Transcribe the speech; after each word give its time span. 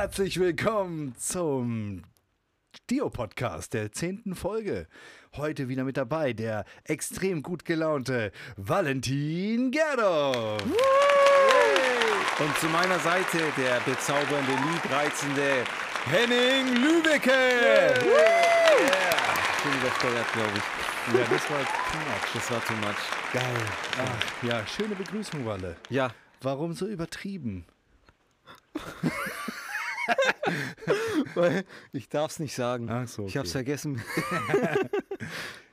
Herzlich 0.00 0.38
willkommen 0.38 1.16
zum 1.18 2.02
Dio-Podcast 2.88 3.74
der 3.74 3.90
zehnten 3.90 4.36
Folge. 4.36 4.86
Heute 5.36 5.68
wieder 5.68 5.82
mit 5.82 5.96
dabei 5.96 6.32
der 6.32 6.66
extrem 6.84 7.42
gut 7.42 7.64
gelaunte 7.64 8.30
Valentin 8.56 9.72
Gerdorf. 9.72 10.62
Und 12.38 12.58
zu 12.58 12.66
meiner 12.66 13.00
Seite 13.00 13.38
der 13.56 13.80
bezaubernde, 13.80 14.52
liebreizende 14.70 15.64
Henning 16.04 16.76
Lübecke. 16.76 17.94
Schon 19.60 19.72
übersteuert, 19.80 20.32
glaube 20.32 20.52
ich. 20.58 21.18
Ja, 21.18 21.26
das 21.28 21.50
war 21.50 21.64
too 21.64 21.98
much. 21.98 22.34
Das 22.34 22.50
war 22.52 22.64
too 22.64 22.74
much. 22.74 23.32
Geil. 23.32 23.66
Ach, 24.00 24.44
ja, 24.44 24.64
schöne 24.64 24.94
Begrüßung, 24.94 25.44
Walle. 25.44 25.74
Ja, 25.90 26.12
Warum 26.40 26.72
so 26.72 26.86
übertrieben? 26.86 27.66
weil 31.34 31.64
ich 31.92 32.08
darf 32.08 32.30
es 32.32 32.38
nicht 32.38 32.54
sagen. 32.54 32.88
Ach 32.90 33.06
so, 33.08 33.26
Ich 33.26 33.36
habe 33.36 33.46
es 33.46 33.54
okay. 33.54 33.64
vergessen. 33.64 34.02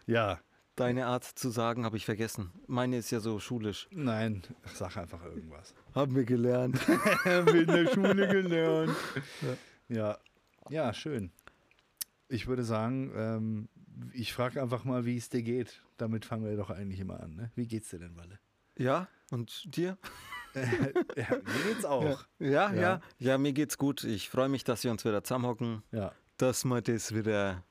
Ja, 0.07 0.39
Deine 0.75 1.05
Art 1.05 1.23
zu 1.23 1.49
sagen 1.49 1.85
habe 1.85 1.95
ich 1.95 2.03
vergessen. 2.03 2.51
Meine 2.67 2.97
ist 2.97 3.09
ja 3.09 3.21
so 3.21 3.39
schulisch. 3.39 3.87
nein, 3.91 4.43
sag 4.73 4.97
einfach 4.97 5.23
irgendwas. 5.23 5.73
Haben 5.93 6.15
wir 6.15 6.25
gelernt. 6.25 6.79
in 7.25 7.65
der 7.67 7.87
Schule 7.93 8.27
gelernt. 8.27 8.95
Ja, 9.87 10.17
ja, 10.69 10.93
schön. 10.93 11.31
Ich 12.27 12.47
würde 12.47 12.65
sagen, 12.65 13.11
ähm, 13.15 13.69
ich 14.11 14.33
frage 14.33 14.61
einfach 14.61 14.83
mal, 14.83 15.05
wie 15.05 15.15
es 15.15 15.29
dir 15.29 15.43
geht. 15.43 15.81
Damit 15.95 16.25
fangen 16.25 16.43
wir 16.43 16.57
doch 16.57 16.69
eigentlich 16.71 16.99
immer 16.99 17.21
an. 17.21 17.35
Ne? 17.35 17.51
Wie 17.55 17.67
geht's 17.67 17.89
dir 17.89 17.99
denn, 17.99 18.17
Walle? 18.17 18.39
Ja, 18.77 19.07
und 19.31 19.63
dir? 19.77 19.97
ja, 21.15 21.27
mir 21.29 21.73
geht's 21.73 21.85
auch. 21.85 22.25
Ja, 22.39 22.71
Ja. 22.71 22.73
ja. 22.73 23.01
Ja, 23.19 23.37
mir 23.37 23.53
geht's 23.53 23.77
gut. 23.77 24.03
Ich 24.03 24.29
freue 24.29 24.49
mich, 24.49 24.63
dass 24.63 24.83
wir 24.83 24.91
uns 24.91 25.03
wieder 25.05 25.23
zusammenhocken. 25.23 25.83
Ja, 25.91 26.11
Dass 26.37 26.63
wir 26.65 26.81
das 26.81 27.13
wieder 27.13 27.63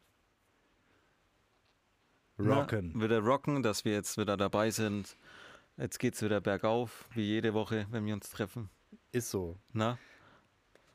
rocken. 2.39 2.93
Na, 2.95 3.05
wieder 3.05 3.21
rocken, 3.21 3.63
dass 3.63 3.85
wir 3.85 3.93
jetzt 3.93 4.19
wieder 4.19 4.37
dabei 4.37 4.71
sind. 4.71 5.17
Jetzt 5.77 5.99
geht's 5.99 6.23
wieder 6.23 6.41
bergauf, 6.41 7.09
wie 7.15 7.23
jede 7.23 7.55
Woche, 7.55 7.87
wenn 7.91 8.07
wir 8.07 8.15
uns 8.15 8.31
treffen. 8.31 8.71
Ist 9.13 9.31
so. 9.31 9.57
Na, 9.73 9.99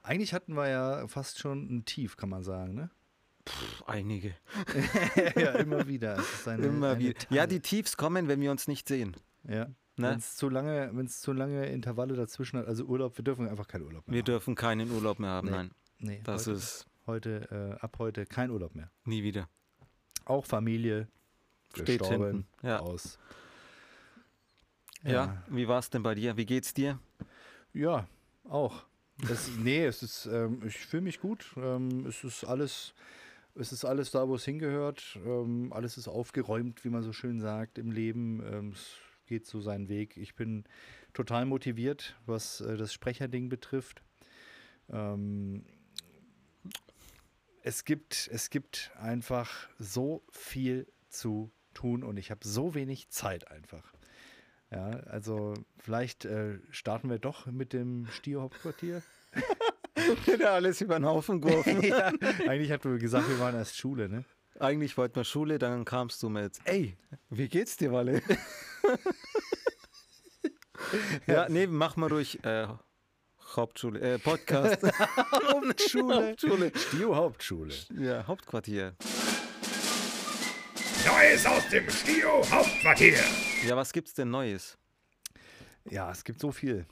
Eigentlich 0.03 0.33
hatten 0.33 0.53
wir 0.55 0.67
ja 0.69 1.07
fast 1.07 1.39
schon 1.39 1.69
ein 1.69 1.85
Tief, 1.85 2.15
kann 2.17 2.29
man 2.29 2.43
sagen, 2.43 2.73
ne? 2.73 2.89
Pff, 3.47 3.83
einige. 3.87 4.35
ja, 5.35 5.51
immer 5.53 5.87
wieder. 5.87 6.21
Eine, 6.45 6.65
Immer 6.65 6.89
eine 6.91 6.99
wieder. 6.99 7.19
Ja, 7.29 7.45
die 7.47 7.59
Tiefs 7.59 7.97
kommen, 7.97 8.27
wenn 8.27 8.39
wir 8.41 8.51
uns 8.51 8.67
nicht 8.67 8.87
sehen. 8.87 9.15
Ja. 9.47 9.67
Ne? 9.99 10.09
Wenn 10.11 10.17
es 10.19 10.35
zu 10.35 10.49
lange, 10.49 10.89
wenn 10.93 11.05
es 11.05 11.19
zu 11.21 11.33
lange 11.33 11.65
Intervalle 11.67 12.15
dazwischen 12.15 12.57
hat, 12.59 12.67
also 12.67 12.85
Urlaub, 12.85 13.17
wir 13.17 13.23
dürfen 13.23 13.47
einfach 13.47 13.67
keinen 13.67 13.83
Urlaub 13.83 14.07
mehr 14.07 14.13
Wir 14.15 14.21
machen. 14.21 14.25
dürfen 14.25 14.55
keinen 14.55 14.91
Urlaub 14.91 15.19
mehr 15.19 15.29
haben, 15.29 15.47
Nee. 15.47 15.53
nein. 15.55 15.71
Nee, 15.99 16.21
Das 16.23 16.47
heute, 16.47 16.57
ist 16.57 16.87
heute, 17.05 17.77
äh, 17.79 17.83
ab 17.83 17.97
heute 17.99 18.25
kein 18.25 18.49
Urlaub 18.51 18.73
mehr. 18.75 18.89
nie 19.03 19.23
wieder. 19.23 19.49
Auch 20.25 20.45
Familie 20.45 21.07
Steht 21.75 22.05
hinten. 22.05 22.47
Ja. 22.63 22.79
aus. 22.79 23.19
ja. 25.03 25.43
wie 25.49 25.67
war's 25.67 25.89
denn 25.89 26.03
bei 26.03 26.15
dir? 26.15 26.37
Wie 26.37 26.45
geht's 26.45 26.73
dir? 26.73 26.99
Ja, 27.73 28.07
auch. 28.47 28.85
Es, 29.29 29.49
nee, 29.57 29.85
es 29.85 30.01
ist, 30.01 30.27
ähm, 30.27 30.61
ich 30.65 30.77
fühle 30.77 31.03
mich 31.03 31.19
gut. 31.19 31.53
Ähm, 31.57 32.05
es 32.07 32.23
ist 32.23 32.45
alles, 32.45 32.93
es 33.55 33.73
ist 33.73 33.83
alles 33.83 34.11
da, 34.11 34.27
wo 34.29 34.35
es 34.35 34.45
hingehört. 34.45 35.19
Ähm, 35.25 35.73
alles 35.73 35.97
ist 35.97 36.07
aufgeräumt, 36.07 36.85
wie 36.85 36.89
man 36.89 37.03
so 37.03 37.11
schön 37.11 37.39
sagt, 37.41 37.77
im 37.77 37.91
Leben. 37.91 38.41
Ähm, 38.49 38.69
es 38.69 38.87
geht 39.29 39.45
so 39.45 39.61
seinen 39.61 39.87
Weg. 39.87 40.17
Ich 40.17 40.35
bin 40.35 40.65
total 41.13 41.45
motiviert, 41.45 42.17
was 42.25 42.59
äh, 42.59 42.75
das 42.75 42.91
Sprecherding 42.91 43.47
betrifft. 43.47 44.03
Ähm, 44.91 45.63
es 47.61 47.85
gibt, 47.85 48.29
es 48.33 48.49
gibt 48.49 48.91
einfach 48.99 49.69
so 49.77 50.23
viel 50.31 50.91
zu 51.07 51.51
tun 51.73 52.03
und 52.03 52.17
ich 52.17 52.31
habe 52.31 52.45
so 52.45 52.73
wenig 52.73 53.09
Zeit 53.09 53.49
einfach. 53.49 53.93
Ja, 54.71 54.89
also 55.07 55.53
vielleicht 55.77 56.25
äh, 56.25 56.59
starten 56.71 57.09
wir 57.09 57.19
doch 57.19 57.45
mit 57.45 57.73
dem 57.73 58.07
Stier-Hauptquartier. 58.07 59.01
Wieder 60.25 60.51
alles 60.53 60.81
über 60.81 60.99
den 60.99 61.05
Haufen 61.05 61.41
geworfen. 61.41 61.81
ja, 61.83 62.11
eigentlich 62.47 62.71
hatten 62.71 62.91
wir 62.91 62.99
gesagt, 62.99 63.29
wir 63.29 63.39
waren 63.39 63.55
erst 63.55 63.77
Schule, 63.77 64.09
ne? 64.09 64.25
Eigentlich 64.59 64.97
wollten 64.97 65.15
wir 65.15 65.23
Schule, 65.23 65.57
dann 65.57 65.85
kamst 65.85 66.21
du 66.21 66.27
mit, 66.27 66.59
ey, 66.65 66.97
wie 67.29 67.47
geht's 67.47 67.77
dir, 67.77 67.93
Walle? 67.93 68.21
ja, 71.27 71.47
nee, 71.47 71.65
mach 71.65 71.95
mal 71.95 72.11
ruhig 72.11 72.43
äh, 72.43 72.67
Hauptschule, 73.55 74.01
äh, 74.01 74.19
Podcast. 74.19 74.83
Hauptschule. 75.31 76.27
Hauptschule. 76.27 76.71
Stio-Hauptschule. 76.75 77.73
Ja, 77.97 78.27
Hauptquartier. 78.27 78.97
Neues 81.05 81.45
aus 81.45 81.69
dem 81.69 81.89
Stio 81.89 82.43
Hauptquartier. 82.51 83.23
Ja, 83.65 83.77
was 83.77 83.93
gibt's 83.93 84.13
denn 84.13 84.29
Neues? 84.29 84.77
Ja, 85.85 86.11
es 86.11 86.25
gibt 86.25 86.41
so 86.41 86.51
viel, 86.51 86.85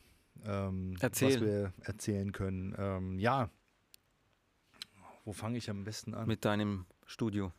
ähm, 0.45 0.95
was 1.01 1.22
wir 1.22 1.73
erzählen 1.81 2.31
können. 2.31 2.73
Ähm, 2.77 3.19
ja, 3.19 3.50
wo 5.25 5.33
fange 5.33 5.57
ich 5.57 5.69
am 5.69 5.83
besten 5.83 6.13
an? 6.13 6.27
Mit 6.27 6.45
deinem 6.45 6.85
Studio. 7.07 7.51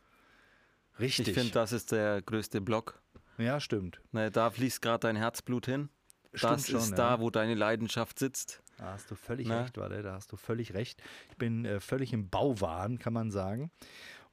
Richtig. 0.99 1.27
Ich 1.27 1.33
finde, 1.33 1.51
das 1.51 1.71
ist 1.73 1.91
der 1.91 2.21
größte 2.21 2.61
Block. 2.61 3.01
ja, 3.37 3.59
stimmt. 3.59 4.01
Ne, 4.11 4.31
da 4.31 4.49
fließt 4.49 4.81
gerade 4.81 5.01
dein 5.01 5.15
Herzblut 5.15 5.65
hin. 5.65 5.89
Stimmt 6.33 6.53
das 6.53 6.67
schon, 6.69 6.79
ist 6.79 6.91
ja. 6.91 6.95
da, 6.95 7.19
wo 7.19 7.29
deine 7.29 7.55
Leidenschaft 7.55 8.19
sitzt. 8.19 8.61
Da 8.77 8.93
hast 8.93 9.09
du 9.09 9.15
völlig 9.15 9.47
Na? 9.47 9.61
recht, 9.61 9.77
Walle, 9.77 10.01
da 10.03 10.13
hast 10.13 10.31
du 10.31 10.37
völlig 10.37 10.73
recht. 10.73 11.01
Ich 11.31 11.37
bin 11.37 11.65
äh, 11.65 11.79
völlig 11.79 12.13
im 12.13 12.29
Bauwahn, 12.29 12.99
kann 12.99 13.13
man 13.13 13.31
sagen. 13.31 13.71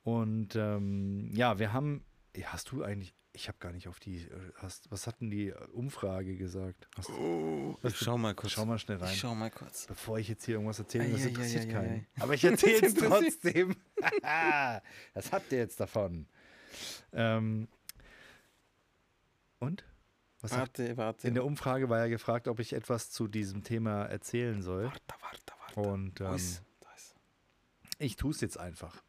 Und 0.05 0.55
ähm, 0.55 1.31
ja, 1.35 1.59
wir 1.59 1.73
haben, 1.73 2.05
hast 2.45 2.71
du 2.71 2.85
eigentlich, 2.85 3.15
ich 3.37 3.47
habe 3.49 3.59
gar 3.59 3.73
nicht 3.73 3.87
auf 3.87 4.01
die, 4.01 4.23
äh, 4.23 4.53
hast, 4.57 4.91
was 4.91 5.07
hat 5.07 5.21
denn 5.21 5.31
die 5.31 5.49
äh, 5.51 5.55
Umfrage 5.73 6.37
gesagt? 6.37 6.89
Hast, 6.97 7.09
hast 7.11 7.93
Ich 7.93 7.99
du- 7.99 8.05
schau 8.05 8.19
mal 8.19 8.35
kurz. 8.35 8.53
Schau 8.53 8.65
mal 8.67 8.79
schnell 8.79 8.97
rein. 8.99 9.13
Ich 9.13 9.19
schau 9.21 9.35
mal 9.35 9.51
kurz. 9.51 9.87
Bevor 9.87 10.19
ich 10.19 10.29
jetzt 10.29 10.45
hier 10.45 10.55
irgendwas 10.55 10.79
erzähle, 10.79 11.09
das 11.11 11.21
Ei, 11.21 11.25
ei, 11.25 11.29
interessiert 11.29 11.65
ei, 11.65 11.69
ei, 11.69 11.73
keinen. 11.73 11.95
ei. 11.95 12.07
Aber 12.23 12.35
ich 12.35 12.45
erzähle 12.45 12.87
es 12.87 12.95
trotzdem. 12.95 13.77
das 15.15 15.33
habt 15.33 15.53
ihr 15.53 15.59
jetzt 15.59 15.79
davon. 15.79 16.27
Ähm, 17.13 17.69
und? 19.59 19.85
Was 20.41 20.53
hat, 20.53 20.79
Warte, 20.79 20.97
warte. 20.97 21.29
in 21.29 21.35
der 21.35 21.45
Umfrage 21.45 21.89
war 21.89 21.99
ja 21.99 22.09
gefragt, 22.09 22.47
ob 22.49 22.61
ich 22.61 22.73
etwas 22.73 23.11
zu 23.11 23.27
diesem 23.27 23.63
Thema 23.65 24.05
erzählen 24.05 24.63
soll. 24.63 24.85
warte, 24.85 25.15
warte, 25.21 25.53
warte. 25.75 25.81
Und 25.91 26.21
ähm, 26.21 26.35
ist- 26.35 26.63
da 26.81 26.89
ist- 26.95 27.15
ich 27.99 28.17
tue 28.17 28.31
es 28.31 28.41
jetzt 28.41 28.59
einfach. 28.59 29.03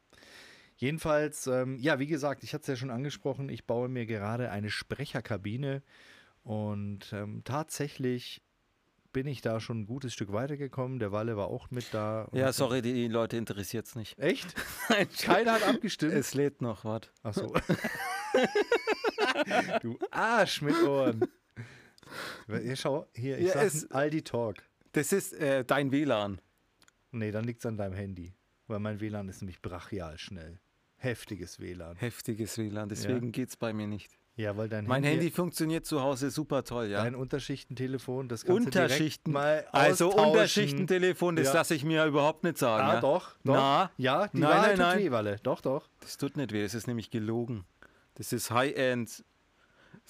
Jedenfalls, 0.78 1.48
ähm, 1.48 1.76
ja, 1.80 1.98
wie 1.98 2.06
gesagt, 2.06 2.44
ich 2.44 2.54
hatte 2.54 2.62
es 2.62 2.68
ja 2.68 2.76
schon 2.76 2.90
angesprochen, 2.90 3.48
ich 3.48 3.66
baue 3.66 3.88
mir 3.88 4.06
gerade 4.06 4.52
eine 4.52 4.70
Sprecherkabine 4.70 5.82
und 6.44 7.12
ähm, 7.12 7.42
tatsächlich 7.44 8.42
bin 9.12 9.26
ich 9.26 9.40
da 9.40 9.58
schon 9.58 9.80
ein 9.80 9.86
gutes 9.86 10.14
Stück 10.14 10.32
weitergekommen. 10.32 11.00
Der 11.00 11.10
Walle 11.10 11.36
war 11.36 11.48
auch 11.48 11.72
mit 11.72 11.92
da. 11.92 12.28
Ja, 12.32 12.52
sorry, 12.52 12.80
die 12.80 13.08
Leute 13.08 13.36
interessiert 13.36 13.86
es 13.86 13.96
nicht. 13.96 14.16
Echt? 14.20 14.54
Keiner 15.20 15.54
hat 15.54 15.66
abgestimmt. 15.66 16.12
Es 16.12 16.34
lädt 16.34 16.62
noch, 16.62 16.84
warte. 16.84 17.10
Ach 17.24 17.34
so. 17.34 17.52
du 19.82 19.98
Arsch 20.12 20.62
mit 20.62 20.80
Ohren. 20.84 21.24
Hier, 22.46 22.76
schau, 22.76 23.08
hier, 23.14 23.38
ich 23.38 23.48
Ja, 23.48 23.68
sag 23.68 23.92
Aldi 23.92 24.22
Talk. 24.22 24.62
Das 24.92 25.12
ist 25.12 25.32
äh, 25.32 25.64
dein 25.64 25.90
WLAN. 25.90 26.40
Nee, 27.10 27.32
dann 27.32 27.42
liegt 27.42 27.60
es 27.60 27.66
an 27.66 27.76
deinem 27.76 27.94
Handy. 27.94 28.32
Weil 28.68 28.78
mein 28.78 29.00
WLAN 29.00 29.28
ist 29.28 29.42
nämlich 29.42 29.60
brachial 29.60 30.18
schnell. 30.18 30.60
Heftiges 30.98 31.58
WLAN. 31.60 31.96
Heftiges 31.96 32.58
WLAN, 32.58 32.88
deswegen 32.88 33.32
geht's 33.32 33.56
bei 33.56 33.72
mir 33.72 33.86
nicht. 33.86 34.10
Ja, 34.36 34.56
weil 34.56 34.68
dein 34.68 34.86
Mein 34.86 35.02
Handy 35.02 35.32
funktioniert 35.32 35.84
zu 35.84 36.00
Hause 36.00 36.30
super 36.30 36.62
toll, 36.62 36.86
ja. 36.86 37.02
Dein 37.02 37.16
Unterschichtentelefon, 37.16 38.28
das 38.28 38.44
kannst 38.44 38.66
Unterschichten. 38.66 39.32
du 39.32 39.38
direkt 39.38 39.72
mal 39.72 39.80
also. 39.80 40.12
Unterschichtentelefon, 40.14 41.34
das 41.36 41.48
Ja. 41.48 41.54
lasse 41.54 41.74
ich 41.74 41.84
mir 41.84 42.04
überhaupt 42.04 42.44
nicht 42.44 42.56
sagen. 42.58 42.84
Ah, 42.88 42.94
ja. 42.94 43.00
doch, 43.00 43.32
doch. 43.44 43.54
Na? 43.54 43.90
Ja, 43.96 44.28
die 44.28 44.38
Nein, 44.38 44.50
nein, 44.60 44.70
tut 44.70 44.78
nein. 44.78 44.98
weh, 45.00 45.10
Walle. 45.10 45.36
Doch, 45.42 45.60
doch. 45.60 45.88
Das 46.00 46.18
tut 46.18 46.36
nicht 46.36 46.52
weh, 46.52 46.62
das 46.62 46.74
ist 46.74 46.86
nämlich 46.86 47.10
gelogen. 47.10 47.64
Das 48.14 48.32
ist 48.32 48.50
High-End. 48.50 49.24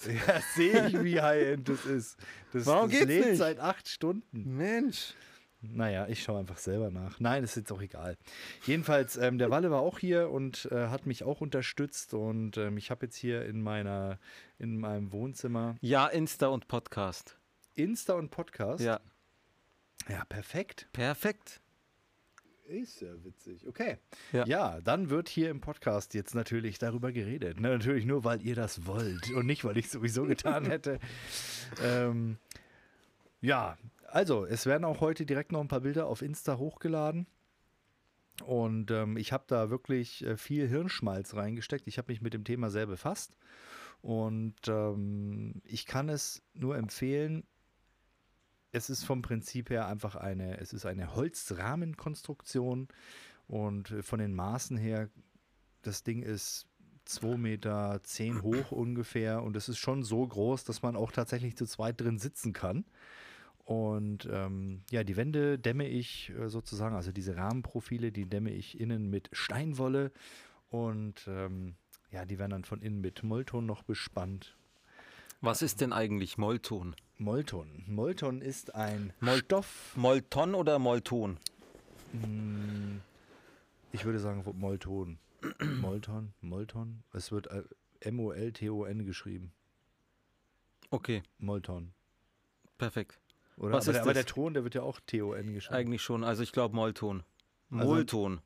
Ja, 0.05 0.39
sehe 0.55 0.87
ich, 0.87 1.03
wie 1.03 1.19
high-end 1.21 1.67
das 1.67 1.85
ist. 1.85 2.17
Das, 2.53 2.65
Warum 2.65 2.89
das 2.89 2.99
geht's 2.99 3.09
lädt 3.09 3.25
nicht? 3.25 3.37
seit 3.37 3.59
acht 3.59 3.89
Stunden. 3.89 4.55
Mensch. 4.55 5.13
Naja, 5.61 6.07
ich 6.07 6.23
schaue 6.23 6.39
einfach 6.39 6.57
selber 6.57 6.89
nach. 6.89 7.19
Nein, 7.19 7.43
ist 7.43 7.55
jetzt 7.55 7.71
auch 7.73 7.81
egal. 7.81 8.17
Jedenfalls, 8.65 9.17
ähm, 9.17 9.37
der 9.37 9.49
Walle 9.49 9.69
war 9.71 9.81
auch 9.81 9.99
hier 9.99 10.29
und 10.29 10.69
äh, 10.71 10.87
hat 10.87 11.05
mich 11.05 11.23
auch 11.23 11.41
unterstützt. 11.41 12.13
Und 12.13 12.55
ähm, 12.57 12.77
ich 12.77 12.91
habe 12.91 13.05
jetzt 13.07 13.17
hier 13.17 13.43
in 13.45 13.61
meiner, 13.61 14.19
in 14.57 14.79
meinem 14.79 15.11
Wohnzimmer 15.11 15.75
Ja, 15.81 16.07
Insta 16.07 16.47
und 16.47 16.67
Podcast. 16.69 17.37
Insta 17.75 18.13
und 18.13 18.29
Podcast. 18.31 18.81
Ja, 18.83 19.01
Ja, 20.07 20.23
perfekt. 20.25 20.87
perfekt. 20.93 21.61
Ist 22.65 23.01
ja 23.01 23.09
witzig. 23.25 23.67
Okay. 23.67 23.97
Ja. 24.31 24.45
Ja. 24.45 24.79
dann 24.81 25.09
wird 25.09 25.27
hier 25.27 25.49
im 25.49 25.59
Podcast 25.59 26.13
jetzt 26.13 26.35
natürlich 26.35 26.77
darüber 26.77 27.11
geredet. 27.11 27.59
Ne, 27.59 27.69
natürlich 27.69 28.05
nur, 28.05 28.23
weil 28.23 28.41
ihr 28.43 28.55
das 28.55 28.85
wollt 28.85 29.31
und 29.31 29.45
nicht, 29.47 29.65
weil 29.65 29.77
ich 29.77 29.85
es 29.87 29.91
sowieso 29.91 30.23
getan 30.25 30.65
hätte. 30.69 30.99
ähm, 31.83 32.37
ja, 33.41 33.77
also, 34.11 34.45
es 34.45 34.65
werden 34.65 34.85
auch 34.85 35.01
heute 35.01 35.25
direkt 35.25 35.51
noch 35.51 35.61
ein 35.61 35.67
paar 35.67 35.81
Bilder 35.81 36.07
auf 36.07 36.21
Insta 36.21 36.57
hochgeladen. 36.57 37.27
Und 38.45 38.91
ähm, 38.91 39.17
ich 39.17 39.33
habe 39.33 39.43
da 39.47 39.69
wirklich 39.69 40.23
äh, 40.25 40.37
viel 40.37 40.67
Hirnschmalz 40.67 41.35
reingesteckt. 41.35 41.87
Ich 41.87 41.97
habe 41.97 42.11
mich 42.11 42.21
mit 42.21 42.33
dem 42.33 42.43
Thema 42.43 42.69
sehr 42.69 42.87
befasst. 42.87 43.37
Und 44.01 44.55
ähm, 44.67 45.61
ich 45.65 45.85
kann 45.85 46.09
es 46.09 46.41
nur 46.53 46.77
empfehlen. 46.77 47.43
Es 48.71 48.89
ist 48.89 49.03
vom 49.03 49.21
Prinzip 49.21 49.69
her 49.69 49.87
einfach 49.87 50.15
eine, 50.15 50.59
es 50.59 50.73
ist 50.73 50.85
eine 50.85 51.15
Holzrahmenkonstruktion 51.15 52.87
und 53.47 53.91
äh, 53.91 54.03
von 54.03 54.19
den 54.19 54.33
Maßen 54.33 54.77
her, 54.77 55.09
das 55.81 56.03
Ding 56.03 56.21
ist 56.21 56.67
2,10 57.07 57.37
Meter 57.37 57.99
zehn 58.03 58.41
hoch 58.41 58.71
ungefähr 58.71 59.43
und 59.43 59.55
es 59.57 59.69
ist 59.69 59.79
schon 59.79 60.03
so 60.03 60.25
groß, 60.25 60.63
dass 60.63 60.81
man 60.81 60.95
auch 60.95 61.11
tatsächlich 61.11 61.57
zu 61.57 61.65
zweit 61.65 61.99
drin 61.99 62.19
sitzen 62.19 62.53
kann. 62.53 62.85
Und 63.69 64.27
ähm, 64.31 64.81
ja, 64.89 65.03
die 65.03 65.15
Wände 65.15 65.59
dämme 65.59 65.87
ich 65.87 66.31
äh, 66.31 66.49
sozusagen, 66.49 66.95
also 66.95 67.11
diese 67.11 67.35
Rahmenprofile, 67.35 68.11
die 68.11 68.25
dämme 68.25 68.49
ich 68.51 68.79
innen 68.79 69.11
mit 69.11 69.29
Steinwolle 69.31 70.11
und 70.71 71.27
ähm, 71.27 71.75
ja, 72.09 72.25
die 72.25 72.39
werden 72.39 72.49
dann 72.49 72.63
von 72.63 72.81
innen 72.81 72.99
mit 72.99 73.21
Mollton 73.21 73.67
noch 73.67 73.83
bespannt. 73.83 74.57
Was 75.41 75.61
ist 75.61 75.81
denn 75.81 75.93
eigentlich 75.93 76.39
Mollton? 76.39 76.95
Mollton. 77.19 77.83
Mollton 77.85 78.41
ist 78.41 78.73
ein 78.73 79.13
Moll- 79.19 79.37
Stoff. 79.37 79.93
Mollton 79.95 80.55
oder 80.55 80.79
Mollton? 80.79 81.37
Hm, 82.13 83.01
Ich 83.91 84.03
würde 84.03 84.17
sagen 84.19 84.43
Mollton. 84.57 85.19
Mollton, 85.79 86.33
Mollton. 86.41 87.03
Es 87.13 87.31
wird 87.31 87.45
äh, 87.51 87.61
M-O-L-T-O-N 87.99 89.05
geschrieben. 89.05 89.51
Okay, 90.89 91.21
Mollton. 91.37 91.91
perfekt. 92.79 93.19
Oder? 93.59 93.73
Was 93.73 93.87
aber, 93.87 93.91
ist 93.91 93.95
der, 93.97 94.01
aber 94.03 94.13
der 94.13 94.25
Ton, 94.25 94.53
der 94.53 94.63
wird 94.63 94.75
ja 94.75 94.81
auch 94.81 94.99
T-O-N 95.01 95.53
geschrieben. 95.53 95.75
Eigentlich 95.75 96.01
schon. 96.01 96.23
Also 96.23 96.43
ich 96.43 96.51
glaube 96.51 96.75
Mollton. 96.75 97.23
Also- 97.71 97.85
Mollton. 97.85 98.41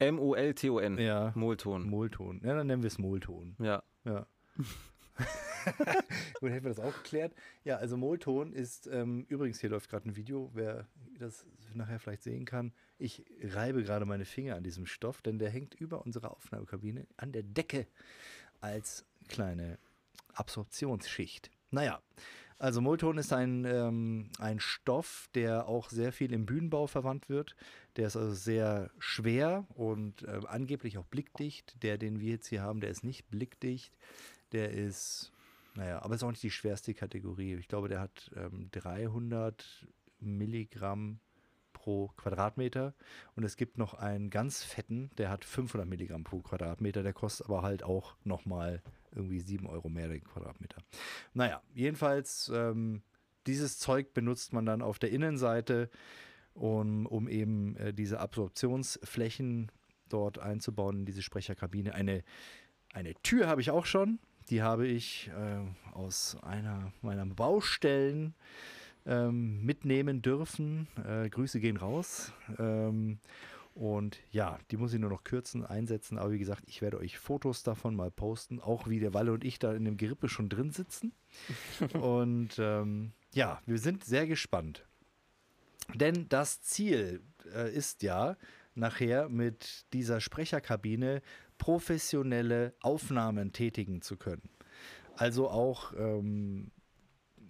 M-O-L-T-O-N. 0.00 0.98
Ja. 0.98 1.32
Mollton. 1.34 1.88
Mollton. 1.88 2.40
Ja, 2.44 2.54
dann 2.56 2.66
nennen 2.66 2.82
wir 2.82 2.88
es 2.88 2.98
Mollton. 2.98 3.56
Ja. 3.60 3.82
Ja. 4.04 4.26
Gut, 6.40 6.50
hätten 6.50 6.64
wir 6.64 6.74
das 6.74 6.80
auch 6.80 6.92
geklärt. 6.94 7.32
Ja, 7.64 7.76
also 7.76 7.96
Mollton 7.96 8.52
ist, 8.52 8.88
ähm, 8.88 9.24
übrigens, 9.28 9.60
hier 9.60 9.70
läuft 9.70 9.88
gerade 9.88 10.08
ein 10.08 10.16
Video, 10.16 10.50
wer 10.52 10.88
das 11.18 11.46
nachher 11.72 12.00
vielleicht 12.00 12.24
sehen 12.24 12.44
kann. 12.44 12.72
Ich 12.98 13.24
reibe 13.40 13.84
gerade 13.84 14.04
meine 14.04 14.24
Finger 14.24 14.56
an 14.56 14.64
diesem 14.64 14.84
Stoff, 14.86 15.22
denn 15.22 15.38
der 15.38 15.50
hängt 15.50 15.74
über 15.74 16.04
unserer 16.04 16.32
Aufnahmekabine 16.32 17.06
an 17.16 17.32
der 17.32 17.44
Decke 17.44 17.86
als 18.60 19.06
kleine 19.28 19.78
Absorptionsschicht. 20.34 21.50
Naja, 21.70 22.02
also 22.58 22.80
Mollton 22.80 23.18
ist 23.18 23.32
ein, 23.32 23.64
ähm, 23.64 24.30
ein 24.38 24.60
Stoff, 24.60 25.28
der 25.34 25.66
auch 25.68 25.90
sehr 25.90 26.12
viel 26.12 26.32
im 26.32 26.46
Bühnenbau 26.46 26.86
verwandt 26.86 27.28
wird. 27.28 27.56
Der 27.96 28.06
ist 28.06 28.16
also 28.16 28.34
sehr 28.34 28.90
schwer 28.98 29.66
und 29.74 30.22
äh, 30.22 30.40
angeblich 30.46 30.98
auch 30.98 31.06
blickdicht. 31.06 31.82
Der, 31.82 31.98
den 31.98 32.20
wir 32.20 32.32
jetzt 32.32 32.46
hier 32.46 32.62
haben, 32.62 32.80
der 32.80 32.90
ist 32.90 33.04
nicht 33.04 33.28
blickdicht. 33.28 33.92
Der 34.52 34.70
ist, 34.70 35.32
naja, 35.74 36.02
aber 36.02 36.14
ist 36.14 36.22
auch 36.22 36.30
nicht 36.30 36.42
die 36.42 36.50
schwerste 36.50 36.94
Kategorie. 36.94 37.54
Ich 37.54 37.68
glaube, 37.68 37.88
der 37.88 38.00
hat 38.00 38.30
ähm, 38.36 38.68
300 38.72 39.86
Milligramm 40.20 41.18
pro 41.84 42.08
Quadratmeter. 42.16 42.94
Und 43.36 43.44
es 43.44 43.58
gibt 43.58 43.76
noch 43.76 43.92
einen 43.92 44.30
ganz 44.30 44.64
fetten, 44.64 45.10
der 45.18 45.28
hat 45.28 45.44
500 45.44 45.86
Milligramm 45.86 46.24
pro 46.24 46.40
Quadratmeter. 46.40 47.02
Der 47.02 47.12
kostet 47.12 47.46
aber 47.46 47.60
halt 47.60 47.82
auch 47.82 48.16
nochmal 48.24 48.82
irgendwie 49.14 49.40
7 49.40 49.66
Euro 49.66 49.90
mehr 49.90 50.08
den 50.08 50.24
Quadratmeter. 50.24 50.78
Naja, 51.34 51.62
jedenfalls, 51.74 52.50
ähm, 52.54 53.02
dieses 53.46 53.78
Zeug 53.78 54.14
benutzt 54.14 54.54
man 54.54 54.64
dann 54.64 54.80
auf 54.80 54.98
der 54.98 55.10
Innenseite, 55.10 55.90
um, 56.54 57.04
um 57.04 57.28
eben 57.28 57.76
äh, 57.76 57.92
diese 57.92 58.18
Absorptionsflächen 58.18 59.70
dort 60.08 60.38
einzubauen 60.38 61.00
in 61.00 61.04
diese 61.04 61.20
Sprecherkabine. 61.20 61.94
Eine, 61.94 62.24
eine 62.94 63.12
Tür 63.22 63.46
habe 63.46 63.60
ich 63.60 63.70
auch 63.70 63.84
schon. 63.84 64.20
Die 64.48 64.62
habe 64.62 64.86
ich 64.86 65.30
äh, 65.36 65.92
aus 65.92 66.38
einer 66.42 66.94
meiner 67.02 67.26
Baustellen 67.26 68.34
ähm, 69.06 69.64
mitnehmen 69.64 70.22
dürfen. 70.22 70.88
Äh, 71.06 71.28
Grüße 71.28 71.60
gehen 71.60 71.76
raus. 71.76 72.32
Ähm, 72.58 73.18
und 73.74 74.20
ja, 74.30 74.58
die 74.70 74.76
muss 74.76 74.94
ich 74.94 75.00
nur 75.00 75.10
noch 75.10 75.24
kürzen, 75.24 75.64
einsetzen. 75.64 76.18
Aber 76.18 76.30
wie 76.30 76.38
gesagt, 76.38 76.62
ich 76.66 76.80
werde 76.80 76.98
euch 76.98 77.18
Fotos 77.18 77.64
davon 77.64 77.96
mal 77.96 78.10
posten, 78.10 78.60
auch 78.60 78.88
wie 78.88 79.00
der 79.00 79.14
Walle 79.14 79.32
und 79.32 79.44
ich 79.44 79.58
da 79.58 79.74
in 79.74 79.84
dem 79.84 79.96
Gerippe 79.96 80.28
schon 80.28 80.48
drin 80.48 80.70
sitzen. 80.70 81.12
und 82.00 82.56
ähm, 82.58 83.12
ja, 83.32 83.60
wir 83.66 83.78
sind 83.78 84.04
sehr 84.04 84.26
gespannt. 84.26 84.86
Denn 85.92 86.28
das 86.28 86.62
Ziel 86.62 87.20
äh, 87.52 87.74
ist 87.74 88.02
ja, 88.02 88.36
nachher 88.74 89.28
mit 89.28 89.86
dieser 89.92 90.20
Sprecherkabine 90.20 91.22
professionelle 91.58 92.74
Aufnahmen 92.80 93.52
tätigen 93.52 94.02
zu 94.02 94.16
können. 94.16 94.48
Also 95.16 95.48
auch, 95.48 95.92
ähm, 95.96 96.70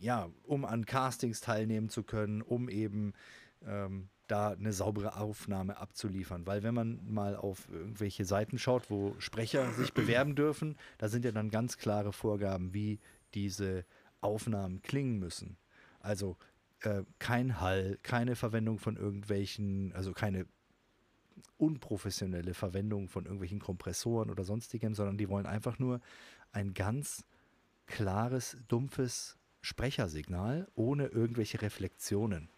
ja, 0.04 0.28
um 0.44 0.66
an 0.66 0.84
Castings 0.84 1.40
teilnehmen 1.40 1.88
zu 1.88 2.02
können, 2.02 2.42
um 2.42 2.68
eben 2.68 3.14
ähm, 3.66 4.10
da 4.26 4.50
eine 4.50 4.74
saubere 4.74 5.16
Aufnahme 5.16 5.78
abzuliefern. 5.78 6.46
Weil 6.46 6.62
wenn 6.62 6.74
man 6.74 7.00
mal 7.10 7.36
auf 7.36 7.68
irgendwelche 7.72 8.26
Seiten 8.26 8.58
schaut, 8.58 8.90
wo 8.90 9.14
Sprecher 9.18 9.72
sich 9.72 9.92
bewerben 9.94 10.34
dürfen, 10.34 10.76
da 10.98 11.08
sind 11.08 11.24
ja 11.24 11.32
dann 11.32 11.50
ganz 11.50 11.78
klare 11.78 12.12
Vorgaben, 12.12 12.74
wie 12.74 13.00
diese 13.32 13.86
Aufnahmen 14.20 14.82
klingen 14.82 15.18
müssen. 15.18 15.56
Also 16.00 16.36
äh, 16.80 17.04
kein 17.18 17.62
Hall, 17.62 17.98
keine 18.02 18.36
Verwendung 18.36 18.78
von 18.78 18.96
irgendwelchen, 18.96 19.94
also 19.94 20.12
keine 20.12 20.44
unprofessionelle 21.56 22.52
Verwendung 22.52 23.08
von 23.08 23.24
irgendwelchen 23.24 23.58
Kompressoren 23.58 24.28
oder 24.28 24.44
sonstigem, 24.44 24.94
sondern 24.94 25.16
die 25.16 25.30
wollen 25.30 25.46
einfach 25.46 25.78
nur 25.78 26.02
ein 26.52 26.74
ganz 26.74 27.24
klares, 27.86 28.58
dumpfes 28.68 29.38
Sprechersignal 29.64 30.68
ohne 30.74 31.06
irgendwelche 31.06 31.62
Reflexionen. 31.62 32.50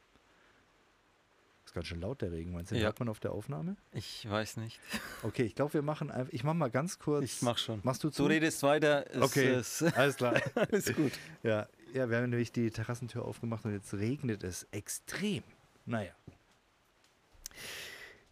Ist 1.64 1.72
ganz 1.72 1.86
schön 1.86 2.00
laut 2.00 2.20
der 2.20 2.32
Regen, 2.32 2.52
meinst 2.52 2.72
du? 2.72 2.76
Ja. 2.76 2.82
Hört 2.84 2.98
man 2.98 3.08
auf 3.08 3.20
der 3.20 3.32
Aufnahme? 3.32 3.76
Ich 3.92 4.28
weiß 4.28 4.56
nicht. 4.56 4.80
Okay, 5.22 5.44
ich 5.44 5.54
glaube, 5.54 5.74
wir 5.74 5.82
machen 5.82 6.10
einfach. 6.10 6.32
Ich 6.32 6.42
mache 6.42 6.56
mal 6.56 6.70
ganz 6.70 6.98
kurz. 6.98 7.24
Ich 7.24 7.42
mach 7.42 7.58
schon. 7.58 7.80
Machst 7.84 8.02
du 8.02 8.10
zu? 8.10 8.24
Du 8.24 8.28
redest 8.28 8.62
weiter. 8.64 9.04
Es 9.10 9.22
Okay, 9.22 9.58
Ist, 9.58 9.82
alles 9.96 10.16
klar. 10.16 10.34
ist 10.70 10.94
gut. 10.96 11.12
Ja, 11.42 11.68
ja, 11.94 12.10
wir 12.10 12.16
haben 12.18 12.30
nämlich 12.30 12.50
die 12.52 12.70
Terrassentür 12.70 13.24
aufgemacht 13.24 13.64
und 13.64 13.72
jetzt 13.72 13.94
regnet 13.94 14.42
es 14.42 14.64
extrem. 14.72 15.44
Naja. 15.84 16.12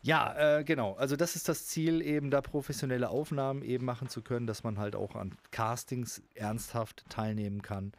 Ja, 0.02 0.58
äh, 0.58 0.64
genau. 0.64 0.94
Also 0.94 1.16
das 1.16 1.34
ist 1.34 1.48
das 1.48 1.66
Ziel, 1.66 2.02
eben 2.02 2.30
da 2.30 2.42
professionelle 2.42 3.08
Aufnahmen 3.08 3.62
eben 3.62 3.84
machen 3.86 4.08
zu 4.08 4.20
können, 4.20 4.46
dass 4.46 4.62
man 4.64 4.78
halt 4.78 4.96
auch 4.96 5.14
an 5.14 5.34
Castings 5.50 6.22
ernsthaft 6.34 7.04
teilnehmen 7.08 7.62
kann. 7.62 7.92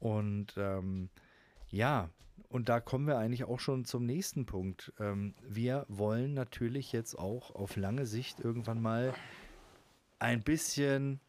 Und 0.00 0.54
ähm, 0.56 1.10
ja, 1.68 2.10
und 2.48 2.68
da 2.68 2.80
kommen 2.80 3.06
wir 3.06 3.18
eigentlich 3.18 3.44
auch 3.44 3.60
schon 3.60 3.84
zum 3.84 4.04
nächsten 4.04 4.44
Punkt. 4.44 4.92
Ähm, 4.98 5.34
wir 5.48 5.86
wollen 5.88 6.34
natürlich 6.34 6.92
jetzt 6.92 7.14
auch 7.16 7.54
auf 7.54 7.76
lange 7.76 8.06
Sicht 8.06 8.40
irgendwann 8.40 8.82
mal 8.82 9.14
ein 10.18 10.42
bisschen 10.42 11.20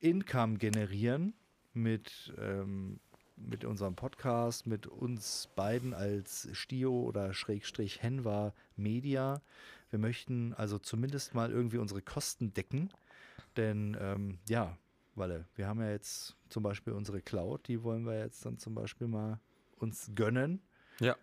Income 0.00 0.58
generieren 0.58 1.32
mit, 1.72 2.34
ähm, 2.38 3.00
mit 3.36 3.64
unserem 3.64 3.96
Podcast, 3.96 4.66
mit 4.66 4.86
uns 4.86 5.48
beiden 5.56 5.94
als 5.94 6.48
Stio 6.52 6.92
oder 6.92 7.32
Schrägstrich 7.32 8.02
Henwa 8.02 8.52
Media. 8.76 9.40
Wir 9.88 9.98
möchten 9.98 10.52
also 10.54 10.78
zumindest 10.78 11.34
mal 11.34 11.50
irgendwie 11.50 11.78
unsere 11.78 12.02
Kosten 12.02 12.52
decken, 12.52 12.90
denn 13.56 13.96
ähm, 13.98 14.38
ja, 14.48 14.76
Walle, 15.20 15.46
wir 15.54 15.68
haben 15.68 15.80
ja 15.80 15.90
jetzt 15.90 16.36
zum 16.48 16.64
Beispiel 16.64 16.92
unsere 16.92 17.22
Cloud, 17.22 17.68
die 17.68 17.82
wollen 17.84 18.04
wir 18.04 18.18
jetzt 18.18 18.44
dann 18.44 18.58
zum 18.58 18.74
Beispiel 18.74 19.06
mal 19.06 19.38
uns 19.76 20.10
gönnen. 20.16 20.60
Ja. 20.98 21.14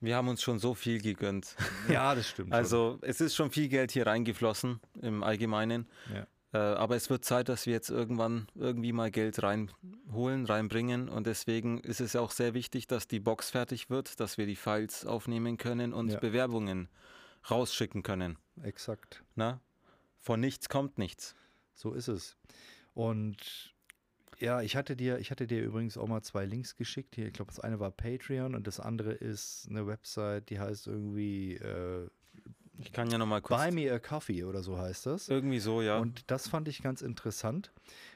Wir 0.00 0.16
haben 0.16 0.28
uns 0.28 0.42
schon 0.42 0.58
so 0.58 0.74
viel 0.74 1.00
gegönnt. 1.00 1.56
Ja, 1.88 2.14
das 2.14 2.28
stimmt. 2.28 2.52
Also 2.54 2.98
es 3.02 3.20
ist 3.20 3.34
schon 3.34 3.50
viel 3.50 3.68
Geld 3.68 3.92
hier 3.92 4.06
reingeflossen 4.06 4.80
im 5.00 5.22
Allgemeinen. 5.22 5.88
Ja. 6.12 6.26
Äh, 6.54 6.58
aber 6.76 6.96
es 6.96 7.08
wird 7.08 7.24
Zeit, 7.24 7.48
dass 7.48 7.66
wir 7.66 7.72
jetzt 7.72 7.88
irgendwann 7.88 8.46
irgendwie 8.54 8.92
mal 8.92 9.10
Geld 9.10 9.42
reinholen, 9.42 10.44
reinbringen. 10.44 11.08
Und 11.08 11.26
deswegen 11.26 11.78
ist 11.78 12.00
es 12.00 12.14
auch 12.16 12.30
sehr 12.30 12.52
wichtig, 12.52 12.86
dass 12.88 13.06
die 13.08 13.20
Box 13.20 13.50
fertig 13.50 13.90
wird, 13.90 14.18
dass 14.20 14.38
wir 14.38 14.46
die 14.46 14.56
Files 14.56 15.06
aufnehmen 15.06 15.56
können 15.56 15.92
und 15.92 16.10
Ja. 16.12 16.18
Bewerbungen 16.18 16.88
rausschicken 17.50 18.02
können. 18.02 18.38
exakt. 18.62 19.22
Na? 19.34 19.60
Von 20.20 20.40
nichts 20.40 20.68
kommt 20.68 20.98
nichts. 20.98 21.34
So 21.74 21.94
ist 21.94 22.08
es. 22.08 22.36
Und 22.94 23.72
ja, 24.38 24.60
ich 24.60 24.76
hatte 24.76 24.96
dir, 24.96 25.18
ich 25.18 25.30
hatte 25.30 25.46
dir 25.46 25.62
übrigens 25.62 25.96
auch 25.96 26.08
mal 26.08 26.22
zwei 26.22 26.44
Links 26.44 26.76
geschickt. 26.76 27.14
Hier, 27.14 27.26
ich 27.26 27.32
glaube, 27.32 27.50
das 27.50 27.60
eine 27.60 27.78
war 27.78 27.90
Patreon 27.90 28.54
und 28.54 28.66
das 28.66 28.80
andere 28.80 29.12
ist 29.12 29.66
eine 29.70 29.86
Website, 29.86 30.50
die 30.50 30.58
heißt 30.58 30.88
irgendwie 30.88 31.54
äh, 31.54 32.08
Ich 32.80 32.92
kann 32.92 33.10
ja 33.10 33.18
noch 33.18 33.26
mal 33.26 33.40
kurz. 33.40 33.60
Buy 33.60 33.70
Me 33.70 33.92
a 33.92 33.98
Coffee 33.98 34.44
oder 34.44 34.62
so 34.62 34.78
heißt 34.78 35.06
das. 35.06 35.28
Irgendwie 35.28 35.60
so, 35.60 35.80
ja. 35.80 35.98
Und 35.98 36.30
das 36.30 36.48
fand 36.48 36.66
ich 36.68 36.82
ganz 36.82 37.02
interessant. 37.02 37.72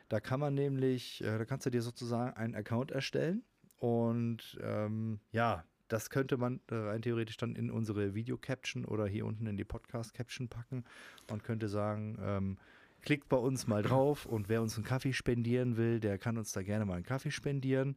Da 0.09 0.21
kann 0.21 0.40
man 0.40 0.54
nämlich, 0.54 1.23
äh, 1.23 1.38
da 1.38 1.45
kannst 1.45 1.66
du 1.66 1.71
dir 1.71 1.83
sozusagen 1.83 2.37
einen 2.37 2.54
Account 2.54 2.90
erstellen 2.90 3.45
und 3.78 4.59
ähm, 4.62 5.21
ja, 5.33 5.64
das 5.88 6.11
könnte 6.11 6.37
man 6.37 6.61
äh, 6.68 6.75
rein 6.75 7.02
theoretisch 7.02 7.37
dann 7.37 7.54
in 7.54 7.71
unsere 7.71 8.14
Video-Caption 8.14 8.85
oder 8.85 9.06
hier 9.06 9.26
unten 9.26 9.47
in 9.47 9.56
die 9.56 9.64
Podcast-Caption 9.64 10.49
packen. 10.49 10.85
Man 11.30 11.42
könnte 11.42 11.68
sagen, 11.68 12.18
ähm, 12.21 12.59
klickt 13.07 13.29
bei 13.31 13.37
uns 13.39 13.67
mal 13.67 13.83
drauf 13.83 14.27
und 14.27 14.49
wer 14.51 14.61
uns 14.61 14.77
einen 14.77 14.85
Kaffee 14.85 15.13
spendieren 15.15 15.77
will, 15.79 16.01
der 16.01 16.19
kann 16.19 16.37
uns 16.37 16.53
da 16.53 16.63
gerne 16.63 16.85
mal 16.85 16.95
einen 16.95 17.05
Kaffee 17.05 17.31
spendieren. 17.31 17.97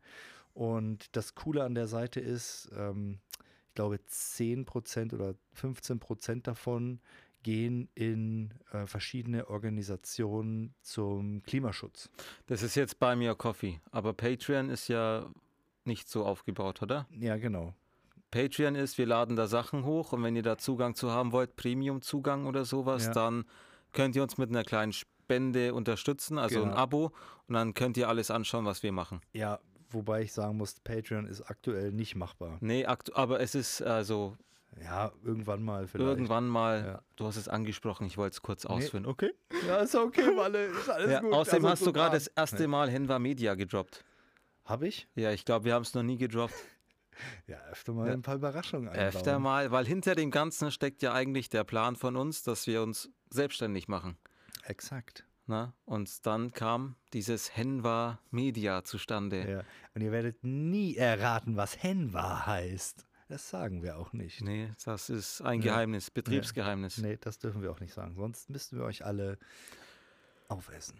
Und 0.54 1.16
das 1.18 1.36
Coole 1.36 1.64
an 1.64 1.74
der 1.76 1.88
Seite 1.88 2.20
ist, 2.20 2.70
ähm, 2.78 3.20
ich 3.70 3.76
glaube, 3.76 4.00
10% 4.08 5.14
oder 5.14 5.34
15% 5.60 6.44
davon 6.44 7.00
gehen 7.42 7.90
in 7.96 8.54
äh, 8.72 8.86
verschiedene 8.86 9.50
Organisationen 9.50 10.74
zum 10.82 11.42
Klimaschutz. 11.44 12.10
Das 12.48 12.62
ist 12.62 12.76
jetzt 12.76 13.00
bei 13.00 13.16
mir 13.16 13.34
Coffee, 13.36 13.80
aber 13.92 14.14
Patreon 14.14 14.70
ist 14.70 14.90
ja 14.90 15.30
nicht 15.86 16.08
so 16.10 16.26
aufgebaut, 16.26 16.82
oder? 16.82 17.08
Ja, 17.18 17.38
genau. 17.38 17.74
Patreon 18.32 18.76
ist, 18.76 18.98
wir 18.98 19.08
laden 19.08 19.36
da 19.36 19.48
Sachen 19.48 19.86
hoch 19.86 20.14
und 20.14 20.22
wenn 20.22 20.36
ihr 20.36 20.44
da 20.44 20.58
Zugang 20.58 20.94
zu 20.94 21.10
haben 21.12 21.32
wollt, 21.32 21.56
Premium-Zugang 21.56 22.46
oder 22.46 22.64
sowas, 22.66 23.06
Ja. 23.06 23.14
dann 23.14 23.46
könnt 23.94 24.16
ihr 24.16 24.24
uns 24.24 24.38
mit 24.38 24.50
einer 24.50 24.64
kleinen 24.64 24.94
Spende 24.94 25.74
unterstützen, 25.74 26.38
also 26.38 26.60
ein 26.62 26.70
Genau. 26.70 26.76
Abo 26.82 27.12
und 27.48 27.54
dann 27.54 27.74
könnt 27.74 27.98
ihr 27.98 28.08
alles 28.10 28.32
anschauen, 28.32 28.66
was 28.66 28.84
wir 28.84 28.92
machen. 28.92 29.22
Ja, 29.34 29.60
wobei 29.92 30.22
ich 30.24 30.34
sagen 30.34 30.58
muss, 30.58 30.76
Patreon 30.84 31.26
ist 31.28 31.42
aktuell 31.42 31.92
nicht 31.92 32.16
machbar. 32.16 32.58
Nee, 32.62 32.86
aber 32.86 33.40
es 33.40 33.56
ist 33.56 33.82
also 33.82 34.36
Ja, 34.84 35.12
irgendwann 35.24 35.64
mal 35.64 35.88
vielleicht. 35.88 36.08
irgendwann 36.10 36.48
mal, 36.48 36.84
Ja. 36.86 37.02
du 37.16 37.26
hast 37.26 37.38
es 37.38 37.48
angesprochen, 37.48 38.06
ich 38.08 38.18
wollte 38.18 38.36
es 38.36 38.42
kurz 38.42 38.66
ausführen. 38.66 39.06
Okay. 39.06 39.32
Ja, 39.68 39.78
ist 39.78 39.96
okay, 39.96 40.36
Walle, 40.38 40.66
ist 40.66 40.90
alles 40.90 41.12
Ja, 41.12 41.20
gut. 41.22 41.34
außerdem 41.34 41.66
Also 41.66 41.70
hast 41.70 41.86
du 41.88 41.94
gerade 41.94 42.16
das 42.16 42.28
erste 42.28 42.68
Mal 42.68 42.90
Henva 42.90 43.20
Media 43.20 43.56
gedroppt. 43.56 44.04
Hab 44.66 44.84
ich? 44.84 45.08
Ja, 45.16 45.32
ich 45.32 45.46
glaube, 45.46 45.66
wir 45.66 45.74
haben 45.74 45.82
es 45.82 45.94
noch 45.96 46.04
nie 46.04 46.18
gedroppt. 46.18 46.54
Ja, 47.48 47.58
öfter 47.72 47.94
mal 47.94 48.08
Ja. 48.08 48.14
ein 48.14 48.22
paar 48.22 48.36
Überraschungen 48.36 48.90
Öfter 48.90 49.20
einbauen. 49.36 49.42
mal, 49.44 49.72
weil 49.72 49.86
hinter 49.86 50.16
dem 50.16 50.32
Ganzen 50.32 50.72
steckt 50.72 51.02
ja 51.02 51.14
eigentlich 51.14 51.50
der 51.50 51.64
Plan 51.64 51.96
von 51.96 52.16
uns, 52.16 52.44
dass 52.44 52.68
wir 52.68 52.82
uns 52.82 53.10
selbstständig 53.30 53.88
machen. 53.88 54.18
Exakt. 54.66 55.26
Na? 55.48 55.74
Und 55.86 56.26
dann 56.28 56.52
kam 56.52 56.96
dieses 57.14 57.56
Henva 57.58 58.20
Media 58.30 58.84
zustande. 58.84 59.50
Ja. 59.50 59.64
Und 59.96 60.02
ihr 60.02 60.12
werdet 60.12 60.44
nie 60.44 60.96
erraten, 60.96 61.58
was 61.58 61.82
Henwa 61.82 62.46
heißt. 62.46 63.08
Das 63.30 63.50
sagen 63.50 63.82
wir 63.84 63.98
auch 63.98 64.14
nicht. 64.14 64.42
Nee, 64.42 64.72
das 64.86 65.10
ist 65.10 65.42
ein 65.42 65.62
Ja. 65.62 65.72
Geheimnis, 65.74 66.10
Betriebsgeheimnis. 66.12 66.98
Nee, 67.00 67.18
das 67.22 67.38
dürfen 67.40 67.62
wir 67.62 67.72
auch 67.72 67.80
nicht 67.80 67.94
sagen. 67.94 68.16
Sonst 68.16 68.50
müssten 68.50 68.78
wir 68.78 68.86
euch 68.86 69.06
alle 69.06 69.38
aufessen. 70.48 71.00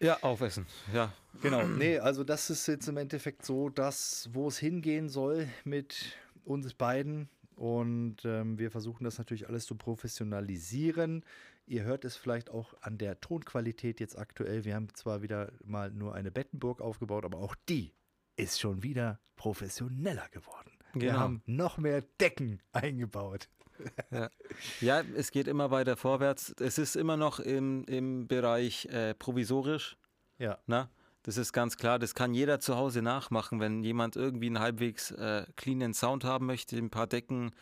Ja, 0.00 0.18
aufessen. 0.22 0.66
Ja, 0.92 1.12
Genau. 1.40 1.64
Nee, 1.66 1.98
also 1.98 2.24
das 2.24 2.50
ist 2.50 2.66
jetzt 2.68 2.86
im 2.88 2.96
Endeffekt 2.98 3.44
so, 3.44 3.68
dass, 3.70 4.28
wo 4.32 4.48
es 4.48 4.58
hingehen 4.58 5.08
soll 5.08 5.48
mit 5.64 6.16
uns 6.44 6.74
beiden. 6.74 7.28
Und 7.56 8.24
ähm, 8.24 8.58
wir 8.58 8.70
versuchen 8.70 9.04
das 9.04 9.18
natürlich 9.18 9.48
alles 9.48 9.64
zu 9.66 9.74
professionalisieren. 9.76 11.24
Ihr 11.66 11.84
hört 11.84 12.04
es 12.04 12.16
vielleicht 12.16 12.50
auch 12.50 12.74
an 12.82 12.98
der 12.98 13.20
Tonqualität 13.20 14.00
jetzt 14.00 14.18
aktuell. 14.18 14.64
Wir 14.64 14.74
haben 14.74 14.88
zwar 14.94 15.22
wieder 15.22 15.52
mal 15.64 15.90
nur 15.90 16.14
eine 16.14 16.30
Bettenburg 16.30 16.80
aufgebaut, 16.80 17.24
aber 17.24 17.38
auch 17.38 17.54
die 17.68 17.92
ist 18.36 18.60
schon 18.60 18.82
wieder 18.82 19.20
professioneller 19.36 20.28
geworden. 20.30 20.70
Wir 20.94 21.08
Genau. 21.08 21.18
haben 21.20 21.42
noch 21.46 21.78
mehr 21.78 22.02
Decken 22.20 22.60
eingebaut. 22.72 23.48
Ja 24.80 25.02
es 25.16 25.30
geht 25.30 25.48
immer 25.48 25.70
weiter 25.70 25.96
vorwärts. 25.96 26.54
Es 26.60 26.78
ist 26.78 26.96
immer 26.96 27.16
noch 27.16 27.40
im, 27.40 27.84
im 27.84 28.26
Bereich 28.28 28.86
äh, 28.86 29.14
provisorisch. 29.14 29.96
Ja. 30.38 30.58
Na? 30.66 30.90
Das 31.24 31.36
ist 31.36 31.52
ganz 31.52 31.76
klar, 31.76 31.98
das 32.00 32.14
kann 32.14 32.34
jeder 32.34 32.58
zu 32.58 32.76
Hause 32.76 33.00
nachmachen, 33.00 33.60
wenn 33.60 33.84
jemand 33.84 34.16
irgendwie 34.16 34.46
einen 34.48 34.58
halbwegs 34.58 35.12
äh, 35.12 35.46
cleanen 35.56 35.94
Sound 35.94 36.24
haben 36.24 36.46
möchte, 36.46 36.76
ein 36.76 36.90
paar 36.90 37.06
Decken 37.06 37.52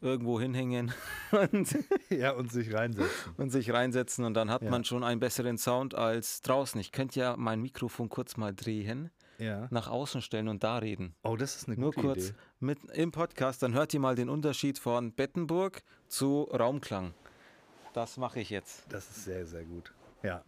irgendwo 0.00 0.40
hinhängen 0.40 0.92
und, 1.52 1.76
Ja, 2.10 2.32
und 2.32 2.50
sich 2.52 2.72
reinsetzen. 2.72 3.34
und 3.36 3.50
sich 3.50 3.72
reinsetzen 3.72 4.24
und 4.24 4.34
dann 4.34 4.50
hat 4.50 4.62
Ja. 4.62 4.70
man 4.70 4.84
schon 4.84 5.04
einen 5.04 5.20
besseren 5.20 5.58
Sound 5.58 5.94
als 5.94 6.42
draußen. 6.42 6.80
Ich 6.80 6.90
könnte 6.92 7.20
ja 7.20 7.36
mein 7.36 7.60
Mikrofon 7.60 8.08
kurz 8.08 8.36
mal 8.36 8.54
drehen, 8.54 9.10
Ja. 9.38 9.68
nach 9.70 9.86
außen 9.88 10.20
stellen 10.20 10.48
und 10.48 10.64
da 10.64 10.78
reden. 10.78 11.14
Oh, 11.22 11.36
das 11.36 11.54
ist 11.56 11.68
eine 11.68 11.76
Nur 11.78 11.92
gute 11.92 12.06
kurz 12.06 12.28
Idee. 12.30 12.38
mit 12.60 12.78
im 12.92 13.12
Podcast, 13.12 13.62
dann 13.62 13.72
hört 13.72 13.94
ihr 13.94 14.00
mal 14.00 14.16
den 14.16 14.28
Unterschied 14.28 14.78
von 14.78 15.12
Bettenburg 15.12 15.82
zu 16.08 16.42
Raumklang. 16.44 17.14
Das 17.92 18.16
mache 18.16 18.40
ich 18.40 18.50
jetzt. 18.50 18.84
Das 18.90 19.08
ist 19.08 19.24
sehr, 19.24 19.46
sehr 19.46 19.64
gut. 19.64 19.94
Ja, 20.22 20.44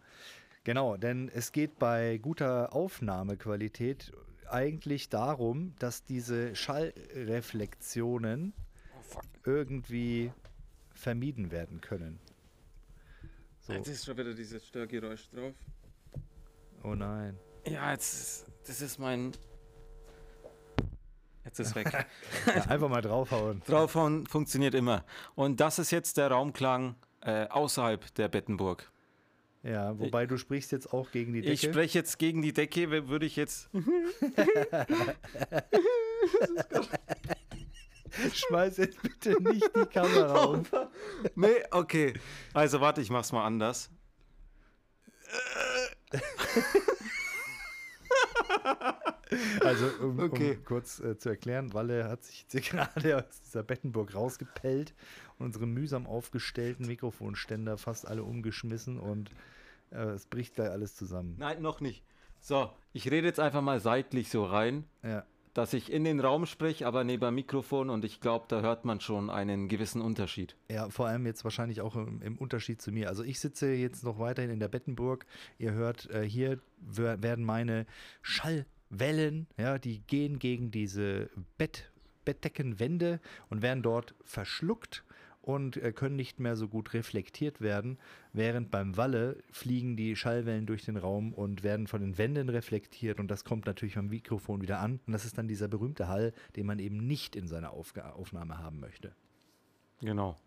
genau, 0.65 0.97
denn 0.97 1.29
es 1.33 1.51
geht 1.53 1.79
bei 1.79 2.17
guter 2.17 2.73
Aufnahmequalität 2.73 4.11
eigentlich 4.49 5.07
darum, 5.09 5.73
dass 5.79 6.03
diese 6.03 6.53
Schallreflexionen 6.55 8.53
irgendwie 9.45 10.31
vermieden 10.93 11.51
werden 11.51 11.79
können. 11.81 12.19
So, 13.61 13.73
ist 13.73 14.05
schon 14.05 14.17
wieder 14.17 14.33
dieses 14.33 14.67
Störgeräusch 14.67 15.29
drauf. 15.29 15.53
oh 16.83 16.95
nein. 16.95 17.37
Ja, 17.65 17.91
jetzt, 17.91 18.45
das 18.67 18.81
ist 18.81 18.97
mein. 18.99 19.33
Jetzt 21.45 21.59
ist 21.59 21.75
weg. 21.75 21.91
Ja, 22.45 22.63
einfach 22.65 22.89
mal 22.89 23.01
draufhauen. 23.01 23.61
Draufhauen 23.65 24.25
funktioniert 24.27 24.73
immer. 24.73 25.03
Und 25.35 25.59
das 25.59 25.79
ist 25.79 25.91
jetzt 25.91 26.17
der 26.17 26.29
Raumklang 26.29 26.95
äh, 27.21 27.47
außerhalb 27.47 28.13
der 28.15 28.27
Bettenburg. 28.29 28.91
Ja, 29.63 29.97
wobei 29.99 30.25
du 30.25 30.37
sprichst 30.37 30.71
jetzt 30.71 30.91
auch 30.91 31.11
gegen 31.11 31.33
die 31.33 31.41
Decke. 31.41 31.53
Ich 31.53 31.61
spreche 31.61 31.99
jetzt 31.99 32.17
gegen 32.17 32.41
die 32.41 32.51
Decke, 32.51 33.07
würde 33.07 33.27
ich 33.27 33.35
jetzt. 33.35 33.69
Schmeiß 38.33 38.77
jetzt 38.77 39.01
bitte 39.01 39.41
nicht 39.43 39.69
die 39.75 39.85
Kamera 39.85 40.43
um. 40.45 40.63
Nee, 41.35 41.63
okay. 41.71 42.13
Also 42.53 42.81
warte, 42.81 43.01
ich 43.01 43.09
mach's 43.11 43.31
mal 43.31 43.45
anders. 43.45 43.89
Also, 49.63 49.87
um, 50.01 50.19
Okay. 50.19 50.57
um 50.57 50.65
kurz 50.65 50.99
äh, 50.99 51.17
zu 51.17 51.29
erklären, 51.29 51.73
Walle 51.73 52.09
hat 52.09 52.23
sich 52.23 52.45
jetzt 52.51 52.69
gerade 52.69 53.17
aus 53.25 53.41
dieser 53.41 53.63
Bettenburg 53.63 54.13
rausgepellt 54.13 54.93
und 55.39 55.45
unsere 55.45 55.65
mühsam 55.67 56.05
aufgestellten 56.05 56.85
Mikrofonständer 56.85 57.77
fast 57.77 58.05
alle 58.07 58.23
umgeschmissen 58.23 58.99
und 58.99 59.29
äh, 59.91 59.99
es 60.01 60.25
bricht 60.25 60.55
gleich 60.55 60.69
alles 60.69 60.95
zusammen. 60.95 61.35
Nein, 61.37 61.61
noch 61.61 61.79
nicht. 61.79 62.03
So, 62.41 62.71
ich 62.91 63.09
rede 63.09 63.27
jetzt 63.27 63.39
einfach 63.39 63.61
mal 63.61 63.79
seitlich 63.79 64.29
so 64.29 64.43
rein, 64.43 64.83
Ja, 65.03 65.23
dass 65.53 65.73
ich 65.73 65.91
in 65.91 66.03
den 66.03 66.19
Raum 66.19 66.45
spreche, 66.45 66.87
aber 66.87 67.03
neben 67.03 67.35
Mikrofon 67.35 67.89
und 67.89 68.05
ich 68.05 68.21
glaube, 68.21 68.45
da 68.47 68.61
hört 68.61 68.85
man 68.85 69.01
schon 69.01 69.29
einen 69.29 69.67
gewissen 69.67 70.01
Unterschied. 70.01 70.55
ja, 70.69 70.89
vor 70.89 71.07
allem 71.07 71.25
jetzt 71.25 71.43
wahrscheinlich 71.43 71.81
auch 71.81 71.95
im, 71.95 72.21
im 72.21 72.37
Unterschied 72.37 72.81
zu 72.81 72.91
mir. 72.91 73.09
Also 73.09 73.23
ich 73.23 73.39
sitze 73.39 73.71
jetzt 73.73 74.03
noch 74.03 74.17
weiterhin 74.19 74.51
in 74.51 74.59
der 74.59 74.69
Bettenburg. 74.69 75.25
Ihr 75.57 75.73
hört, 75.73 76.09
äh, 76.09 76.23
hier 76.23 76.59
wer- 76.79 77.21
werden 77.21 77.43
meine 77.43 77.85
Schallwellen, 78.21 79.47
ja, 79.57 79.77
die 79.77 79.99
gehen 79.99 80.39
gegen 80.39 80.71
diese 80.71 81.29
Bett, 81.57 81.91
Bettdeckenwände 82.25 83.19
und 83.49 83.61
werden 83.61 83.83
dort 83.83 84.15
verschluckt 84.23 85.03
und 85.41 85.77
äh, 85.77 85.91
können 85.91 86.15
nicht 86.15 86.39
mehr 86.39 86.55
so 86.55 86.67
gut 86.67 86.93
reflektiert 86.93 87.61
werden, 87.61 87.97
während 88.33 88.71
beim 88.71 88.97
Walle 88.97 89.37
fliegen 89.51 89.95
die 89.95 90.15
Schallwellen 90.15 90.65
durch 90.65 90.85
den 90.85 90.97
Raum 90.97 91.33
und 91.33 91.63
werden 91.63 91.87
von 91.87 92.01
den 92.01 92.17
Wänden 92.17 92.49
reflektiert 92.49 93.19
und 93.19 93.29
das 93.29 93.43
kommt 93.43 93.65
natürlich 93.65 93.95
beim 93.95 94.07
Mikrofon 94.07 94.61
wieder 94.61 94.79
an 94.79 94.99
und 95.05 95.13
das 95.13 95.25
ist 95.25 95.37
dann 95.37 95.47
dieser 95.47 95.67
berühmte 95.67 96.07
Hall, 96.07 96.33
den 96.55 96.65
man 96.65 96.79
eben 96.79 96.97
nicht 96.97 97.35
in 97.35 97.47
seiner 97.47 97.71
Aufga 97.71 98.11
Aufnahme 98.11 98.59
haben 98.59 98.79
möchte. 98.79 99.13
Genau. 100.01 100.37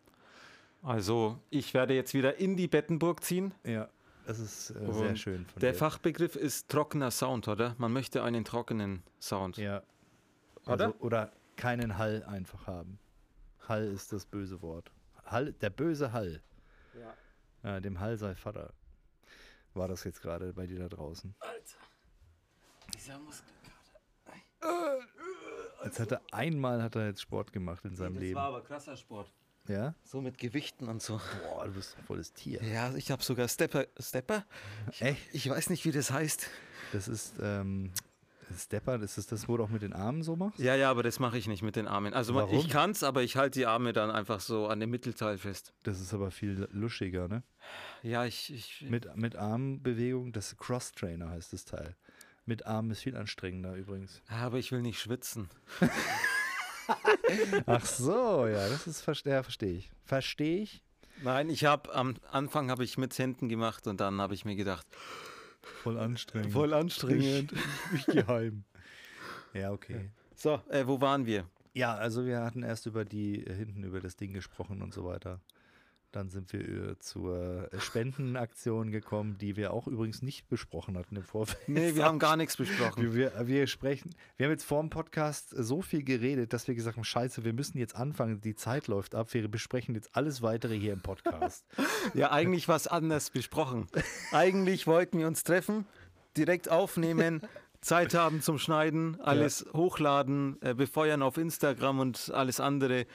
Also, 0.82 1.38
ich 1.50 1.72
werde 1.72 1.94
jetzt 1.94 2.12
wieder 2.12 2.38
in 2.38 2.56
die 2.56 2.68
Bettenburg 2.68 3.24
ziehen. 3.24 3.54
Ja, 3.64 3.88
das 4.26 4.38
ist 4.38 4.70
äh, 4.70 4.92
sehr 4.92 5.16
schön 5.16 5.46
Der 5.60 5.72
dir. 5.72 5.78
Fachbegriff 5.78 6.36
ist 6.36 6.68
trockener 6.68 7.10
Sound, 7.10 7.48
oder? 7.48 7.74
Man 7.78 7.92
möchte 7.92 8.22
einen 8.22 8.44
trockenen 8.44 9.02
Sound. 9.20 9.56
Ja. 9.56 9.82
Oder? 10.66 10.86
Also, 10.86 10.98
oder 11.00 11.32
keinen 11.56 11.98
Hall 11.98 12.22
einfach 12.24 12.66
haben. 12.66 12.98
Hall 13.68 13.85
ist 13.85 14.12
das 14.12 14.26
böse 14.26 14.61
Wort. 14.62 14.90
Hall, 15.25 15.52
der 15.52 15.71
böse 15.71 16.12
Hall. 16.12 16.42
Ja, 17.62 17.80
dem 17.80 17.99
Hall 18.00 18.16
sei 18.18 18.35
Vater. 18.35 18.73
War 19.73 19.88
das 19.88 20.04
jetzt 20.04 20.21
gerade 20.21 20.52
bei 20.52 20.66
dir 20.66 20.78
da 20.78 20.88
draußen? 20.88 21.35
Alter. 21.40 21.78
Dieser 22.94 23.18
Muskel. 23.18 23.52
Jetzt 25.85 26.00
hat 26.00 26.12
er 26.12 26.23
einmal 26.33 26.83
hat 26.83 26.97
er 26.97 27.06
jetzt 27.09 27.21
Sport 27.21 27.52
gemacht 27.52 27.85
in 27.85 27.94
seinem 27.97 28.14
Das 28.14 28.23
Leben. 28.23 28.37
war 28.37 28.47
aber 28.49 28.62
krasser 28.62 28.97
Sport. 28.97 29.30
Ja? 29.68 29.94
So 30.02 30.21
mit 30.21 30.38
Gewichten 30.38 30.88
und 30.88 31.02
so. 31.02 31.21
Boah, 31.42 31.66
du 31.66 31.73
bist 31.73 31.97
ein 31.99 32.04
volles 32.04 32.33
Tier. 32.33 32.62
Ja, 32.62 32.94
ich 32.94 33.11
habe 33.11 33.23
sogar 33.23 33.49
Stepper. 33.49 33.87
Stepper? 33.99 34.44
Echt? 35.00 35.35
Ich 35.35 35.49
weiß 35.49 35.71
nicht, 35.71 35.85
wie 35.85 35.92
das 35.92 36.11
heißt. 36.11 36.49
Das 36.92 37.09
ist 37.09 37.35
ähm, 37.40 37.92
Stepper, 38.54 38.99
das 38.99 39.18
ist 39.18 39.32
das, 39.32 39.49
wo 39.49 39.56
du 39.56 39.64
auch 39.64 39.68
mit 39.68 39.82
den 39.82 39.92
Armen 39.92 40.23
so 40.23 40.37
machst? 40.37 40.58
Ja, 40.58 40.75
ja, 40.75 40.90
aber 40.90 41.02
das 41.02 41.18
mache 41.18 41.38
ich 41.38 41.46
nicht 41.46 41.62
mit 41.62 41.76
den 41.76 41.87
Armen. 41.87 42.14
Also 42.14 42.34
Warum? 42.34 42.58
ich 42.58 42.68
kann's, 42.68 43.02
aber 43.02 43.23
ich 43.23 43.37
halte 43.37 43.58
die 43.58 43.66
Arme 43.66 43.92
dann 43.92 44.11
einfach 44.11 44.40
so 44.40 44.66
an 44.66 44.80
dem 44.80 44.90
Mittelteil 44.90 45.38
fest. 45.38 45.73
Das 45.82 46.00
ist 46.00 46.14
aber 46.14 46.30
viel 46.30 46.68
luschiger, 46.73 47.28
ne? 47.28 47.42
Ja, 48.02 48.25
ich. 48.25 48.52
ich 48.52 48.87
Mit, 48.88 49.16
mit 49.16 49.37
Armbewegung, 49.37 50.32
das 50.32 50.56
Cross-Trainer 50.56 51.30
heißt 51.30 51.52
das 51.52 51.64
Teil. 51.64 51.96
Mit 52.46 52.66
Armen 52.66 52.90
ist 52.90 53.02
viel 53.02 53.16
anstrengender 53.16 53.75
übrigens. 53.75 54.23
Aber 54.28 54.58
ich 54.58 54.70
will 54.70 54.82
nicht 54.82 55.00
schwitzen. 55.00 55.49
Ach 57.66 57.84
so, 57.84 58.46
ja, 58.46 58.68
das 58.68 58.87
ist, 58.87 59.06
ja, 59.25 59.42
verstehe 59.42 59.73
ich. 59.73 59.90
Verstehe 60.04 60.62
ich. 60.62 60.82
Nein, 61.23 61.49
ich 61.49 61.64
habe 61.64 61.94
am 61.94 62.16
Anfang 62.30 62.70
habe 62.70 62.84
ich 62.84 62.99
mit 62.99 63.16
Händen 63.16 63.49
gemacht 63.49 63.87
und 63.87 64.00
dann 64.00 64.20
habe 64.20 64.34
ich 64.34 64.44
mir 64.44 64.56
gedacht, 64.56 64.87
Voll 65.83 65.99
anstrengend. 65.99 66.52
voll 66.52 66.73
anstrengend. 66.73 67.52
Ich, 67.52 68.00
ich 68.00 68.06
gehe 68.06 68.26
heim. 68.26 68.64
Ja, 69.52 69.71
okay. 69.73 70.11
So, 70.35 70.61
äh, 70.68 70.87
wo 70.87 71.00
waren 71.00 71.26
wir? 71.26 71.47
Ja, 71.73 71.94
also 71.94 72.25
wir 72.25 72.40
hatten 72.40 72.62
erst 72.62 72.87
über 72.87 73.04
die, 73.04 73.47
äh, 73.47 73.54
hinten 73.54 73.85
über 73.85 74.00
das 74.00 74.16
Ding 74.16 74.33
gesprochen 74.33 74.83
und 74.83 74.94
so 74.94 75.04
weiter. 75.04 75.40
Dann 76.14 76.30
sind 76.30 76.52
wir 76.52 76.61
äh, 76.61 76.99
zur 77.00 77.73
äh, 77.73 77.80
Spendenaktion 77.80 78.92
gekommen, 78.92 79.37
die 79.38 79.56
wir 79.56 79.73
auch 79.73 79.88
übrigens 79.88 80.23
nicht 80.23 80.49
besprochen 80.49 80.97
hatten 80.97 81.16
im 81.16 81.25
Vorfeld. 81.25 81.68
Nee, 81.68 81.97
wir 81.97 82.04
haben 82.04 82.21
gar 82.21 82.37
nichts 82.37 82.56
besprochen. 82.56 83.14
Wir, 83.14 83.33
wir, 83.49 83.66
sprechen, 83.66 84.14
wir 84.37 84.47
haben 84.47 84.52
jetzt 84.52 84.64
vor 84.64 84.80
dem 84.80 84.90
Podcast 84.90 85.50
so 85.50 85.83
viel 85.83 86.04
geredet, 86.04 86.52
dass 86.52 86.68
wir 86.68 86.76
gesagt 86.76 86.97
haben, 86.97 87.04
scheiße, 87.04 87.44
wir 87.44 87.52
müssen 87.52 87.78
jetzt 87.78 87.97
anfangen, 87.97 88.40
die 88.40 88.54
Zeit 88.54 88.87
läuft 88.87 89.16
ab, 89.16 89.35
wir 89.35 89.49
besprechen 89.49 89.97
jetzt 89.97 90.14
alles 90.14 90.40
weitere 90.40 90.78
hier 90.78 90.92
im 90.92 91.00
Podcast. 91.00 91.64
Ja, 92.12 92.30
eigentlich 92.30 92.68
was 92.68 92.87
anders 92.87 93.30
besprochen. 93.30 93.87
Eigentlich 94.30 94.87
wollten 94.87 95.18
wir 95.18 95.26
uns 95.26 95.42
treffen, 95.42 95.87
direkt 96.37 96.68
aufnehmen, 96.68 97.40
Zeit 97.80 98.14
haben 98.14 98.40
zum 98.40 98.59
Schneiden, 98.59 99.21
alles 99.21 99.66
hochladen, 99.75 100.56
äh, 100.62 100.75
befeuern 100.75 101.23
auf 101.23 101.37
Instagram 101.37 101.99
und 101.99 102.30
alles 102.33 102.61
andere. 102.61 103.06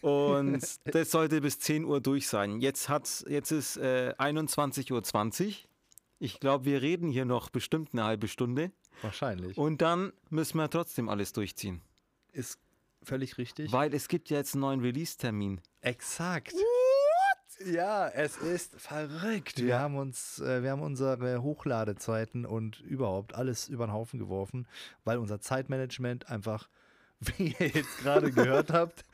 Und 0.00 0.62
das 0.84 1.10
sollte 1.10 1.40
bis 1.40 1.58
10 1.58 1.84
Uhr 1.84 2.00
durch 2.00 2.28
sein. 2.28 2.60
Jetzt, 2.60 2.88
hat's, 2.88 3.24
jetzt 3.28 3.50
ist 3.50 3.76
äh, 3.76 4.14
21.20 4.18 5.46
Uhr. 5.46 5.52
Ich 6.20 6.40
glaube, 6.40 6.64
wir 6.64 6.82
reden 6.82 7.10
hier 7.10 7.24
noch 7.24 7.50
bestimmt 7.50 7.90
eine 7.92 8.04
halbe 8.04 8.28
Stunde. 8.28 8.72
Wahrscheinlich. 9.02 9.56
Und 9.56 9.80
dann 9.82 10.12
müssen 10.30 10.58
wir 10.58 10.68
trotzdem 10.68 11.08
alles 11.08 11.32
durchziehen. 11.32 11.80
ist 12.32 12.58
völlig 13.02 13.38
richtig. 13.38 13.72
Weil 13.72 13.94
es 13.94 14.08
gibt 14.08 14.30
ja 14.30 14.38
jetzt 14.38 14.54
einen 14.54 14.62
neuen 14.62 14.80
Release-Termin. 14.80 15.60
Exakt. 15.80 16.54
Ja, 17.64 18.08
es 18.08 18.36
ist 18.36 18.80
verrückt. 18.80 19.60
Wir 19.60 19.78
haben 19.80 19.96
uns, 19.96 20.38
äh, 20.38 20.62
wir 20.62 20.70
haben 20.70 20.82
unsere 20.82 21.42
Hochladezeiten 21.42 22.46
und 22.46 22.80
überhaupt 22.80 23.34
alles 23.34 23.68
über 23.68 23.86
den 23.86 23.92
Haufen 23.92 24.20
geworfen, 24.20 24.68
weil 25.04 25.18
unser 25.18 25.40
Zeitmanagement 25.40 26.28
einfach, 26.28 26.68
wie 27.36 27.54
ihr 27.58 27.68
jetzt 27.68 27.98
gerade 27.98 28.30
gehört 28.30 28.70
habt, 28.72 29.04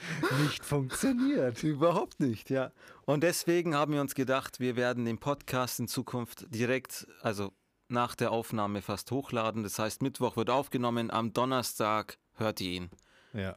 nicht 0.42 0.64
funktioniert. 0.64 1.62
Überhaupt 1.62 2.20
nicht, 2.20 2.50
ja. 2.50 2.70
Und 3.06 3.22
deswegen 3.22 3.74
haben 3.74 3.92
wir 3.92 4.00
uns 4.00 4.14
gedacht, 4.14 4.60
wir 4.60 4.76
werden 4.76 5.04
den 5.04 5.18
Podcast 5.18 5.80
in 5.80 5.88
Zukunft 5.88 6.46
direkt, 6.54 7.06
also 7.22 7.52
nach 7.88 8.14
der 8.14 8.30
Aufnahme 8.32 8.82
fast 8.82 9.10
hochladen. 9.10 9.62
Das 9.62 9.78
heißt, 9.78 10.02
Mittwoch 10.02 10.36
wird 10.36 10.50
aufgenommen, 10.50 11.10
am 11.10 11.32
Donnerstag 11.32 12.18
hört 12.34 12.60
ihr 12.60 12.70
ihn. 12.72 12.90
Ja. 13.32 13.56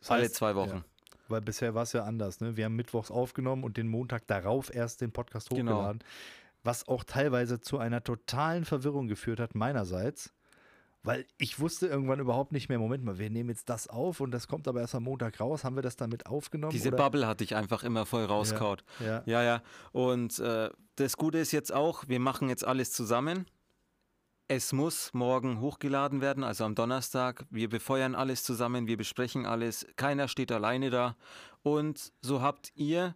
Das 0.00 0.10
Alle 0.10 0.24
heißt- 0.26 0.32
zwei 0.32 0.54
Wochen. 0.54 0.76
Ja. 0.78 0.84
Weil 1.28 1.40
bisher 1.42 1.74
war 1.74 1.84
es 1.84 1.92
ja 1.92 2.02
anders. 2.04 2.40
Ne? 2.40 2.56
Wir 2.56 2.64
haben 2.64 2.74
mittwochs 2.74 3.10
aufgenommen 3.10 3.62
und 3.62 3.76
den 3.76 3.86
Montag 3.86 4.26
darauf 4.26 4.74
erst 4.74 5.00
den 5.00 5.12
Podcast 5.12 5.48
Genau. 5.50 5.72
hochgeladen. 5.76 6.02
Was 6.64 6.88
auch 6.88 7.04
teilweise 7.04 7.60
zu 7.60 7.78
einer 7.78 8.02
totalen 8.02 8.64
Verwirrung 8.64 9.06
geführt 9.06 9.38
hat, 9.40 9.54
meinerseits. 9.54 10.32
Weil 11.02 11.26
ich 11.38 11.58
wusste 11.58 11.86
irgendwann 11.86 12.20
überhaupt 12.20 12.52
nicht 12.52 12.68
mehr, 12.68 12.78
Moment 12.78 13.04
mal, 13.04 13.18
wir 13.18 13.30
nehmen 13.30 13.48
jetzt 13.48 13.70
das 13.70 13.88
auf 13.88 14.20
und 14.20 14.32
das 14.32 14.48
kommt 14.48 14.68
aber 14.68 14.80
erst 14.80 14.94
am 14.94 15.04
Montag 15.04 15.40
raus. 15.40 15.64
Haben 15.64 15.76
wir 15.76 15.82
das 15.82 15.96
damit 15.96 16.26
aufgenommen? 16.26 16.72
Diese 16.72 16.88
oder? 16.88 16.98
Bubble 16.98 17.26
hatte 17.26 17.42
ich 17.42 17.56
einfach 17.56 17.82
immer 17.84 18.04
voll 18.04 18.24
rauskaut. 18.24 18.84
Ja. 19.00 19.22
Ja, 19.24 19.42
ja. 19.42 19.62
Und 19.92 20.38
äh, 20.40 20.68
das 20.96 21.16
Gute 21.16 21.38
ist 21.38 21.52
jetzt 21.52 21.72
auch, 21.72 22.06
wir 22.08 22.20
machen 22.20 22.50
jetzt 22.50 22.66
alles 22.66 22.92
zusammen. 22.92 23.46
Es 24.46 24.72
muss 24.72 25.14
morgen 25.14 25.60
hochgeladen 25.60 26.20
werden, 26.20 26.44
also 26.44 26.64
am 26.64 26.74
Donnerstag. 26.74 27.46
Wir 27.50 27.70
befeuern 27.70 28.14
alles 28.14 28.42
zusammen, 28.42 28.86
wir 28.86 28.96
besprechen 28.96 29.46
alles. 29.46 29.86
Keiner 29.96 30.28
steht 30.28 30.52
alleine 30.52 30.90
da. 30.90 31.16
Und 31.62 32.12
so 32.20 32.42
habt 32.42 32.72
ihr 32.74 33.14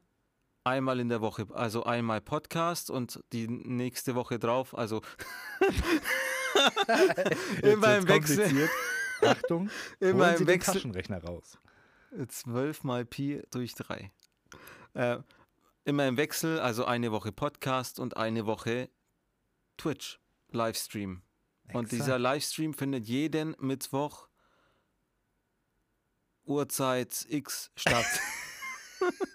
einmal 0.62 1.01
in 1.01 1.11
der 1.11 1.20
Woche, 1.20 1.47
also 1.53 1.85
einmal 1.85 2.23
Podcast 2.23 2.90
und 2.90 3.20
die 3.33 3.47
nächste 3.49 4.14
Woche 4.14 4.38
drauf, 4.38 4.77
also 4.77 5.03
immer 7.62 7.96
im 7.96 8.08
wird's 8.08 8.36
Wechsel. 8.36 8.68
Achtung, 9.22 9.70
Immer 10.00 10.26
holen 10.26 10.36
Sie 10.38 10.46
Wechsel. 10.46 10.74
Taschenrechner 10.74 11.22
raus. 11.22 11.58
12 12.28 12.84
mal 12.84 13.04
Pi 13.04 13.42
durch 13.50 13.74
3. 13.74 14.12
Äh, 14.94 15.18
immer 15.84 16.06
im 16.06 16.16
Wechsel, 16.16 16.60
also 16.60 16.84
eine 16.84 17.10
Woche 17.10 17.32
Podcast 17.32 17.98
und 17.98 18.16
eine 18.16 18.46
Woche 18.46 18.88
Twitch 19.76 20.20
Livestream. 20.50 21.22
Und 21.72 21.84
Exakt. 21.86 21.92
dieser 21.92 22.18
Livestream 22.18 22.74
findet 22.74 23.06
jeden 23.06 23.56
Mittwoch 23.58 24.28
Uhrzeit 26.44 27.26
X 27.28 27.70
statt. 27.74 28.06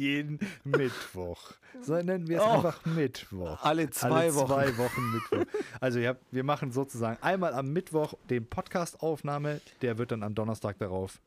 Jeden 0.00 0.38
Mittwoch. 0.64 1.52
So 1.82 1.94
nennen 1.94 2.26
wir 2.28 2.38
es 2.38 2.42
Oh. 2.44 2.48
einfach 2.50 2.84
Mittwoch. 2.86 3.62
Alle 3.62 3.90
zwei 3.90 4.08
Alle 4.26 4.34
Wochen. 4.34 4.46
zwei 4.48 4.76
Wochen 4.78 5.10
Mittwoch. 5.12 5.52
Also 5.80 6.00
habt, 6.00 6.24
wir 6.32 6.44
machen 6.44 6.72
sozusagen 6.72 7.22
einmal 7.22 7.54
am 7.54 7.72
Mittwoch 7.72 8.14
den 8.28 8.46
Podcast-Aufnahme, 8.48 9.60
der 9.82 9.98
wird 9.98 10.10
dann 10.12 10.22
am 10.22 10.34
Donnerstag 10.34 10.78
darauf 10.78 11.20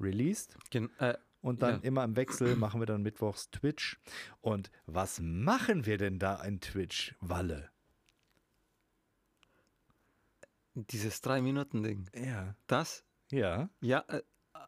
released. 0.00 0.56
Gen 0.70 0.90
äh, 0.98 1.14
Und 1.40 1.62
dann 1.62 1.76
Ja. 1.76 1.80
immer 1.82 2.04
im 2.04 2.14
Wechsel 2.16 2.54
machen 2.56 2.80
wir 2.80 2.86
dann 2.86 3.02
mittwochs 3.02 3.50
Twitch. 3.50 3.98
Und 4.42 4.70
was 4.86 5.18
machen 5.20 5.86
wir 5.86 5.98
denn 5.98 6.18
da 6.20 6.42
in 6.44 6.60
Twitch, 6.60 7.14
Walle? 7.20 7.68
dieses 10.74 11.20
Drei-Minuten-Ding. 11.20 12.08
Ja. 12.14 12.54
Das? 12.66 13.04
Ja, 13.30 13.68
Ja, 13.80 14.04
äh, 14.08 14.22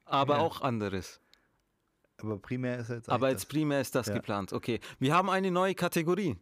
aber 0.05 0.37
Ja. 0.37 0.41
auch 0.41 0.61
anderes. 0.63 1.21
Aber 2.25 2.39
primär 2.39 2.79
ist 2.79 2.91
jetzt 2.91 3.09
Aber 3.09 3.31
jetzt 3.31 3.49
primär 3.49 3.81
ist 3.81 3.95
das 3.95 4.07
Ja. 4.09 4.15
geplant. 4.15 4.53
Okay, 4.53 4.81
wir 4.99 5.15
haben 5.15 5.31
eine 5.31 5.51
neue 5.51 5.75
Kategorie. 5.75 6.37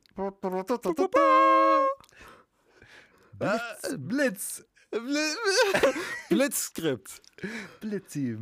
das 3.39 3.97
Blitz. 3.99 4.65
Blitzskript. 6.29 7.23
Blitzi. 7.81 8.39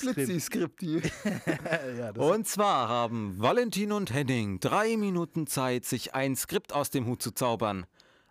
Blitzi-Skripti. 0.00 1.02
ja, 1.98 2.10
Und 2.12 2.46
zwar 2.46 2.88
haben 2.88 3.34
Valentin 3.38 3.92
und 3.92 4.12
Henning 4.14 4.60
drei 4.60 4.96
Minuten 4.96 5.46
Zeit, 5.46 5.84
sich 5.84 6.14
ein 6.14 6.36
Skript 6.36 6.72
aus 6.72 6.90
dem 6.90 7.06
Hut 7.06 7.20
zu 7.22 7.32
zaubern. 7.32 7.86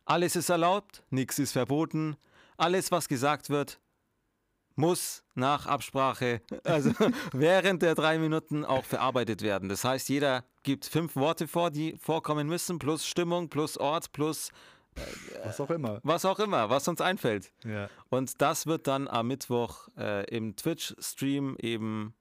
Alles 0.06 0.36
ist 0.36 0.50
erlaubt, 0.50 1.04
nichts 1.10 1.38
ist 1.38 1.52
verboten. 1.52 2.16
Alles, 2.58 2.92
was 2.92 3.08
gesagt 3.08 3.50
wird, 3.50 3.80
muss 4.80 5.24
nach 5.36 5.66
Absprache, 5.66 6.42
also 6.64 6.92
während 7.34 7.82
der 7.82 7.96
drei 7.96 8.18
Minuten 8.18 8.64
auch 8.64 8.86
verarbeitet 8.86 9.42
werden. 9.42 9.68
Das 9.68 9.84
heißt, 9.84 10.08
jeder 10.08 10.46
gibt 10.64 10.86
fünf 10.86 11.16
Worte 11.16 11.48
vor, 11.48 11.70
die 11.70 11.98
vorkommen 11.98 12.48
müssen, 12.48 12.80
plus 12.80 13.06
Stimmung, 13.06 13.50
plus 13.50 13.78
Ort, 13.78 14.14
plus 14.14 14.52
was 15.44 15.60
auch 15.60 15.70
immer. 15.70 16.00
was 16.04 16.26
auch 16.26 16.40
immer, 16.40 16.70
was 16.70 16.88
uns 16.88 17.02
einfällt. 17.02 17.52
Ja. 17.66 17.90
Und 18.10 18.42
das 18.42 18.68
wird 18.68 18.88
dann 18.88 19.08
am 19.08 19.28
Mittwoch 19.28 19.90
äh, 19.98 20.26
im 20.34 20.56
Twitch-Stream 20.56 21.58
eben 21.60 22.16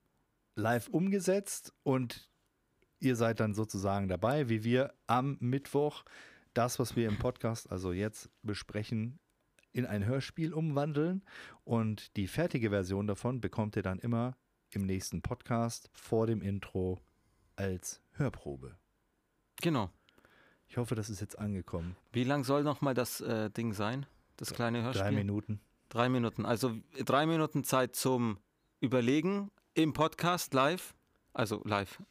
live 0.55 0.89
umgesetzt 0.89 1.73
und 1.83 2.29
ihr 2.99 3.15
seid 3.15 3.39
dann 3.39 3.53
sozusagen 3.53 4.09
dabei, 4.09 4.49
wie 4.49 4.65
wir 4.65 4.93
am 5.07 5.37
Mittwoch 5.39 6.03
das, 6.53 6.77
was 6.77 6.97
wir 6.97 7.07
im 7.07 7.17
Podcast, 7.17 7.71
also 7.71 7.93
jetzt 7.93 8.29
besprechen, 8.43 9.19
in 9.71 9.85
ein 9.85 10.05
Hörspiel 10.05 10.53
umwandeln. 10.53 11.23
Und 11.63 12.15
die 12.17 12.27
fertige 12.27 12.69
Version 12.69 13.07
davon 13.07 13.41
bekommt 13.41 13.75
ihr 13.75 13.83
dann 13.83 13.99
immer 13.99 14.35
im 14.71 14.85
nächsten 14.85 15.21
Podcast 15.21 15.89
vor 15.93 16.27
dem 16.27 16.41
Intro 16.41 16.99
als 17.55 18.01
Hörprobe. 18.13 18.77
Genau. 19.61 19.89
Ich 20.67 20.77
hoffe, 20.77 20.95
das 20.95 21.09
ist 21.09 21.19
jetzt 21.21 21.37
angekommen. 21.39 21.95
Wie 22.11 22.23
lang 22.23 22.43
soll 22.43 22.63
noch 22.63 22.81
mal 22.81 22.93
das 22.93 23.21
äh, 23.21 23.49
Ding 23.49 23.73
sein? 23.73 24.05
Das 24.37 24.53
kleine 24.53 24.83
Hörspiel? 24.83 25.03
Drei 25.03 25.11
Minuten. 25.11 25.59
Drei 25.89 26.09
Minuten. 26.09 26.45
Also 26.45 26.77
drei 27.03 27.25
Minuten 27.25 27.63
Zeit 27.63 27.95
zum 27.95 28.37
Überlegen 28.79 29.49
im 29.73 29.93
Podcast 29.93 30.53
live. 30.53 30.93
Also 31.33 31.61
live. 31.65 32.01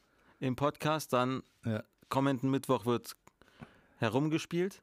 Im 0.41 0.57
Podcast. 0.57 1.13
Dann 1.13 1.43
Ja. 1.65 1.85
kommenden 2.09 2.51
Mittwoch 2.51 2.85
wird 2.87 3.17
herumgespielt. 3.99 4.83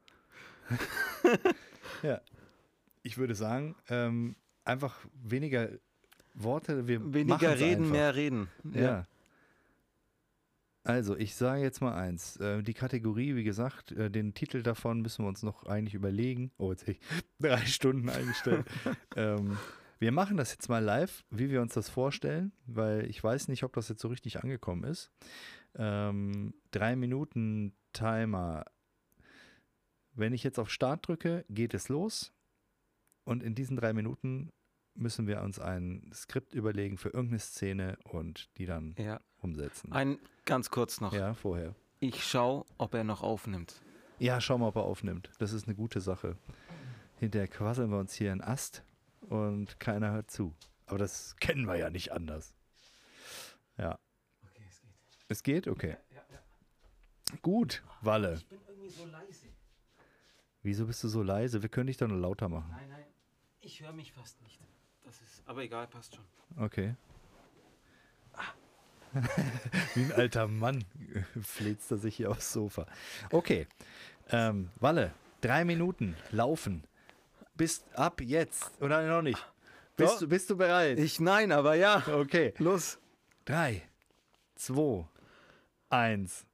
Ja. 2.03 2.19
Ich 3.05 3.19
würde 3.19 3.35
sagen, 3.35 3.75
ähm, 3.87 4.35
einfach 4.63 4.97
weniger 5.13 5.69
Worte. 6.33 6.87
Wir 6.87 7.13
Weniger 7.13 7.59
reden, 7.59 7.83
einfach. 7.83 7.91
mehr 7.91 8.15
reden. 8.15 8.47
Ja. 8.73 9.05
Also, 10.83 11.15
ich 11.15 11.35
sage 11.35 11.61
jetzt 11.61 11.81
mal 11.81 11.93
eins. 11.93 12.37
Äh, 12.37 12.63
die 12.63 12.73
Kategorie, 12.73 13.35
wie 13.35 13.43
gesagt, 13.43 13.91
äh, 13.91 14.09
den 14.09 14.33
Titel 14.33 14.63
davon 14.63 15.01
müssen 15.01 15.23
wir 15.23 15.29
uns 15.29 15.43
noch 15.43 15.67
eigentlich 15.67 15.93
überlegen. 15.93 16.51
Oh, 16.57 16.71
jetzt 16.71 16.81
habe 16.81 16.93
ich 16.93 16.99
drei 17.39 17.63
Stunden 17.67 18.09
eingestellt. 18.09 18.65
ähm, 19.15 19.55
wir 19.99 20.11
machen 20.11 20.35
das 20.35 20.51
jetzt 20.51 20.67
mal 20.67 20.83
live, 20.83 21.23
wie 21.29 21.51
wir 21.51 21.61
uns 21.61 21.75
das 21.75 21.89
vorstellen, 21.89 22.53
weil 22.65 23.05
ich 23.07 23.23
weiß 23.23 23.49
nicht, 23.49 23.63
ob 23.63 23.73
das 23.73 23.87
jetzt 23.87 24.01
so 24.01 24.07
richtig 24.07 24.41
angekommen 24.43 24.83
ist. 24.83 25.11
Ähm, 25.75 26.55
drei 26.71 26.95
Minuten 26.95 27.75
Timer. 27.93 28.65
Wenn 30.13 30.33
ich 30.33 30.43
jetzt 30.43 30.57
auf 30.57 30.71
Start 30.71 31.07
drücke, 31.07 31.45
geht 31.49 31.75
es 31.75 31.87
los. 31.87 32.31
Und 33.25 33.43
in 33.43 33.55
diesen 33.55 33.75
drei 33.75 33.91
Minuten 33.93 34.51
müssen 34.93 35.27
wir 35.27 35.41
uns 35.41 35.59
ein 35.59 36.09
Skript 36.13 36.53
überlegen 36.53 36.97
für 36.97 37.09
irgendeine 37.09 37.39
Szene 37.39 37.97
und 38.05 38.49
die 38.57 38.65
dann 38.65 38.95
Ja. 38.97 39.19
umsetzen. 39.41 39.91
Ein 39.91 40.19
ganz 40.45 40.69
kurz 40.69 41.01
noch. 41.01 41.11
ja, 41.13 41.33
vorher. 41.33 41.75
Ich 41.99 42.23
schaue, 42.23 42.65
ob 42.77 42.93
er 42.93 43.03
noch 43.03 43.21
aufnimmt. 43.23 43.81
Ja, 44.19 44.39
schau 44.39 44.57
mal, 44.57 44.67
ob 44.67 44.75
er 44.77 44.83
aufnimmt. 44.83 45.29
Das 45.39 45.51
ist 45.51 45.65
eine 45.67 45.75
gute 45.75 45.99
Sache. 45.99 46.37
Hinterher 47.19 47.47
quasseln 47.49 47.89
wir 47.91 47.97
uns 47.99 48.13
hier 48.13 48.31
einen 48.31 48.41
Ast 48.41 48.83
und 49.21 49.79
keiner 49.79 50.11
hört 50.11 50.31
zu. 50.31 50.53
Aber 50.85 50.97
das 50.99 51.35
kennen 51.37 51.65
wir 51.65 51.75
ja 51.75 51.89
nicht 51.89 52.11
anders. 52.13 52.53
Ja. 53.77 53.97
Okay, 54.43 54.63
es 54.69 54.81
geht. 54.81 55.25
Es 55.27 55.43
geht? 55.43 55.67
Okay. 55.67 55.97
Ja, 56.11 56.21
ja. 56.31 57.35
Gut, 57.41 57.83
Walle. 58.01 58.39
bin 58.49 58.59
irgendwie 58.67 58.89
so 58.89 59.05
leise. 59.05 59.47
Wieso 60.61 60.85
bist 60.87 61.03
du 61.03 61.07
so 61.07 61.21
leise? 61.23 61.61
Wir 61.61 61.69
können 61.69 61.87
dich 61.87 61.97
doch 61.97 62.07
nur 62.07 62.19
lauter 62.19 62.49
machen. 62.49 62.69
Nein, 62.71 62.89
nein, 62.89 63.03
ich 63.65 63.81
höre 63.81 63.93
mich 63.93 64.11
fast 64.13 64.41
nicht. 64.43 64.59
Das 65.03 65.21
ist, 65.21 65.43
aber 65.45 65.63
egal, 65.63 65.87
passt 65.87 66.15
schon. 66.15 66.25
Okay. 66.57 66.95
Wie 69.93 70.03
ein 70.03 70.11
alter 70.11 70.47
Mann 70.47 70.83
fläzt 71.41 71.89
er 71.91 71.97
sich 71.97 72.17
hier 72.17 72.31
aufs 72.31 72.51
Sofa. 72.51 72.85
Okay. 73.31 73.67
Ähm, 74.29 74.69
Walle, 74.79 75.13
drei 75.41 75.63
Minuten 75.63 76.15
laufen. 76.31 76.83
Bist 77.55 77.85
ab 77.93 78.21
jetzt. 78.21 78.71
Oder 78.81 79.07
noch 79.07 79.21
nicht? 79.21 79.45
Bist, 79.95 80.21
du, 80.21 80.27
bist 80.27 80.49
du 80.49 80.57
bereit? 80.57 80.99
Ich 80.99 81.19
nein, 81.19 81.51
aber 81.51 81.75
ja. 81.75 82.03
Okay. 82.07 82.53
Los. 82.57 82.99
Drei, 83.45 83.83
zwei, 84.55 85.07
eins. 85.89 86.45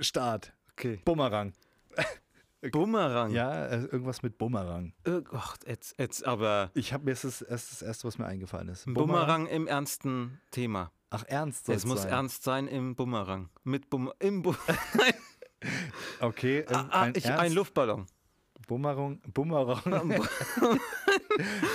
Start. 0.00 0.52
Okay. 0.72 1.00
Bumerang. 1.04 1.52
Bumerang. 2.72 3.30
Ja, 3.32 3.66
äh, 3.66 3.84
irgendwas 3.84 4.22
mit 4.22 4.38
Bumerang. 4.38 4.92
Äh, 5.04 5.22
Gott, 5.22 5.60
jetzt, 5.66 5.98
jetzt 5.98 6.24
aber. 6.26 6.70
Ich 6.74 6.92
habe 6.92 7.04
mir 7.04 7.12
das 7.12 7.22
das, 7.22 7.38
das 7.48 7.82
erste, 7.82 8.08
was 8.08 8.18
mir 8.18 8.26
eingefallen 8.26 8.68
ist. 8.68 8.86
Ein 8.86 8.94
Bumerang 8.94 9.46
im 9.46 9.66
ernsten 9.66 10.40
Thema. 10.50 10.90
Ach, 11.10 11.24
ernst 11.28 11.68
Es 11.68 11.86
muss 11.86 12.02
sein. 12.02 12.12
ernst 12.12 12.42
sein 12.42 12.66
im 12.66 12.96
Bumerang. 12.96 13.48
Mit 13.62 13.88
Bum 13.90 14.12
im 14.18 14.42
Bu 14.42 14.54
Okay, 16.20 16.60
ähm, 16.60 16.88
ah, 16.90 17.02
ein, 17.02 17.12
ich, 17.16 17.30
ein 17.30 17.52
Luftballon. 17.52 18.06
Bumerang, 18.66 19.20
Bumerang. 19.32 19.82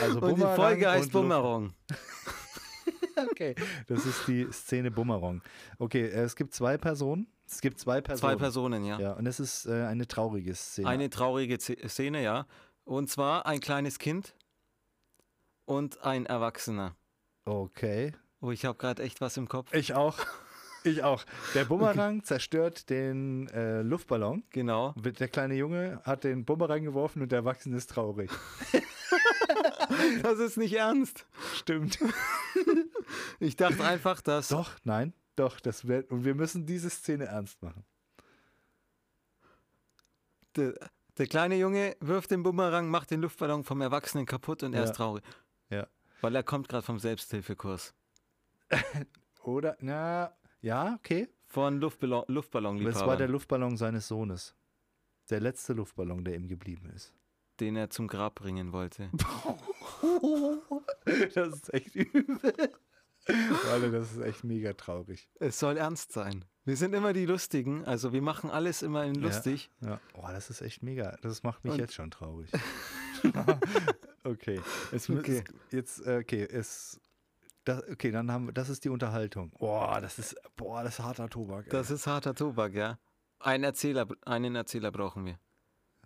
also 0.01 0.19
Und 0.19 0.29
die 0.29 0.35
Bumerang 0.35 0.55
Folge 0.55 0.89
heißt 0.89 1.11
Bumerang. 1.11 1.73
Okay, 3.31 3.55
das 3.87 4.05
ist 4.05 4.27
die 4.27 4.47
Szene 4.51 4.91
Bumerang. 4.91 5.41
Okay, 5.77 6.07
äh, 6.07 6.23
es 6.23 6.35
gibt 6.35 6.53
zwei 6.53 6.77
Personen. 6.77 7.27
Es 7.51 7.59
gibt 7.59 7.79
zwei 7.79 7.99
Personen. 8.01 8.31
Zwei 8.31 8.35
Personen, 8.37 8.85
ja. 8.85 8.99
Ja, 8.99 9.13
und 9.13 9.25
es 9.27 9.39
ist 9.39 9.65
äh, 9.65 9.83
eine 9.83 10.07
traurige 10.07 10.55
Szene. 10.55 10.87
Eine 10.87 11.09
traurige 11.09 11.59
Szene, 11.59 12.23
ja. 12.23 12.47
Und 12.85 13.09
zwar 13.09 13.45
ein 13.45 13.59
kleines 13.59 13.99
Kind 13.99 14.35
und 15.65 16.03
ein 16.03 16.25
Erwachsener. 16.25 16.95
Okay. 17.45 18.13
Oh, 18.39 18.51
ich 18.51 18.65
habe 18.65 18.77
gerade 18.77 19.03
echt 19.03 19.21
was 19.21 19.37
im 19.37 19.47
Kopf. 19.49 19.73
Ich 19.73 19.93
auch. 19.93 20.17
Ich 20.83 21.03
auch. 21.03 21.23
Der 21.53 21.65
Bumerang 21.65 22.23
zerstört 22.23 22.89
den 22.89 23.47
äh, 23.49 23.81
Luftballon. 23.81 24.43
Genau. 24.49 24.93
Der 24.93 25.27
kleine 25.27 25.53
Junge 25.55 26.01
hat 26.03 26.23
den 26.23 26.45
Bumerang 26.45 26.83
geworfen 26.83 27.21
und 27.21 27.31
der 27.31 27.39
Erwachsene 27.39 27.77
ist 27.77 27.89
traurig. 27.89 28.31
Das 30.23 30.39
ist 30.39 30.57
nicht 30.57 30.73
ernst. 30.73 31.25
Stimmt. 31.55 31.99
Ich 33.39 33.57
dachte 33.57 33.83
einfach, 33.83 34.21
dass. 34.21 34.47
Doch, 34.47 34.71
nein, 34.83 35.13
doch. 35.35 35.59
Das 35.59 35.87
wär, 35.87 36.09
und 36.11 36.23
wir 36.25 36.35
müssen 36.35 36.65
diese 36.65 36.89
Szene 36.89 37.25
ernst 37.25 37.61
machen. 37.61 37.83
Der, 40.55 40.73
der 41.17 41.27
kleine 41.27 41.55
Junge 41.55 41.95
wirft 42.01 42.31
den 42.31 42.43
Bumerang, 42.43 42.89
macht 42.89 43.11
den 43.11 43.21
Luftballon 43.21 43.63
vom 43.63 43.81
Erwachsenen 43.81 44.25
kaputt 44.25 44.63
und 44.63 44.73
er 44.73 44.81
Ja. 44.81 44.85
ist 44.85 44.95
traurig. 44.95 45.23
Ja. 45.69 45.87
Weil 46.21 46.35
er 46.35 46.43
kommt 46.43 46.67
gerade 46.69 46.85
vom 46.85 46.99
Selbsthilfekurs. 46.99 47.93
Oder, 49.43 49.77
na, 49.79 50.33
ja, 50.61 50.95
okay. 50.95 51.29
Von 51.47 51.79
Luftballon, 51.81 52.83
Das 52.85 53.01
war 53.05 53.17
der 53.17 53.27
Luftballon 53.27 53.75
seines 53.77 54.07
Sohnes. 54.07 54.55
Der 55.29 55.39
letzte 55.41 55.73
Luftballon, 55.73 56.23
der 56.23 56.35
ihm 56.35 56.47
geblieben 56.47 56.89
ist. 56.95 57.13
den 57.59 57.75
er 57.75 57.89
zum 57.89 58.07
Grab 58.07 58.35
bringen 58.35 58.71
wollte. 58.73 59.09
Das 61.35 61.53
ist 61.53 61.73
echt 61.73 61.95
übel. 61.95 62.53
Warte, 63.27 63.91
das 63.91 64.11
ist 64.13 64.21
echt 64.21 64.43
mega 64.43 64.73
traurig. 64.73 65.27
Es 65.39 65.59
soll 65.59 65.77
ernst 65.77 66.11
sein. 66.11 66.45
Wir 66.65 66.75
sind 66.77 66.93
immer 66.93 67.13
die 67.13 67.25
Lustigen, 67.25 67.85
also 67.85 68.13
wir 68.13 68.21
machen 68.21 68.49
alles 68.51 68.81
immer 68.81 69.03
in 69.05 69.15
Ja. 69.15 69.21
lustig. 69.21 69.69
Ja. 69.81 69.99
Oh, 70.13 70.27
das 70.27 70.49
ist 70.49 70.61
echt 70.61 70.83
mega. 70.83 71.17
Das 71.21 71.43
macht 71.43 71.63
mich 71.63 71.73
Und- 71.73 71.79
jetzt 71.79 71.93
schon 71.93 72.11
traurig. 72.11 72.49
okay. 74.23 74.59
Es, 74.91 75.09
Okay. 75.09 75.43
es, 75.47 75.71
jetzt, 75.73 76.05
äh, 76.05 76.17
okay, 76.21 76.43
es. 76.43 76.99
Das, 77.63 77.83
okay, 77.89 78.09
dann 78.11 78.31
haben 78.31 78.47
wir, 78.47 78.53
das 78.53 78.69
ist 78.69 78.83
die 78.85 78.89
Unterhaltung. 78.89 79.51
Boah, 79.59 80.01
das 80.01 80.17
ist, 80.17 80.35
boah, 80.55 80.83
das 80.83 80.97
ist 80.97 81.05
harter 81.05 81.29
Tobak. 81.29 81.65
ey. 81.65 81.71
Das 81.71 81.91
ist 81.91 82.07
harter 82.07 82.33
Tobak, 82.33 82.73
ja. 82.73 82.97
Einen 83.39 83.63
Erzähler, 83.63 84.07
einen 84.25 84.55
Erzähler 84.55 84.91
brauchen 84.91 85.25
wir. 85.25 85.39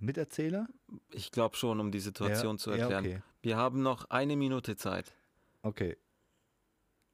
Miterzähler? 0.01 0.67
Ich 1.11 1.31
glaube 1.31 1.55
schon, 1.55 1.79
um 1.79 1.91
die 1.91 2.01
Situation 2.01 2.55
ja, 2.55 2.61
zu 2.61 2.71
erklären. 2.71 3.05
Ja, 3.05 3.11
okay. 3.11 3.21
Wir 3.41 3.55
haben 3.57 3.81
noch 3.81 4.09
eine 4.09 4.35
Minute 4.35 4.75
Zeit. 4.75 5.15
Okay. 5.61 5.95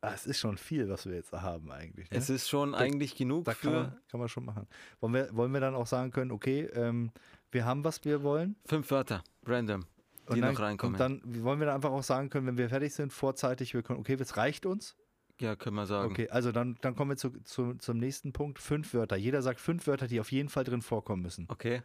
Ah, 0.03 0.13
Es 0.15 0.25
ist 0.25 0.39
schon 0.39 0.57
viel, 0.57 0.89
was 0.89 1.05
wir 1.05 1.13
jetzt 1.13 1.31
haben 1.31 1.71
eigentlich. 1.71 2.09
Ne? 2.09 2.17
Es 2.17 2.29
ist 2.29 2.49
schon 2.49 2.73
eigentlich 2.73 3.15
genug 3.15 3.45
da 3.45 3.53
kann 3.53 3.59
für 3.61 3.69
man, 3.69 4.01
kann 4.09 4.19
man 4.19 4.29
schon 4.29 4.45
machen. 4.45 4.67
Wollen 4.99 5.13
wir, 5.13 5.35
wollen 5.35 5.53
wir 5.53 5.59
dann 5.59 5.75
auch 5.75 5.85
sagen 5.85 6.09
können, 6.11 6.31
okay, 6.31 6.63
ähm, 6.73 7.11
wir 7.51 7.65
haben, 7.65 7.83
was 7.83 8.03
wir 8.03 8.23
wollen? 8.23 8.55
fünf 8.65 8.89
Wörter, 8.89 9.23
random, 9.45 9.85
die 10.27 10.33
und 10.33 10.41
dann, 10.41 10.53
noch 10.53 10.59
reinkommen. 10.59 10.95
Und 10.95 10.99
dann 10.99 11.43
wollen 11.43 11.59
wir 11.59 11.67
dann 11.67 11.75
einfach 11.75 11.91
auch 11.91 12.01
sagen 12.01 12.29
können, 12.31 12.47
wenn 12.47 12.57
wir 12.57 12.69
fertig 12.69 12.93
sind, 12.95 13.13
vorzeitig, 13.13 13.73
wir 13.75 13.83
können, 13.83 13.99
okay, 13.99 14.17
es 14.19 14.37
reicht 14.37 14.65
uns. 14.65 14.95
ja, 15.39 15.55
können 15.55 15.75
wir 15.75 15.85
sagen. 15.85 16.09
Okay, 16.11 16.29
also 16.29 16.51
dann, 16.51 16.77
dann 16.81 16.95
kommen 16.95 17.11
wir 17.11 17.17
zu, 17.17 17.29
zu, 17.43 17.75
zum 17.75 17.97
nächsten 17.99 18.33
Punkt. 18.33 18.57
Fünf 18.57 18.95
Wörter. 18.95 19.17
Jeder 19.17 19.43
sagt 19.43 19.59
fünf 19.59 19.85
Wörter, 19.85 20.07
die 20.07 20.19
auf 20.19 20.31
jeden 20.31 20.49
Fall 20.49 20.63
drin 20.63 20.81
vorkommen 20.81 21.21
müssen. 21.21 21.45
Okay. 21.47 21.83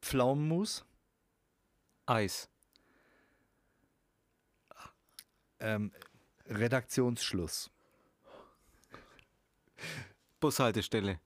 Pflaumenmus, 0.00 0.84
Eis. 2.06 2.48
ähm, 5.60 5.92
Redaktionsschluss, 6.48 7.70
Bushaltestelle. 10.40 11.20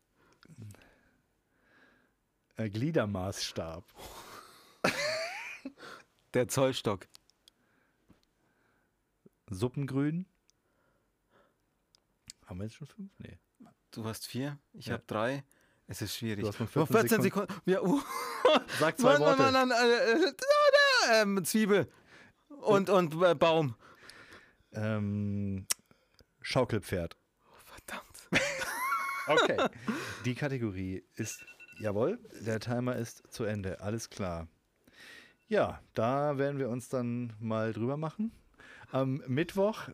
äh, 2.56 2.68
Gliedermaßstab, 2.70 3.84
Der 6.34 6.48
Zollstock. 6.48 7.06
Suppengrün. 9.48 10.26
Haben 12.46 12.58
wir 12.58 12.64
jetzt 12.64 12.74
schon 12.76 12.86
fünf? 12.88 13.10
Nee. 13.18 13.38
Du 13.92 14.04
hast 14.04 14.26
vier, 14.26 14.58
ich 14.74 14.86
Ja. 14.86 14.94
habe 14.94 15.04
drei. 15.06 15.44
Es 15.86 16.02
ist 16.02 16.16
schwierig. 16.16 16.42
Du 16.42 16.48
hast 16.48 16.58
noch 16.60 16.74
Nur 16.74 16.86
14 16.88 17.22
Sekunden. 17.22 17.54
Ja, 17.64 17.80
uh. 17.80 18.02
Sag 18.78 18.98
zwei 18.98 19.18
Mann, 19.18 19.38
Worte. 19.38 19.42
Äh, 19.44 20.28
äh, 20.28 21.22
ähm, 21.22 21.44
Zwiebel. 21.44 21.88
Und, 22.48 22.90
und 22.90 23.14
äh, 23.22 23.34
Baum. 23.34 23.76
Ähm, 24.76 25.66
Schaukelpferd. 26.42 27.16
Verdammt. 27.64 28.28
Okay. 29.28 29.56
Die 30.24 30.36
Kategorie 30.36 31.02
ist, 31.16 31.44
jawohl, 31.80 32.18
der 32.46 32.60
Timer 32.60 32.94
ist 32.94 33.24
zu 33.32 33.42
Ende. 33.42 33.80
Alles 33.80 34.08
klar. 34.08 34.46
Ja, 35.48 35.80
da 35.94 36.38
werden 36.38 36.58
wir 36.58 36.68
uns 36.68 36.88
dann 36.88 37.32
mal 37.40 37.72
drüber 37.72 37.96
machen. 37.96 38.30
Am 38.92 39.22
Mittwoch, 39.26 39.88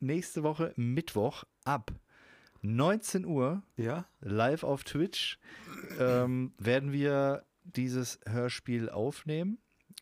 nächste 0.00 0.42
Woche 0.42 0.72
Mittwoch 0.76 1.44
ab 1.64 1.92
19 2.62 3.24
Uhr 3.24 3.62
Ja? 3.76 4.06
live 4.20 4.64
auf 4.64 4.84
Twitch 4.84 5.38
ähm, 5.98 6.52
werden 6.58 6.92
wir 6.92 7.44
dieses 7.64 8.18
Hörspiel 8.26 8.88
aufnehmen 8.90 9.58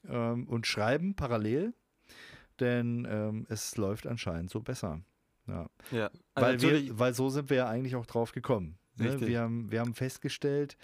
ähm, 0.09 0.49
und 0.49 0.67
schreiben 0.67 1.15
parallel, 1.17 1.75
denn 2.61 3.07
ähm, 3.11 3.47
es 3.49 3.77
läuft 3.77 4.07
anscheinend 4.07 4.51
so 4.51 4.61
besser. 4.61 5.01
Ja. 5.47 5.69
Ja. 5.91 6.11
Weil, 6.35 6.55
natürlich, 6.55 6.89
wir, 6.89 6.99
weil 6.99 7.15
so 7.15 7.29
sind 7.29 7.51
wir 7.51 7.59
ja 7.59 7.69
eigentlich 7.69 7.97
auch 7.97 8.07
drauf 8.07 8.33
gekommen. 8.33 8.79
Ne? 8.97 9.21
Wir, 9.21 9.41
haben, 9.41 9.71
wir 9.71 9.81
haben 9.81 9.95
festgestellt, 9.95 10.77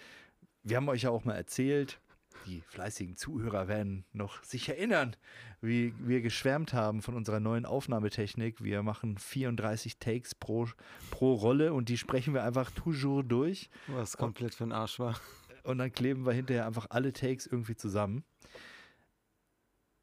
wir 0.62 0.76
haben 0.76 0.88
euch 0.88 1.02
ja 1.02 1.11
auch 1.11 1.24
mal 1.24 1.35
erzählt, 1.35 2.00
die 2.46 2.62
fleißigen 2.68 3.16
Zuhörer 3.16 3.68
werden 3.68 4.04
noch 4.12 4.42
sich 4.42 4.68
erinnern, 4.68 5.16
wie 5.61 5.94
wir 5.98 6.22
geschwärmt 6.22 6.72
haben 6.72 7.02
von 7.02 7.14
unserer 7.14 7.40
neuen 7.40 7.66
Aufnahmetechnik. 7.66 8.62
Wir 8.62 8.82
machen 8.82 9.16
34 9.16 9.98
Takes 9.98 10.35
pro, 10.35 10.68
pro 11.11 11.35
Rolle 11.35 11.72
und 11.72 11.88
die 11.88 11.98
sprechen 11.98 12.35
wir 12.35 12.42
einfach 12.42 12.70
toujours 12.70 13.24
durch 13.26 13.70
was 13.87 14.16
komplett 14.16 14.54
für 14.54 14.64
ein 14.64 14.72
Arsch 14.72 14.98
war. 14.98 15.18
und 15.64 15.78
dann 15.78 15.92
kleben 15.92 16.26
wir 16.26 16.32
hinterher 16.32 16.66
einfach 16.66 16.87
alle 16.90 17.12
Takes 17.12 17.46
irgendwie 17.46 17.76
zusammen. 17.76 18.24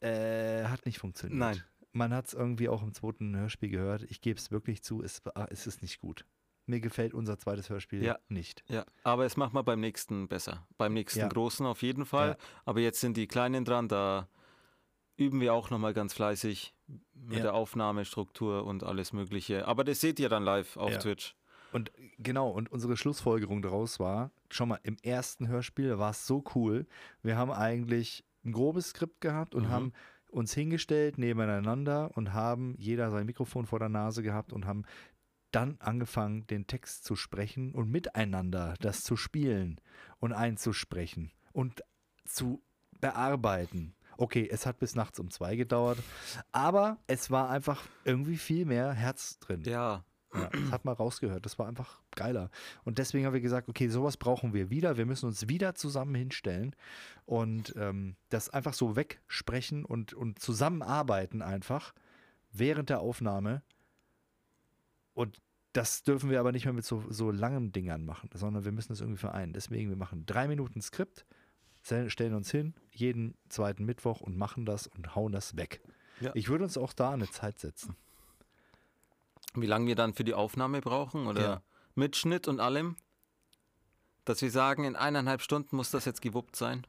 Äh, 0.01 0.65
hat 0.65 0.85
nicht 0.85 0.99
funktioniert. 0.99 1.37
Nein. 1.39 1.63
Man 1.91 2.13
hat 2.13 2.27
es 2.27 2.33
irgendwie 2.33 2.69
auch 2.69 2.83
im 2.83 2.93
zweiten 2.93 3.35
Hörspiel 3.35 3.69
gehört. 3.69 4.03
Ich 4.03 4.21
gebe 4.21 4.37
es 4.39 4.51
wirklich 4.51 4.83
zu, 4.83 5.01
es, 5.03 5.21
es 5.49 5.67
ist 5.67 5.81
nicht 5.81 5.99
gut. 5.99 6.25
mir 6.67 6.79
gefällt 6.81 7.15
unser 7.15 7.39
zweites 7.39 7.69
Hörspiel 7.71 8.03
Ja. 8.03 8.19
nicht. 8.27 8.63
Ja, 8.67 8.85
aber 9.03 9.25
es 9.25 9.37
macht 9.37 9.53
man 9.53 9.65
beim 9.65 9.79
nächsten 9.79 10.27
besser. 10.27 10.67
Beim 10.77 10.93
nächsten 10.93 11.21
Ja. 11.21 11.27
großen 11.27 11.65
auf 11.65 11.81
jeden 11.81 12.05
Fall. 12.05 12.29
Ja. 12.29 12.37
Aber 12.63 12.79
jetzt 12.79 12.99
sind 13.01 13.17
die 13.17 13.25
Kleinen 13.25 13.65
dran, 13.65 13.87
da 13.87 14.29
üben 15.17 15.41
wir 15.41 15.53
auch 15.55 15.71
nochmal 15.71 15.93
ganz 15.95 16.13
fleißig 16.13 16.75
mit 17.15 17.43
der 17.43 17.55
Aufnahmestruktur 17.55 18.65
und 18.65 18.83
alles 18.83 19.13
Mögliche. 19.13 19.67
Aber 19.67 19.83
das 19.83 19.99
seht 19.99 20.19
ihr 20.19 20.29
dann 20.29 20.43
live 20.43 20.77
auf. 20.77 20.95
Twitch. 20.99 21.35
Und 21.71 21.91
genau, 22.19 22.49
und 22.51 22.71
unsere 22.71 22.95
Schlussfolgerung 22.97 23.61
daraus 23.63 23.99
war, 23.99 24.31
schon 24.51 24.69
mal 24.69 24.79
im 24.83 24.97
ersten 25.01 25.47
Hörspiel 25.47 25.97
war 25.97 26.11
es 26.11 26.25
so 26.27 26.43
cool. 26.55 26.85
Wir 27.23 27.35
haben 27.35 27.51
eigentlich 27.51 28.23
ein 28.45 28.51
grobes 28.51 28.89
Skript 28.89 29.21
gehabt 29.21 29.55
und 29.55 29.63
Mhm. 29.63 29.69
haben 29.69 29.93
uns 30.29 30.53
hingestellt 30.53 31.17
nebeneinander 31.17 32.11
und 32.15 32.33
haben 32.33 32.75
jeder 32.77 33.09
sein 33.11 33.25
Mikrofon 33.25 33.65
vor 33.65 33.79
der 33.79 33.89
Nase 33.89 34.21
gehabt 34.21 34.53
und 34.53 34.65
haben 34.65 34.83
dann 35.51 35.77
angefangen, 35.79 36.45
den 36.45 36.67
Text 36.67 37.03
zu 37.03 37.15
sprechen 37.15 37.73
und 37.73 37.89
miteinander 37.89 38.75
das 38.79 39.01
zu 39.01 39.17
spielen 39.17 39.81
und 40.19 40.31
einzusprechen 40.33 41.31
und 41.51 41.81
zu 42.25 42.61
bearbeiten. 43.01 43.95
Okay, 44.17 44.47
es 44.51 44.65
hat 44.65 44.79
bis 44.79 44.95
nachts 44.95 45.19
um 45.19 45.31
zwei 45.31 45.55
gedauert, 45.55 45.97
aber 46.51 46.97
es 47.07 47.31
war 47.31 47.49
einfach 47.49 47.81
irgendwie 48.03 48.37
viel 48.37 48.65
mehr 48.65 48.91
Herz 48.91 49.39
drin. 49.39 49.63
Ja, 49.65 50.03
Ja, 50.33 50.49
das 50.51 50.71
hat 50.71 50.85
man 50.85 50.95
rausgehört. 50.95 51.45
Das 51.45 51.57
war 51.59 51.67
einfach 51.67 52.01
geiler. 52.15 52.49
Und 52.83 52.97
deswegen 52.97 53.25
haben 53.25 53.33
wir 53.33 53.41
gesagt, 53.41 53.69
okay, 53.69 53.87
sowas 53.89 54.17
brauchen 54.17 54.53
wir 54.53 54.69
wieder. 54.69 54.97
Wir 54.97 55.05
müssen 55.05 55.25
uns 55.25 55.47
wieder 55.49 55.75
zusammen 55.75 56.15
hinstellen 56.15 56.75
und 57.25 57.73
ähm, 57.77 58.15
das 58.29 58.49
einfach 58.49 58.73
so 58.73 58.95
wegsprechen 58.95 59.85
und, 59.85 60.13
und 60.13 60.39
zusammenarbeiten 60.39 61.41
einfach 61.41 61.93
während 62.51 62.89
der 62.89 62.99
Aufnahme. 62.99 63.61
Und 65.13 65.41
das 65.73 66.03
dürfen 66.03 66.29
wir 66.29 66.39
aber 66.39 66.51
nicht 66.51 66.65
mehr 66.65 66.73
mit 66.73 66.85
so, 66.85 67.03
so 67.09 67.29
langen 67.31 67.71
Dingern 67.71 68.03
machen, 68.05 68.29
sondern 68.33 68.65
wir 68.65 68.71
müssen 68.71 68.93
es 68.93 69.01
irgendwie 69.01 69.19
vereinen. 69.19 69.53
Deswegen, 69.53 69.89
wir 69.89 69.97
machen 69.97 70.25
drei 70.25 70.47
Minuten 70.47 70.81
Skript, 70.81 71.25
stell- 71.83 72.09
stellen 72.09 72.33
uns 72.33 72.49
hin, 72.49 72.73
jeden 72.91 73.35
zweiten 73.49 73.85
Mittwoch 73.85 74.21
und 74.21 74.37
machen 74.37 74.65
das 74.65 74.87
und 74.87 75.15
hauen 75.15 75.31
das 75.31 75.55
weg. 75.57 75.81
Ja. 76.21 76.31
Ich 76.33 76.49
würde 76.49 76.63
uns 76.63 76.77
auch 76.77 76.93
da 76.93 77.11
eine 77.11 77.29
Zeit 77.29 77.59
setzen. 77.59 77.95
Wie 79.55 79.65
lange 79.65 79.87
wir 79.87 79.95
dann 79.95 80.13
für 80.13 80.23
die 80.23 80.33
Aufnahme 80.33 80.81
brauchen 80.81 81.27
oder 81.27 81.41
Ja. 81.41 81.61
mit 81.95 82.15
Schnitt 82.15 82.47
und 82.47 82.59
allem. 82.59 82.95
Dass 84.25 84.41
wir 84.41 84.51
sagen, 84.51 84.83
in 84.83 84.95
eineinhalb 84.95 85.41
Stunden 85.41 85.75
muss 85.75 85.91
das 85.91 86.05
jetzt 86.05 86.21
gewuppt 86.21 86.55
sein. 86.55 86.85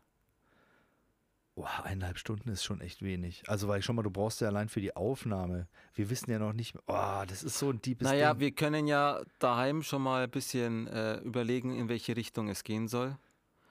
Boah, 1.55 1.85
eineinhalb 1.85 2.18
Stunden 2.18 2.49
ist 2.49 2.64
schon 2.64 2.81
echt 2.81 3.03
wenig. 3.03 3.42
Also, 3.49 3.68
weil 3.68 3.83
schon 3.83 3.96
mal, 3.96 4.03
du 4.03 4.11
brauchst 4.11 4.40
ja 4.40 4.49
allein 4.49 4.68
für 4.68 4.81
die 4.81 4.94
Aufnahme. 4.96 5.68
Wir 5.94 6.09
wissen 6.09 6.31
ja 6.31 6.38
noch 6.38 6.53
nicht, 6.53 6.77
oh, 6.87 7.23
das 7.27 7.42
ist 7.42 7.59
so 7.59 7.70
ein 7.70 7.83
deepes 7.83 8.07
Naja, 8.09 8.33
Ding. 8.33 8.40
wir 8.40 8.53
können 8.53 8.87
ja 8.87 9.20
daheim 9.38 9.83
schon 9.83 10.03
mal 10.03 10.25
ein 10.25 10.31
bisschen 10.31 10.87
äh, 10.87 11.16
überlegen, 11.18 11.77
in 11.79 11.88
welche 11.88 12.16
Richtung 12.16 12.49
es 12.49 12.62
gehen 12.64 12.88
soll. 12.88 13.18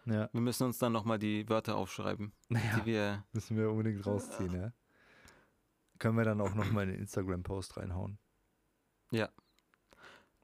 ja, 0.05 0.29
Wir 0.33 0.41
müssen 0.41 0.65
uns 0.65 0.77
dann 0.77 0.91
nochmal 0.91 1.17
die 1.19 1.47
Wörter 1.49 1.77
aufschreiben, 1.77 2.31
naja, 2.49 2.79
die 2.79 2.85
wir. 2.85 3.23
müssen 3.33 3.57
wir 3.57 3.69
unbedingt 3.71 4.05
rausziehen, 4.05 4.53
ja. 4.53 4.71
Können 5.99 6.17
wir 6.17 6.25
dann 6.25 6.41
auch 6.41 6.53
noch 6.53 6.69
mal 6.71 6.83
in 6.83 6.89
den 6.91 6.99
Instagram-Post 7.01 7.77
reinhauen. 7.77 8.17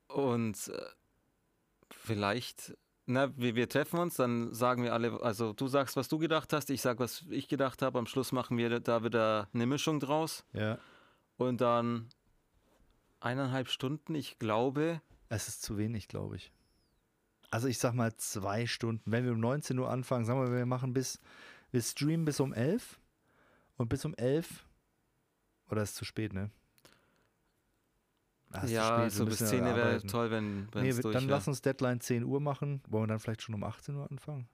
Und 0.08 0.68
äh, 0.68 0.82
vielleicht, 1.90 2.78
na, 3.06 3.36
wir, 3.38 3.56
wir 3.56 3.70
treffen 3.70 4.00
uns, 4.00 4.16
dann 4.16 4.54
sagen 4.54 4.84
wir 4.84 4.94
alle, 4.94 5.22
also 5.22 5.54
du 5.54 5.68
sagst, 5.68 5.96
was 5.96 6.08
du 6.08 6.18
gedacht 6.18 6.54
hast, 6.54 6.70
ich 6.70 6.82
sag, 6.82 7.00
was 7.00 7.26
ich 7.30 7.48
gedacht 7.48 7.82
habe. 7.82 8.00
Am 8.00 8.06
Schluss 8.06 8.32
machen 8.32 8.58
wir 8.58 8.80
da 8.80 9.04
wieder 9.04 9.50
eine 9.54 9.66
Mischung 9.66 10.00
draus. 10.00 10.46
Ja. 10.54 10.78
Und 11.38 11.62
dann 11.62 12.10
eineinhalb 13.20 13.70
Stunden, 13.70 14.16
ich 14.16 14.40
glaube, 14.40 15.02
Es 15.28 15.48
ist 15.48 15.64
zu 15.64 15.78
wenig, 15.78 16.08
glaube 16.08 16.36
ich. 16.36 16.52
Also, 17.50 17.68
ich 17.68 17.80
sag 17.80 17.94
mal 17.94 18.16
zwei 18.18 18.68
Stunden. 18.68 19.12
Wenn 19.12 19.26
wir 19.26 19.32
um 19.32 19.40
19 19.40 19.78
Uhr 19.80 19.90
anfangen, 19.90 20.26
sagen 20.26 20.40
wir, 20.42 20.56
wir 20.56 20.66
machen 20.66 20.94
bis, 20.94 21.20
wir 21.72 21.82
streamen 21.82 22.26
bis 22.26 22.40
um 22.40 22.54
11 22.54 23.00
und 23.78 23.90
bis 23.90 24.06
um 24.06 24.14
11, 24.16 24.66
oder 25.70 25.82
ist 25.82 25.96
zu 25.96 26.06
spät, 26.06 26.34
ne? 26.34 26.52
Ja, 28.68 29.02
wir 29.04 29.10
so 29.10 29.26
bis 29.26 29.40
müssen 29.42 29.48
10 29.48 29.66
ja 29.66 29.76
wäre 29.76 30.02
toll, 30.06 30.32
wenn 30.32 30.68
Nee, 30.76 30.90
es 30.90 30.98
wir- 30.98 31.04
durch 31.04 31.14
dann 31.14 31.28
wär. 31.28 31.36
lass 31.36 31.48
uns 31.48 31.62
Deadline 31.62 32.00
10 32.00 32.24
Uhr 32.24 32.40
machen. 32.40 32.82
Wollen 32.88 33.04
wir 33.04 33.08
dann 33.08 33.20
vielleicht 33.20 33.42
schon 33.42 33.56
um 33.56 33.64
18 33.64 33.96
Uhr 33.96 34.10
anfangen? 34.10 34.48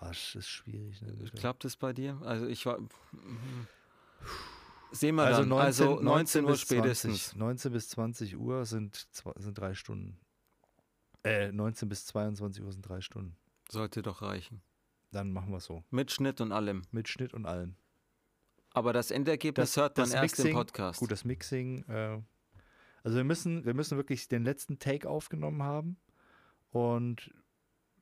Das 0.00 0.34
ist 0.34 0.48
schwierig. 0.48 1.00
Ne? 1.02 1.12
bitte. 1.12 1.36
Klappt 1.36 1.64
es 1.64 1.76
bei 1.76 1.92
dir? 1.92 2.20
Also 2.24 2.46
ich 2.46 2.66
war. 2.66 2.78
Sehen 4.90 5.14
wir 5.14 5.22
also 5.24 5.40
dann. 5.42 5.48
19, 5.50 5.64
also 5.66 6.00
19 6.02 6.44
Uhr 6.44 6.50
bis 6.50 6.66
20, 6.66 6.78
spätestens. 6.78 7.36
19 7.36 7.72
bis 7.72 7.88
20 7.90 8.36
Uhr 8.36 8.66
sind, 8.66 9.06
sind 9.36 9.58
drei 9.58 9.74
Stunden. 9.74 10.18
Äh, 11.24 11.50
19 11.52 11.88
bis 11.88 12.04
22 12.06 12.62
Uhr 12.62 12.72
sind 12.72 12.82
drei 12.86 13.00
Stunden. 13.00 13.36
Sollte 13.70 14.02
doch 14.02 14.22
reichen. 14.22 14.60
Dann 15.12 15.32
machen 15.32 15.50
wir 15.50 15.58
es 15.58 15.64
so. 15.66 15.82
Mit 15.90 16.10
Schnitt 16.10 16.40
und 16.40 16.52
allem. 16.52 16.82
Mit 16.90 17.08
Schnitt 17.08 17.32
und 17.32 17.46
allem. 17.46 17.76
Aber 18.74 18.92
das 18.92 19.10
Endergebnis 19.10 19.76
hört 19.76 19.96
man 19.98 20.10
erst 20.10 20.40
im 20.40 20.54
Podcast. 20.54 20.98
Gut, 21.00 21.10
das 21.12 21.24
Mixing. 21.24 21.84
Äh, 21.88 22.20
also 23.04 23.16
wir 23.16 23.24
müssen, 23.24 23.64
wir 23.64 23.74
müssen 23.74 23.96
wirklich 23.96 24.28
den 24.28 24.44
letzten 24.44 24.78
Take 24.78 25.08
aufgenommen 25.08 25.62
haben 25.62 25.96
und 26.70 27.32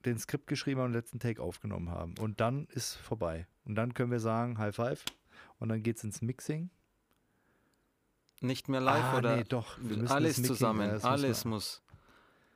den 0.05 0.19
Skript 0.19 0.47
geschrieben 0.47 0.81
haben 0.81 0.87
und 0.87 0.93
den 0.93 1.01
letzten 1.01 1.19
Take 1.19 1.43
aufgenommen 1.43 1.91
haben. 1.91 2.15
Und 2.19 2.41
dann 2.41 2.67
ist 2.67 2.95
vorbei. 2.95 3.47
Und 3.65 3.75
dann 3.75 3.95
können 3.95 4.11
wir 4.11 4.21
sagen, 4.21 4.59
High 4.59 4.75
Five. 4.75 5.05
Und 5.59 5.69
dann 5.69 5.83
geht 5.83 5.97
es 5.97 6.05
ins 6.05 6.23
Mixing. 6.23 6.71
Nicht 8.41 8.69
mehr 8.69 8.81
live 8.81 9.05
ah, 9.05 9.19
oder 9.19 9.37
nee, 9.37 9.45
doch. 9.45 9.79
Alles 10.09 10.39
Mixing- 10.39 10.45
zusammen. 10.45 10.89
ja, 10.89 10.97
alles 10.99 11.29
müssen 11.29 11.51
muss. 11.51 11.83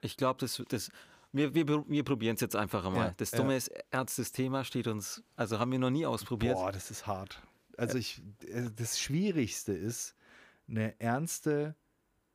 Ich 0.00 0.16
glaube, 0.16 0.40
das, 0.40 0.62
das, 0.68 0.90
wir, 1.32 1.54
wir, 1.54 1.66
wir 1.66 2.04
probieren 2.04 2.36
es 2.36 2.40
jetzt 2.40 2.56
einfach 2.56 2.84
einmal. 2.84 3.08
Ja, 3.08 3.14
das 3.16 3.32
ja. 3.32 3.38
Dumme 3.38 3.56
ist, 3.56 3.68
ernstes 3.90 4.32
Thema 4.32 4.64
steht 4.64 4.86
uns, 4.86 5.22
also 5.36 5.58
haben 5.58 5.72
wir 5.72 5.78
noch 5.78 5.90
nie 5.90 6.06
ausprobiert. 6.06 6.54
boah, 6.54 6.72
das 6.72 6.90
ist 6.90 7.06
hart. 7.06 7.42
Also 7.76 7.98
ich, 7.98 8.22
äh, 8.46 8.70
das 8.74 9.00
Schwierigste 9.00 9.72
ist, 9.72 10.14
eine 10.68 10.98
ernste 11.00 11.74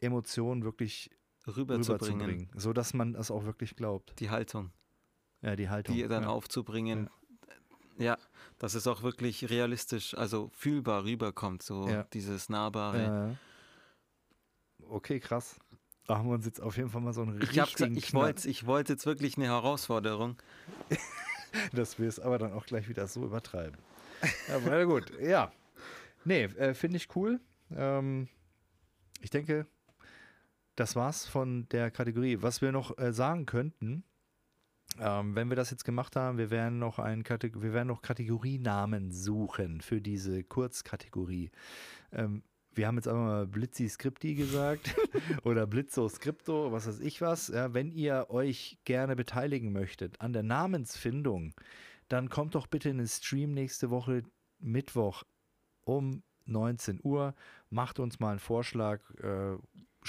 Emotion 0.01 0.63
wirklich 0.63 1.09
rüberzubringen. 1.47 2.21
rüberzubringen, 2.21 2.49
so 2.55 2.73
dass 2.73 2.93
man 2.93 3.13
das 3.13 3.31
auch 3.31 3.45
wirklich 3.45 3.75
glaubt. 3.75 4.19
Die 4.19 4.29
Haltung, 4.29 4.71
Ja, 5.41 5.55
die 5.55 5.69
Haltung. 5.69 5.95
die 5.95 6.07
dann 6.07 6.23
ja. 6.23 6.29
aufzubringen. 6.29 7.09
Ja. 7.97 8.17
dass 8.59 8.75
es 8.75 8.87
auch 8.87 9.03
wirklich 9.03 9.49
realistisch, 9.49 10.13
also 10.17 10.49
fühlbar 10.53 11.03
rüberkommt, 11.03 11.63
so 11.63 11.87
Ja. 11.87 12.03
dieses 12.13 12.47
nahbare. 12.47 13.03
Ja. 13.03 13.35
Okay, 14.87 15.19
krass. 15.19 15.59
Da 16.07 16.17
haben 16.17 16.27
wir 16.29 16.35
uns 16.35 16.45
jetzt 16.45 16.61
auf 16.61 16.77
jeden 16.77 16.89
Fall 16.89 17.01
mal 17.01 17.13
so 17.13 17.21
einen 17.21 17.41
Ich 17.41 17.61
richtigen 17.61 17.95
ich 17.95 18.13
wollte 18.13 18.49
ich 18.49 18.65
wollte 18.65 18.93
jetzt 18.93 19.05
wirklich 19.05 19.35
eine 19.37 19.47
Herausforderung. 19.47 20.37
dass 21.73 21.99
wir 21.99 22.07
es 22.07 22.19
aber 22.19 22.37
dann 22.37 22.53
auch 22.53 22.65
gleich 22.65 22.87
wieder 22.89 23.07
so 23.07 23.25
übertreiben. 23.25 23.77
Aber 24.49 24.69
na 24.69 24.83
gut, 24.85 25.11
ja. 25.19 25.51
Nee, 26.25 26.43
äh, 26.43 26.73
finde 26.73 26.97
ich 26.97 27.15
cool. 27.15 27.39
Ähm, 27.71 28.27
ich 29.21 29.29
denke, 29.29 29.65
das 30.79 30.95
war's 30.95 31.25
von 31.25 31.67
der 31.69 31.91
Kategorie. 31.91 32.37
Was 32.41 32.61
wir 32.61 32.71
noch 32.71 32.97
äh, 32.97 33.11
sagen 33.11 33.45
könnten, 33.45 34.03
ähm, 34.99 35.35
wenn 35.35 35.49
wir 35.49 35.55
das 35.55 35.71
jetzt 35.71 35.83
gemacht 35.83 36.15
haben, 36.15 36.37
wir 36.37 36.49
werden 36.49 36.79
noch 36.79 36.99
einen 36.99 37.23
Kategor 37.23 37.61
wir 37.61 37.73
werden 37.73 37.87
noch 37.87 38.01
Kategorienamen 38.01 39.11
suchen 39.11 39.81
für 39.81 40.01
diese 40.01 40.43
Kurzkategorie. 40.43 41.51
Ähm, 42.11 42.43
wir 42.73 42.87
haben 42.87 42.95
jetzt 42.95 43.07
einfach 43.07 43.21
mal 43.21 43.47
Blitzi 43.47 43.89
Skripti 43.89 44.35
gesagt 44.35 44.95
oder 45.43 45.67
Blitzo 45.67 46.07
Skripto, 46.07 46.71
was 46.71 46.87
weiß 46.87 46.99
ich 47.01 47.21
was. 47.21 47.49
Ja, 47.49 47.73
wenn 47.73 47.91
ihr 47.91 48.27
euch 48.29 48.79
gerne 48.85 49.15
beteiligen 49.15 49.71
möchtet 49.73 50.21
an 50.21 50.33
der 50.33 50.43
Namensfindung, 50.43 51.53
dann 52.07 52.29
kommt 52.29 52.55
doch 52.55 52.67
bitte 52.67 52.89
in 52.89 52.97
den 52.97 53.07
Stream 53.07 53.53
nächste 53.53 53.89
Woche 53.89 54.23
Mittwoch 54.59 55.23
um 55.83 56.23
19 56.45 56.99
Uhr. 57.03 57.35
Macht 57.69 57.99
uns 57.99 58.19
mal 58.19 58.31
einen 58.31 58.39
Vorschlag, 58.39 59.01
äh, 59.21 59.57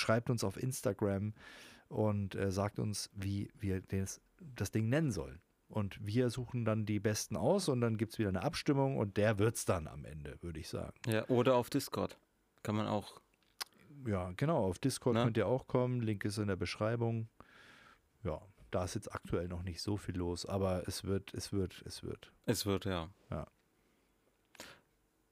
schreibt 0.01 0.31
uns 0.31 0.43
auf 0.43 0.61
Instagram 0.61 1.35
und 1.89 2.35
äh, 2.35 2.51
sagt 2.51 2.79
uns, 2.79 3.11
wie 3.15 3.51
wir 3.59 3.81
das, 3.83 4.21
das 4.57 4.71
Ding 4.71 4.89
nennen 4.89 5.11
sollen. 5.13 5.41
Und 5.69 6.05
wir 6.05 6.31
suchen 6.31 6.65
dann 6.65 6.85
die 6.85 6.99
Besten 6.99 7.37
aus 7.37 7.69
und 7.69 7.81
dann 7.81 7.97
gibt 7.97 8.13
es 8.13 8.19
wieder 8.19 8.29
eine 8.31 8.43
Abstimmung 8.43 8.97
und 8.97 9.17
der 9.17 9.39
wird 9.39 9.55
es 9.55 9.65
dann 9.65 9.87
am 9.87 10.05
Ende, 10.05 10.37
würde 10.43 10.59
ich 10.59 10.69
sagen. 10.69 10.99
Ja, 11.07 11.29
oder 11.29 11.55
auf 11.55 11.71
Discord. 11.71 12.19
Kann 12.65 12.75
man 12.75 12.89
auch. 12.89 13.21
Ja, 14.05 14.33
genau. 14.37 14.65
Auf 14.65 14.79
Discord 14.81 15.15
Ne? 15.15 15.25
könnt 15.25 15.37
ihr 15.37 15.47
auch 15.47 15.69
kommen. 15.69 16.01
Link 16.01 16.25
ist 16.25 16.39
in 16.39 16.49
der 16.49 16.57
Beschreibung. 16.57 17.29
Ja, 18.25 18.41
da 18.71 18.85
ist 18.85 18.95
jetzt 18.95 19.13
aktuell 19.15 19.47
noch 19.49 19.63
nicht 19.63 19.81
so 19.81 19.97
viel 19.97 20.17
los, 20.17 20.45
aber 20.47 20.87
es 20.89 21.05
wird, 21.05 21.33
es 21.35 21.53
wird, 21.53 21.83
es 21.87 22.03
wird. 22.03 22.33
Es 22.47 22.67
wird, 22.67 22.85
ja. 22.85 23.09
Ja. 23.31 23.47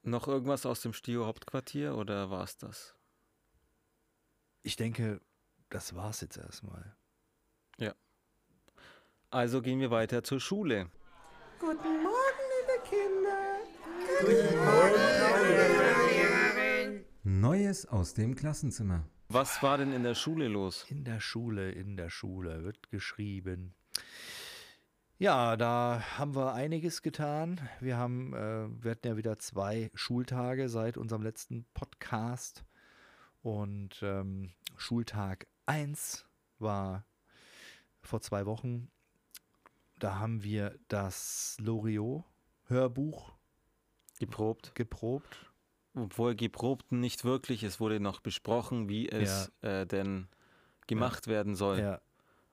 Noch 0.02 0.28
irgendwas 0.28 0.64
aus 0.66 0.80
dem 0.80 0.92
Stio 0.92 1.26
Hauptquartier 1.26 1.96
oder 1.96 2.30
war 2.30 2.44
es 2.44 2.56
das? 2.56 2.94
Ich 4.62 4.76
denke, 4.76 5.20
das 5.70 5.94
war's 5.94 6.20
jetzt 6.20 6.36
erstmal. 6.36 6.96
Also 9.30 9.60
gehen 9.60 9.78
wir 9.78 9.90
weiter 9.90 10.22
zur 10.22 10.40
Schule. 10.40 10.88
Guten 11.60 12.02
Morgen, 12.02 12.44
liebe 12.56 12.80
Kinder. 12.88 13.58
Neues 17.24 17.84
aus 17.84 18.14
dem 18.14 18.34
Klassenzimmer. 18.34 19.04
Was 19.28 19.62
war 19.62 19.76
denn 19.76 19.92
in 19.92 20.02
der 20.02 20.14
Schule 20.14 20.48
los? 20.48 20.86
In 20.88 21.04
der 21.04 21.20
Schule, 21.20 21.72
in 21.72 21.98
der 21.98 22.08
Schule 22.08 22.64
wird 22.64 22.88
geschrieben. 22.88 23.74
Ja, 25.18 25.58
da 25.58 26.02
haben 26.16 26.34
wir 26.34 26.54
einiges 26.54 27.02
getan. 27.02 27.60
Wir 27.80 27.98
haben, 27.98 28.32
äh, 28.32 28.68
wir 28.82 28.92
hatten 28.92 29.08
ja 29.08 29.16
wieder 29.18 29.38
zwei 29.38 29.90
Schultage 29.92 30.70
seit 30.70 30.96
unserem 30.96 31.22
letzten 31.22 31.66
Podcast. 31.74 32.64
Und 33.42 34.00
ähm, 34.02 34.50
Schultag 34.76 35.46
1 35.66 36.26
war 36.58 37.04
vor 38.02 38.20
zwei 38.20 38.46
Wochen. 38.46 38.90
Da 39.98 40.18
haben 40.18 40.42
wir 40.42 40.78
das 40.88 41.56
Loriot-Hörbuch 41.60 43.32
Geprobt. 44.18 44.74
geprobt. 44.74 45.52
Obwohl 45.94 46.34
geprobt 46.34 46.92
nicht 46.92 47.24
wirklich, 47.24 47.62
es 47.62 47.80
wurde 47.80 47.98
noch 47.98 48.20
besprochen, 48.20 48.88
wie 48.88 49.08
es 49.08 49.50
äh, 49.62 49.86
denn 49.86 50.28
gemacht 50.86 51.26
werden 51.26 51.54
soll. 51.54 51.80
Ja, 51.80 52.00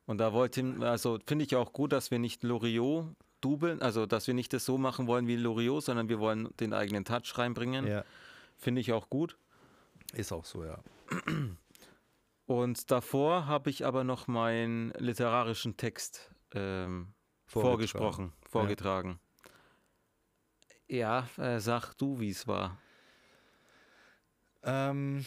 Und 0.06 0.17
da 0.19 0.34
wollte, 0.34 0.76
also 0.82 1.19
finde 1.26 1.45
ich 1.45 1.56
auch 1.56 1.74
gut, 1.74 1.91
dass 1.91 2.12
wir 2.12 2.19
nicht 2.19 2.43
Loriot 2.43 3.15
dubeln, 3.41 3.82
also 3.82 4.06
dass 4.06 4.26
wir 4.28 4.34
nicht 4.34 4.54
das 4.54 4.65
so 4.65 4.78
machen 4.78 5.08
wollen 5.08 5.28
wie 5.28 5.36
Loriot, 5.36 5.84
sondern 5.84 6.10
wir 6.10 6.19
wollen 6.19 6.50
den 6.60 6.74
eigenen 6.74 7.06
Touch 7.06 7.38
reinbringen. 7.38 7.86
ja, 7.88 8.04
Finde 8.58 8.82
ich 8.82 8.93
auch 8.93 9.10
gut. 9.10 9.38
Ist 10.15 10.32
auch 10.32 10.45
so, 10.45 10.63
ja. 10.65 10.80
Und 12.45 12.91
davor 12.91 13.47
habe 13.47 13.69
ich 13.69 13.86
aber 13.86 14.04
noch 14.04 14.28
meinen 14.28 14.91
literarischen 14.97 15.78
Text 15.78 16.32
ähm, 16.54 17.13
vorgesprochen, 17.45 18.34
vorgetragen. 18.49 19.19
Ja, 20.88 21.28
äh, 21.38 21.60
sag 21.60 21.93
du, 21.95 22.19
wie 22.19 22.30
es 22.30 22.47
war. 22.47 22.78
Ähm, 24.63 25.25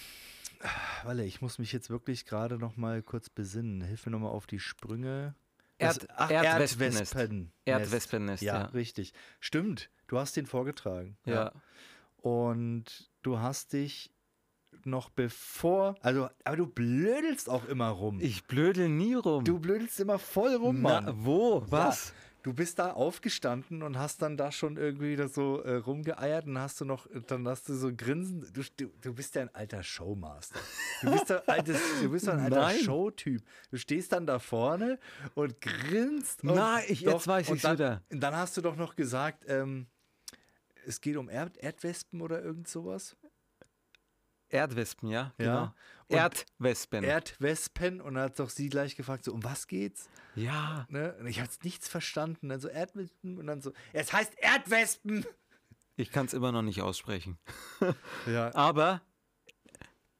Walle, 1.05 1.25
ich 1.25 1.41
muss 1.41 1.59
mich 1.59 1.73
jetzt 1.73 1.91
wirklich 1.91 2.25
gerade 2.25 2.59
noch 2.59 2.77
mal 2.77 3.03
kurz 3.03 3.29
besinnen. 3.29 3.83
Hilf 3.83 4.07
mir 4.07 4.13
noch 4.13 4.21
mal 4.21 4.29
auf 4.31 4.47
die 4.47 4.61
Sprünge. 4.61 5.35
Erd- 5.79 6.09
ach, 6.11 6.31
Erdwespennest. 6.31 7.15
Erdwespennest. 7.15 7.55
Erdwespennest, 7.65 8.43
Ja, 8.43 8.61
ja. 8.61 8.67
richtig. 8.67 9.13
Stimmt. 9.39 9.91
Du 10.09 10.19
hast 10.19 10.37
den 10.37 10.47
vorgetragen. 10.47 11.17
Ja. 11.25 11.53
Und 12.17 13.11
du 13.23 13.39
hast 13.39 13.73
dich 13.73 14.13
noch 14.87 15.11
bevor, 15.11 15.95
also, 16.03 16.29
aber 16.45 16.57
du 16.57 16.67
blödelst 16.67 17.49
auch 17.49 17.65
immer 17.67 17.89
rum. 17.89 18.19
Ich 18.21 18.45
blödel 18.45 18.89
nie 18.89 19.15
rum. 19.15 19.45
du 19.45 19.59
blödelst 19.59 19.99
immer 20.01 20.19
voll 20.19 20.55
rum, 20.55 20.81
Mann. 20.83 21.05
Na, 21.07 21.15
wo? 21.17 21.65
Was? 21.69 22.09
Ja, 22.09 22.15
du 22.45 22.53
bist 22.55 22.79
da 22.79 22.93
aufgestanden 22.93 23.83
und 23.83 23.99
hast 23.99 24.23
dann 24.23 24.37
da 24.37 24.51
schon 24.53 24.77
irgendwie 24.77 25.17
da 25.17 25.29
so 25.29 25.61
äh, 25.63 25.75
rumgeeiert 25.77 26.47
und 26.47 26.59
hast 26.59 26.81
du 26.81 26.85
noch, 26.85 27.07
dann 27.27 27.47
hast 27.47 27.69
du 27.69 27.75
so 27.75 27.91
grinsen. 27.95 28.49
Du, 28.53 28.63
du, 28.77 28.91
du 29.03 29.13
bist 29.15 29.35
ja 29.35 29.43
ein 29.43 29.55
alter 29.55 29.83
Showmaster. 29.83 30.59
Du 31.03 31.11
bist 31.13 31.29
ja 31.29 31.43
altes, 31.47 31.79
du 32.01 32.11
bist 32.11 32.29
ein 32.29 32.41
alter. 32.41 32.71
Showtyp. 32.71 33.43
Du 33.71 33.77
stehst 33.77 34.13
dann 34.13 34.27
da 34.27 34.39
vorne 34.39 34.99
und 35.35 35.61
grinst. 35.61 36.43
Und 36.43 36.55
Nein, 36.55 36.85
ich- 36.89 37.01
jetzt 37.03 37.27
weiß 37.27 37.49
dann, 37.61 37.75
wieder. 37.75 38.03
Und 38.11 38.21
dann 38.21 38.35
hast 38.37 38.57
du 38.57 38.61
doch 38.63 38.77
noch 38.77 38.97
gesagt, 38.97 39.45
ähm, 39.49 39.87
es 40.87 41.01
geht 41.03 41.17
um 41.19 41.29
Erd 41.29 41.57
Erdwespen 41.59 42.23
oder 42.23 42.43
irgend 42.43 42.67
sowas. 42.69 43.15
Erdwespen, 44.49 45.09
ja? 45.09 45.33
Ja. 45.39 45.75
Genau. 46.09 46.21
Erdwespen. 46.23 47.05
Erdwespen 47.05 48.01
und 48.01 48.15
dann 48.15 48.25
hat 48.25 48.39
doch 48.39 48.49
sie 48.49 48.69
gleich 48.69 48.97
gefragt, 48.97 49.25
so 49.25 49.33
um 49.33 49.45
was 49.45 49.67
geht's? 49.67 50.09
ja. 50.35 50.87
Ne? 50.89 51.15
Und 51.21 51.27
ich 51.27 51.41
habe 51.41 51.51
nichts 51.63 51.89
verstanden. 51.89 52.49
Dann 52.49 52.61
so 52.61 52.69
Erdwespen 52.69 53.39
und 53.39 53.47
dann 53.47 53.61
so, 53.61 53.73
es 53.93 54.13
heißt 54.13 54.35
Erdwespen. 54.39 55.27
Ich 55.97 56.13
kann 56.13 56.27
es 56.27 56.33
immer 56.33 56.53
noch 56.53 56.63
nicht 56.63 56.81
aussprechen. 56.81 57.39
Ja, 58.27 58.55
Aber 58.55 59.03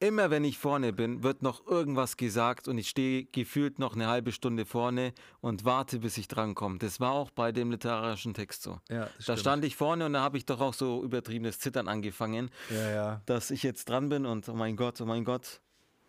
immer 0.01 0.31
wenn 0.31 0.45
ich 0.45 0.59
vorne 0.59 0.93
bin, 0.93 1.23
wird 1.23 1.43
noch 1.43 1.67
irgendwas 1.67 2.17
gesagt 2.17 2.69
und 2.69 2.79
ich 2.79 2.89
stehe 2.89 3.25
gefühlt 3.25 3.79
noch 3.79 3.95
eine 3.95 4.07
halbe 4.07 4.33
Stunde 4.33 4.65
vorne 4.65 5.13
und 5.41 5.65
warte, 5.65 5.99
bis 5.99 6.19
ich 6.19 6.29
drankomme. 6.29 6.79
Das 6.79 7.01
war 7.01 7.13
auch 7.13 7.31
bei 7.31 7.53
dem 7.53 7.71
literarischen 7.71 8.35
Text 8.35 8.63
so. 8.63 8.81
ja 8.89 9.09
Da 9.27 9.37
stand 9.37 9.65
ich 9.65 9.77
vorne 9.77 10.07
und 10.07 10.13
da 10.13 10.21
habe 10.21 10.39
ich 10.39 10.47
doch 10.47 10.61
auch 10.61 10.75
so 10.75 11.03
übertriebenes 11.03 11.59
Zittern 11.59 11.89
angefangen, 11.89 12.51
Ja, 12.71 12.91
ja. 12.91 13.23
dass 13.27 13.51
ich 13.51 13.63
jetzt 13.63 13.89
dran 13.89 14.09
bin 14.09 14.27
und 14.27 14.49
oh 14.49 14.55
mein 14.55 14.77
Gott, 14.77 15.01
oh 15.01 15.07
mein 15.07 15.25
Gott. 15.25 15.61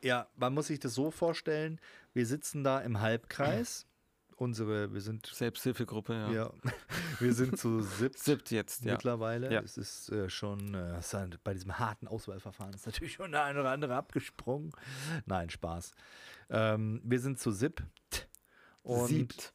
Ja, 0.02 0.28
man 0.38 0.54
muss 0.54 0.68
sich 0.68 0.80
das 0.80 0.94
so 0.94 1.12
vorstellen, 1.12 1.80
wir 2.14 2.26
sitzen 2.26 2.64
da 2.64 2.80
im 2.80 3.02
Halbkreis. 3.02 3.86
Unsere, 4.40 4.94
wir 4.94 5.02
sind, 5.02 5.28
Selbsthilfegruppe, 5.28 6.14
ja. 6.14 6.32
ja, 6.32 6.54
wir 7.20 7.34
sind 7.34 7.60
zu 7.60 7.82
siebt 7.82 8.18
Siebt 8.24 8.52
jetzt, 8.52 8.86
ja. 8.86 8.94
mittlerweile. 8.94 9.52
Ja. 9.52 9.60
Es 9.60 9.78
ist 9.78 10.10
äh, 10.14 10.30
schon, 10.30 10.74
äh, 10.76 11.02
bei 11.44 11.54
diesem 11.54 11.78
harten 11.78 12.08
Auswahlverfahren 12.08 12.74
ist 12.74 12.86
natürlich 12.86 13.12
schon 13.12 13.34
der 13.34 13.44
eine 13.44 13.60
oder 13.60 13.72
andere 13.72 13.96
abgesprungen. 13.96 14.72
Nein, 15.26 15.50
Spaß. 15.50 15.92
Ähm, 16.50 17.02
wir 17.04 17.20
sind 17.20 17.38
zu 17.38 17.52
siebt. 17.52 17.84
Und 18.82 19.08
Siebt. 19.08 19.54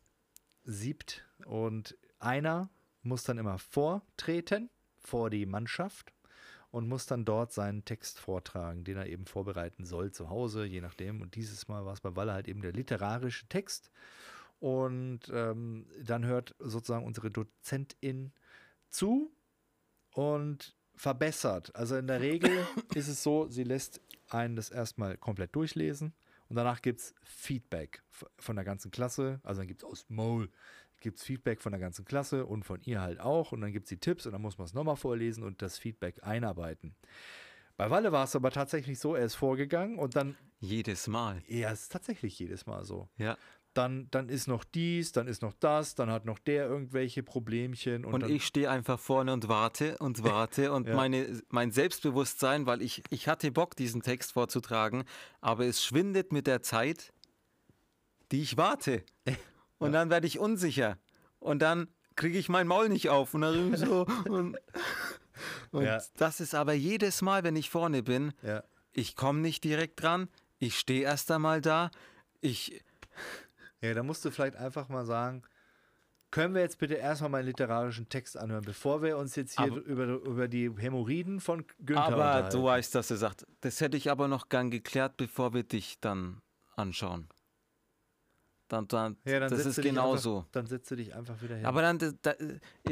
siebt. 0.65 1.25
Und 1.47 1.97
einer 2.19 2.69
muss 3.01 3.25
dann 3.25 3.39
immer 3.39 3.57
vortreten 3.57 4.69
vor 4.99 5.31
die 5.31 5.47
Mannschaft 5.47 6.13
und 6.71 6.89
muss 6.89 7.07
dann 7.07 7.25
dort 7.25 7.55
seinen 7.55 7.87
Text 7.87 8.19
vortragen, 8.19 8.85
den 8.85 8.99
er 8.99 9.07
eben 9.07 9.25
vorbereiten 9.25 9.87
soll 9.87 10.13
zu 10.13 10.29
Hause, 10.29 10.67
je 10.67 10.83
nachdem. 10.83 11.23
Und 11.23 11.37
dieses 11.37 11.69
Mal 11.69 11.87
war 11.87 11.95
es 11.95 12.03
bei 12.03 12.15
Walle 12.17 12.35
halt 12.35 12.49
eben 12.49 12.61
der 12.61 12.73
literarische 12.73 13.47
Text. 13.47 13.91
Und 14.65 15.21
ähm, 15.31 15.85
dann 16.03 16.25
hört 16.25 16.55
sozusagen 16.59 17.05
unsere 17.05 17.31
Dozentin 17.31 18.33
zu 18.89 19.31
und 20.15 20.75
verbessert. 20.95 21.77
Also 21.77 21.97
in 21.97 22.07
der 22.07 22.23
Regel 22.23 22.51
ist 22.95 23.09
es 23.09 23.23
so, 23.23 23.47
sie 23.49 23.65
lässt 23.65 24.01
einen 24.31 24.57
das 24.57 24.71
erstmal 24.71 25.19
komplett 25.19 25.55
durchlesen 25.55 26.15
und 26.49 26.57
danach 26.57 26.81
gibt 26.81 27.01
es 27.01 27.15
Feedback 27.25 28.03
von 28.39 28.57
der 28.57 28.65
ganzen 28.65 28.91
Klasse. 28.91 29.39
Also 29.43 29.61
dann 29.61 29.69
gibt 29.69 29.83
es 29.83 29.85
aus 29.85 30.07
Maul 30.09 30.49
gibt 31.01 31.19
es 31.19 31.25
Feedback 31.25 31.61
von 31.61 31.73
der 31.73 31.81
ganzen 31.81 32.07
Klasse 32.07 32.47
und 32.47 32.65
von 32.65 32.81
ihr 32.85 33.03
halt 33.03 33.21
auch. 33.21 33.53
Und 33.53 33.61
dann 33.61 33.73
gibt 33.73 33.85
es 33.85 33.91
die 33.91 34.01
Tipps 34.01 34.25
und 34.25 34.33
dann 34.33 34.41
muss 34.41 34.57
man 34.57 34.65
es 34.65 34.73
nochmal 34.73 34.97
vorlesen 34.97 35.43
und 35.43 35.61
das 35.61 35.77
Feedback 35.77 36.23
einarbeiten. 36.23 36.97
Bei 37.77 37.91
Walle 37.91 38.13
war 38.13 38.25
es 38.25 38.35
aber 38.35 38.51
tatsächlich 38.51 38.99
so, 38.99 39.15
er 39.15 39.27
ist 39.27 39.35
vorgegangen 39.35 39.99
und 39.99 40.17
dann, 40.17 40.37
Jedes 40.61 41.07
Mal. 41.07 41.43
ja, 41.47 41.73
es 41.73 41.83
ist 41.83 41.93
tatsächlich 41.93 42.39
jedes 42.39 42.65
Mal 42.65 42.85
so. 42.85 43.11
Ja. 43.19 43.37
Dann, 43.75 44.09
dann 44.13 44.29
ist 44.29 44.47
noch 44.47 44.63
dies, 44.65 45.11
dann 45.13 45.27
ist 45.27 45.43
noch 45.43 45.53
das, 45.55 45.95
dann 45.97 46.09
hat 46.11 46.25
noch 46.25 46.39
der 46.39 46.67
irgendwelche 46.67 47.23
Problemchen. 47.23 48.05
Und, 48.05 48.23
Und 48.23 48.31
ich 48.31 48.47
stehe 48.47 48.71
einfach 48.71 48.99
vorne 49.01 49.33
und 49.33 49.49
warte 49.49 49.99
und 49.99 50.23
warte 50.25 50.73
und 50.73 50.89
Ja. 50.89 50.95
meine, 50.95 51.43
mein 51.49 51.73
Selbstbewusstsein, 51.73 52.67
weil 52.67 52.81
ich, 52.83 53.03
ich 53.11 53.27
hatte 53.29 53.51
Bock, 53.51 53.75
diesen 53.77 54.03
Text 54.03 54.33
vorzutragen, 54.33 55.05
aber 55.41 55.67
es 55.67 55.85
schwindet 55.85 56.33
mit 56.33 56.47
der 56.47 56.63
Zeit, 56.63 57.13
die 58.33 58.43
ich 58.43 58.57
warte. 58.57 59.03
Und 59.79 59.93
dann 59.93 60.09
werde 60.09 60.27
ich 60.27 60.39
unsicher. 60.39 60.97
Und 61.41 61.59
dann 61.61 61.89
kriege 62.17 62.39
ich 62.39 62.49
mein 62.49 62.67
Maul 62.67 62.89
nicht 62.89 63.11
auf. 63.11 63.35
Und 63.35 63.43
dann 63.43 63.77
so. 63.77 64.07
Und, 64.29 64.57
und 65.73 65.85
Ja. 65.85 66.01
das 66.17 66.41
ist 66.41 66.55
aber 66.55 66.73
jedes 66.73 67.21
Mal, 67.23 67.43
wenn 67.43 67.57
ich 67.57 67.69
vorne 67.69 68.03
bin, 68.05 68.33
Ja. 68.43 68.63
ich 68.93 69.17
komme 69.17 69.41
nicht 69.41 69.63
direkt 69.65 70.01
dran. 70.01 70.29
Ich 70.59 70.79
stehe 70.79 71.03
erst 71.03 71.31
einmal 71.33 71.61
da. 71.61 71.91
Ich, 72.41 72.81
Ja, 73.85 73.95
da 73.95 74.03
musst 74.03 74.25
du 74.25 74.31
vielleicht 74.31 74.57
einfach 74.57 74.89
mal 74.89 75.05
sagen, 75.05 75.43
können 76.31 76.55
wir 76.55 76.63
jetzt 76.63 76.79
bitte 76.79 76.95
erstmal 76.95 77.31
meinen 77.31 77.47
literarischen 77.47 78.09
Text 78.09 78.37
anhören, 78.37 78.65
bevor 78.65 79.03
wir 79.03 79.17
uns 79.19 79.37
jetzt 79.37 79.57
hier 79.57 79.67
Aber- 79.73 79.81
über, 79.83 80.05
über 80.07 80.49
die 80.49 80.71
Hämorrhoiden 80.77 81.41
von 81.41 81.65
Günther 81.79 82.03
aber 82.05 82.49
du 82.49 82.65
weißt, 82.65 82.95
dass 82.95 83.11
er 83.11 83.19
sagt, 83.19 83.47
das 83.61 83.81
hätte 83.81 83.97
ich 83.97 84.11
aber 84.11 84.27
noch 84.27 84.49
gern 84.49 84.71
geklärt, 84.71 85.17
bevor 85.17 85.55
wir 85.55 85.63
dich 85.63 86.01
dann 86.01 86.41
anschauen. 86.77 87.29
Dann, 88.69 88.89
dann, 88.89 89.17
ja, 89.25 89.41
dann 89.41 89.51
das 89.51 89.67
ist 89.67 89.77
du 89.79 89.83
dich 89.83 89.91
genauso. 89.91 90.39
Einfach, 90.39 90.51
dann 90.53 90.67
setzt 90.67 90.91
du 90.91 90.97
dich 90.97 91.15
einfach 91.15 91.41
wieder 91.43 91.55
hin. 91.57 91.67
Aber 91.67 91.83
dann, 91.83 91.99
das, 91.99 92.15
das- 92.23 92.37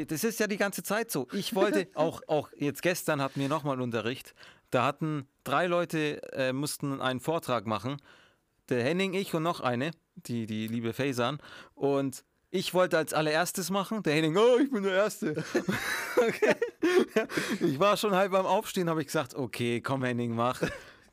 das 0.07 0.23
ist 0.23 0.39
ja 0.39 0.47
die 0.47 0.57
ganze 0.57 0.83
Zeit 0.83 1.09
so. 1.11 1.27
Ich 1.33 1.55
wollte, 1.55 1.87
auch, 1.95 2.21
auch 2.27 2.49
jetzt 2.55 2.81
gestern 2.83 3.21
hatten 3.21 3.39
wir 3.39 3.49
nochmal 3.49 3.81
Unterricht, 3.81 4.35
da 4.69 4.85
hatten 4.85 5.27
drei 5.43 5.65
Leute, 5.67 6.21
äh, 6.33 6.53
mussten 6.53 7.01
einen 7.01 7.19
Vortrag 7.19 7.65
machen, 7.65 7.97
der 8.69 8.83
Henning, 8.83 9.13
ich 9.15 9.33
und 9.33 9.43
noch 9.43 9.59
eine, 9.59 9.91
die, 10.15 10.45
die 10.45 10.67
liebe 10.67 10.93
Faisan. 10.93 11.39
Und 11.75 12.23
ich 12.51 12.73
wollte 12.73 12.97
als 12.97 13.13
allererstes 13.13 13.71
machen, 13.71 14.03
der 14.03 14.13
Henning, 14.13 14.37
oh, 14.37 14.57
ich 14.59 14.69
bin 14.69 14.83
der 14.83 14.93
Erste. 14.93 15.31
okay. 16.17 16.55
Ja, 17.15 17.27
ich 17.59 17.79
war 17.79 17.97
schon 17.97 18.13
halb 18.13 18.31
beim 18.31 18.45
Aufstehen, 18.45 18.89
habe 18.89 19.01
ich 19.01 19.07
gesagt, 19.07 19.33
okay, 19.33 19.81
komm 19.81 20.03
Henning, 20.03 20.35
mach. 20.35 20.61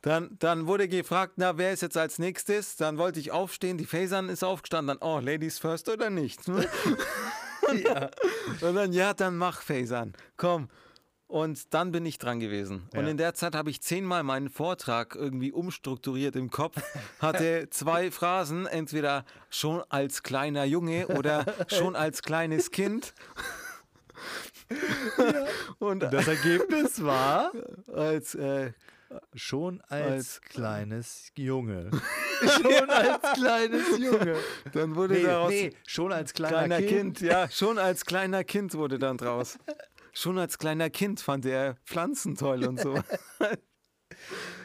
Dann, 0.03 0.35
dann 0.39 0.67
wurde 0.67 0.87
gefragt, 0.87 1.33
na, 1.37 1.57
wer 1.57 1.73
ist 1.73 1.81
jetzt 1.81 1.97
als 1.97 2.19
nächstes? 2.19 2.75
Dann 2.75 2.97
wollte 2.97 3.19
ich 3.19 3.31
aufstehen, 3.31 3.77
die 3.77 3.85
Faisan 3.85 4.29
ist 4.29 4.43
aufgestanden, 4.43 4.97
dann, 4.99 5.07
oh, 5.07 5.19
Ladies 5.19 5.59
first 5.59 5.89
oder 5.89 6.09
nicht? 6.09 6.47
Und 6.47 6.65
dann, 8.75 8.93
ja, 8.93 9.13
dann 9.13 9.37
mach 9.37 9.61
Faisan, 9.61 10.13
komm. 10.37 10.69
Und 11.31 11.73
dann 11.73 11.93
bin 11.93 12.05
ich 12.05 12.17
dran 12.17 12.41
gewesen. 12.41 12.89
Und 12.93 13.05
Ja. 13.05 13.09
in 13.09 13.15
der 13.15 13.33
Zeit 13.33 13.55
habe 13.55 13.69
ich 13.69 13.79
zehnmal 13.81 14.21
meinen 14.21 14.49
Vortrag 14.49 15.15
irgendwie 15.15 15.53
umstrukturiert 15.53 16.35
im 16.35 16.49
Kopf. 16.51 16.75
Hatte 17.19 17.67
zwei 17.71 18.11
Phrasen, 18.11 18.65
entweder 18.67 19.23
schon 19.49 19.81
als 19.87 20.23
kleiner 20.23 20.65
Junge 20.65 21.07
oder 21.07 21.45
schon 21.67 21.95
als 21.95 22.21
kleines 22.21 22.71
Kind. 22.71 23.13
Und 25.79 26.01
das 26.03 26.27
Ergebnis 26.27 27.01
war, 27.03 27.51
als, 27.93 28.35
äh, 28.35 28.73
Schon 29.35 29.81
als, 29.89 30.39
Als- 30.39 30.41
kleines 30.41 31.31
Junge. 31.35 31.91
schon 32.61 32.89
als 32.89 33.21
kleines 33.33 33.97
Junge. 33.99 34.37
Dann 34.71 34.95
wurde 34.95 35.15
Nee, 35.15 35.23
daraus 35.23 35.49
nee, 35.49 35.73
schon 35.85 36.13
als 36.13 36.33
kleiner, 36.33 36.57
kleiner 36.59 36.77
kind. 36.77 37.17
kind. 37.17 37.21
Ja, 37.21 37.49
schon 37.49 37.77
als 37.77 38.05
kleiner 38.05 38.45
Kind 38.45 38.73
wurde 38.73 38.97
dann 38.99 39.17
draus. 39.17 39.59
Schon 40.13 40.37
als 40.37 40.57
kleiner 40.57 40.89
Kind 40.89 41.19
fand 41.19 41.45
er 41.45 41.75
Pflanzen 41.85 42.35
toll 42.35 42.65
und 42.65 42.79
so. 42.79 43.01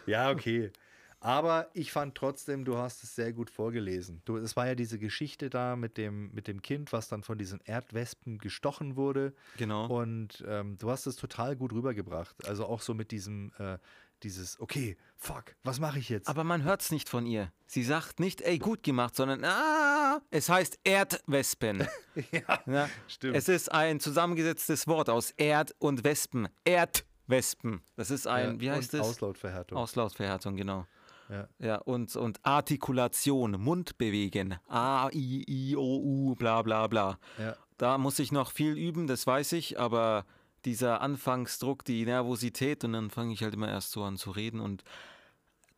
Ja, 0.06 0.30
okay. 0.30 0.70
Aber 1.18 1.70
ich 1.72 1.92
fand 1.92 2.14
trotzdem, 2.14 2.64
du 2.64 2.76
hast 2.76 3.02
es 3.02 3.14
sehr 3.14 3.32
gut 3.32 3.50
vorgelesen. 3.50 4.22
Du, 4.26 4.36
es 4.36 4.54
war 4.54 4.66
ja 4.66 4.74
diese 4.74 4.98
Geschichte 4.98 5.50
da 5.50 5.74
mit 5.74 5.96
dem, 5.96 6.30
mit 6.32 6.46
dem 6.46 6.62
Kind, 6.62 6.92
was 6.92 7.08
dann 7.08 7.22
von 7.22 7.38
diesen 7.38 7.60
Erdwespen 7.64 8.38
gestochen 8.38 8.96
wurde. 8.96 9.34
Genau. 9.56 9.86
Und 9.86 10.44
ähm, 10.46 10.78
du 10.78 10.90
hast 10.90 11.06
es 11.06 11.16
total 11.16 11.56
gut 11.56 11.72
rübergebracht. 11.72 12.46
Also 12.46 12.66
auch 12.66 12.80
so 12.80 12.94
mit 12.94 13.10
diesem, 13.10 13.50
äh, 13.58 13.78
dieses, 14.22 14.58
okay, 14.60 14.96
fuck, 15.16 15.54
was 15.62 15.80
mache 15.80 15.98
ich 15.98 16.08
jetzt? 16.08 16.28
Aber 16.28 16.44
man 16.44 16.62
hört 16.64 16.82
es 16.82 16.90
nicht 16.90 17.08
von 17.08 17.26
ihr. 17.26 17.52
Sie 17.66 17.82
sagt 17.82 18.20
nicht, 18.20 18.40
ey, 18.42 18.58
gut 18.58 18.82
gemacht, 18.82 19.16
sondern, 19.16 19.44
ah, 19.44 20.20
es 20.30 20.48
heißt 20.48 20.78
Erdwespen. 20.84 21.86
ja, 22.30 22.60
Ja, 22.66 22.88
stimmt. 23.08 23.36
Es 23.36 23.48
ist 23.48 23.70
ein 23.72 24.00
zusammengesetztes 24.00 24.86
Wort 24.86 25.08
aus 25.10 25.32
Erd 25.32 25.74
und 25.78 26.04
Wespen. 26.04 26.48
Erdwespen. 26.64 27.82
Das 27.96 28.10
ist 28.10 28.26
ein, 28.26 28.54
Ja, 28.54 28.60
wie 28.60 28.70
heißt 28.70 28.94
es? 28.94 29.00
Auslautverhärtung. 29.00 29.78
Auslautverhärtung, 29.78 30.56
genau. 30.56 30.86
Ja. 31.28 31.48
Ja, 31.58 31.76
und, 31.78 32.14
und 32.14 32.38
Artikulation, 32.44 33.52
Mund 33.60 33.98
bewegen. 33.98 34.58
A, 34.68 35.08
I, 35.12 35.44
I, 35.48 35.76
O, 35.76 35.98
U, 35.98 36.34
bla, 36.36 36.62
bla, 36.62 36.86
bla. 36.86 37.18
Ja. 37.38 37.56
Da 37.78 37.98
muss 37.98 38.18
ich 38.20 38.30
noch 38.32 38.52
viel 38.52 38.78
üben, 38.78 39.06
das 39.06 39.26
weiß 39.26 39.52
ich, 39.52 39.78
aber 39.78 40.24
dieser 40.66 41.00
Anfangsdruck, 41.00 41.84
die 41.84 42.04
Nervosität 42.04 42.84
und 42.84 42.92
dann 42.92 43.10
fange 43.10 43.32
ich 43.32 43.42
halt 43.42 43.54
immer 43.54 43.68
erst 43.68 43.92
so 43.92 44.04
an 44.04 44.16
zu 44.16 44.30
reden 44.32 44.60
und 44.60 44.84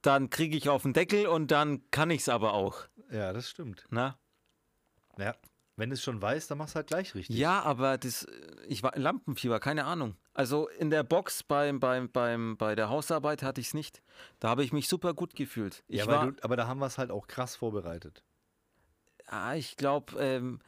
dann 0.02 0.30
kriege 0.30 0.56
ich 0.56 0.68
auf 0.68 0.82
den 0.82 0.92
Deckel 0.92 1.26
und 1.26 1.50
dann 1.50 1.88
kann 1.90 2.10
ich 2.10 2.22
es 2.22 2.28
aber 2.28 2.54
auch. 2.54 2.86
ja, 3.10 3.32
das 3.32 3.48
stimmt. 3.50 3.84
Na? 3.90 4.18
Ja. 5.18 5.36
Wenn 5.76 5.92
es 5.92 6.02
schon 6.02 6.20
weißt, 6.20 6.50
dann 6.50 6.58
machst 6.58 6.74
du 6.74 6.76
halt 6.76 6.88
gleich 6.88 7.14
richtig. 7.14 7.36
Ja, 7.36 7.62
aber 7.62 7.98
das, 7.98 8.26
ich 8.66 8.82
war 8.82 8.98
Lampenfieber, 8.98 9.60
keine 9.60 9.84
Ahnung. 9.84 10.16
Also 10.34 10.68
in 10.68 10.90
der 10.90 11.04
Box 11.04 11.44
beim, 11.44 11.78
beim, 11.78 12.10
beim, 12.10 12.56
bei 12.56 12.74
der 12.74 12.88
Hausarbeit 12.88 13.44
hatte 13.44 13.60
ich 13.60 13.68
es 13.68 13.74
nicht. 13.74 14.02
Da 14.40 14.48
habe 14.48 14.64
ich 14.64 14.72
mich 14.72 14.88
super 14.88 15.14
gut 15.14 15.36
gefühlt. 15.36 15.84
Ich 15.86 16.00
ja, 16.00 16.06
war, 16.08 16.32
du, 16.32 16.42
aber 16.42 16.56
da 16.56 16.66
haben 16.66 16.80
wir 16.80 16.86
es 16.86 16.98
halt 16.98 17.12
auch 17.12 17.28
krass 17.28 17.54
vorbereitet. 17.54 18.24
ah, 19.26 19.54
ich 19.54 19.76
glaube, 19.76 20.18
ähm, 20.18 20.58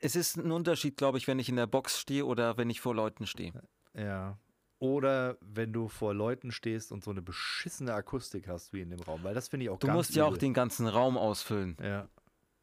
es 0.00 0.16
ist 0.16 0.36
ein 0.36 0.50
Unterschied, 0.50 0.96
glaube 0.96 1.18
ich, 1.18 1.26
wenn 1.28 1.38
ich 1.38 1.48
in 1.48 1.56
der 1.56 1.66
Box 1.66 1.98
stehe 2.00 2.24
oder 2.26 2.56
wenn 2.56 2.70
ich 2.70 2.80
vor 2.80 2.94
Leuten 2.94 3.26
stehe. 3.26 3.52
Ja. 3.94 4.38
Oder 4.78 5.36
wenn 5.42 5.72
du 5.74 5.88
vor 5.88 6.14
Leuten 6.14 6.52
stehst 6.52 6.90
und 6.90 7.04
so 7.04 7.10
eine 7.10 7.20
beschissene 7.20 7.92
Akustik 7.92 8.48
hast 8.48 8.72
wie 8.72 8.80
in 8.80 8.88
dem 8.90 9.00
Raum, 9.00 9.22
weil 9.24 9.34
das 9.34 9.48
finde 9.48 9.64
ich 9.64 9.70
auch 9.70 9.78
Du 9.78 9.88
musst 9.88 10.14
ja 10.14 10.24
auch 10.24 10.30
übel. 10.30 10.38
den 10.38 10.54
ganzen 10.54 10.86
Raum 10.86 11.18
ausfüllen 11.18 11.76
Ja, 11.82 12.08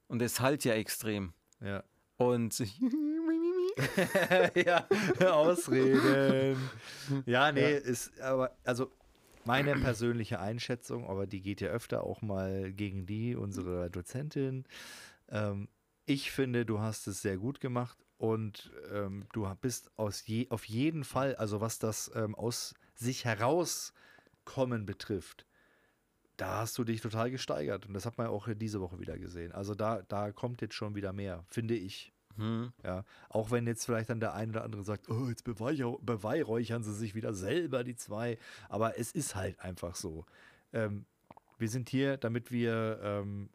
und 0.07 0.21
es 0.23 0.39
halt 0.39 0.63
ja 0.65 0.73
extrem. 0.73 1.33
ja. 1.61 1.83
Und 2.17 2.57
ja, 4.55 4.87
Ausreden. 5.31 6.57
Ja, 7.27 7.51
nee, 7.51 7.77
ist 7.77 8.19
aber, 8.21 8.51
also 8.63 8.91
meine 9.45 9.75
persönliche 9.75 10.39
Einschätzung, 10.39 11.07
aber 11.07 11.27
die 11.27 11.41
geht 11.41 11.61
ja 11.61 11.69
öfter 11.69 12.03
auch 12.03 12.23
mal 12.23 12.71
gegen 12.73 13.05
die 13.05 13.35
unserer 13.35 13.89
Dozentin. 13.89 14.65
Ähm, 15.29 15.67
ich 16.07 16.31
finde, 16.31 16.65
du 16.65 16.79
hast 16.79 17.05
es 17.07 17.21
sehr 17.21 17.37
gut 17.37 17.59
gemacht 17.59 17.97
und 18.17 18.71
ähm, 18.91 19.25
du 19.33 19.47
bist 19.61 19.91
aus 19.97 20.25
je, 20.25 20.49
auf 20.49 20.65
jeden 20.65 21.03
Fall, 21.03 21.35
also 21.35 21.61
was 21.61 21.79
das 21.79 22.09
ähm, 22.15 22.33
aus 22.33 22.73
sich 22.95 23.25
herauskommen 23.25 24.85
betrifft, 24.87 25.45
da 26.37 26.59
hast 26.59 26.77
du 26.77 26.83
dich 26.83 27.01
total 27.01 27.31
gesteigert. 27.31 27.85
Und 27.87 27.93
das 27.93 28.05
hat 28.05 28.17
man 28.17 28.27
auch 28.27 28.47
diese 28.55 28.79
Woche 28.81 28.99
wieder 28.99 29.17
gesehen. 29.19 29.51
Also 29.51 29.75
da, 29.75 30.01
da 30.03 30.31
kommt 30.31 30.61
jetzt 30.61 30.75
schon 30.75 30.95
wieder 30.95 31.13
mehr, 31.13 31.43
finde 31.47 31.75
ich. 31.75 32.13
hm, 32.35 32.71
Ja, 32.83 33.03
auch 33.29 33.51
wenn 33.51 33.67
jetzt 33.67 33.85
vielleicht 33.85 34.09
dann 34.09 34.19
der 34.19 34.33
eine 34.33 34.51
oder 34.51 34.63
andere 34.63 34.83
sagt, 34.83 35.09
oh, 35.09 35.27
jetzt 35.27 35.45
beweihräu- 35.45 35.99
beweihräuchern 36.03 36.83
sie 36.83 36.93
sich 36.93 37.15
wieder 37.15 37.33
selber, 37.33 37.83
die 37.83 37.95
zwei. 37.95 38.37
Aber 38.69 38.97
es 38.99 39.11
ist 39.11 39.35
halt 39.35 39.59
einfach 39.59 39.95
so. 39.95 40.25
Ähm, 40.73 41.05
wir 41.57 41.69
sind 41.69 41.89
hier, 41.89 42.17
damit 42.17 42.51
wir 42.51 42.99
ähm, 43.03 43.49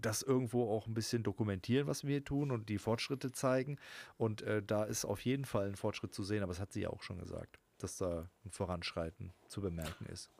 das 0.00 0.22
irgendwo 0.22 0.70
auch 0.70 0.86
ein 0.86 0.94
bisschen 0.94 1.22
dokumentieren, 1.22 1.86
was 1.86 2.04
wir 2.04 2.10
hier 2.10 2.24
tun 2.24 2.50
und 2.50 2.68
die 2.68 2.78
Fortschritte 2.78 3.32
zeigen. 3.32 3.78
Und 4.16 4.42
äh, 4.42 4.62
da 4.62 4.84
ist 4.84 5.04
auf 5.04 5.24
jeden 5.24 5.44
Fall 5.44 5.68
ein 5.68 5.76
Fortschritt 5.76 6.14
zu 6.14 6.22
sehen, 6.22 6.42
aber 6.42 6.52
das 6.52 6.60
hat 6.60 6.72
sie 6.72 6.82
ja 6.82 6.90
auch 6.90 7.02
schon 7.02 7.18
gesagt, 7.18 7.58
dass 7.78 7.96
da 7.96 8.28
ein 8.44 8.50
Voranschreiten 8.50 9.32
zu 9.48 9.60
bemerken 9.60 10.06
ist. 10.06 10.30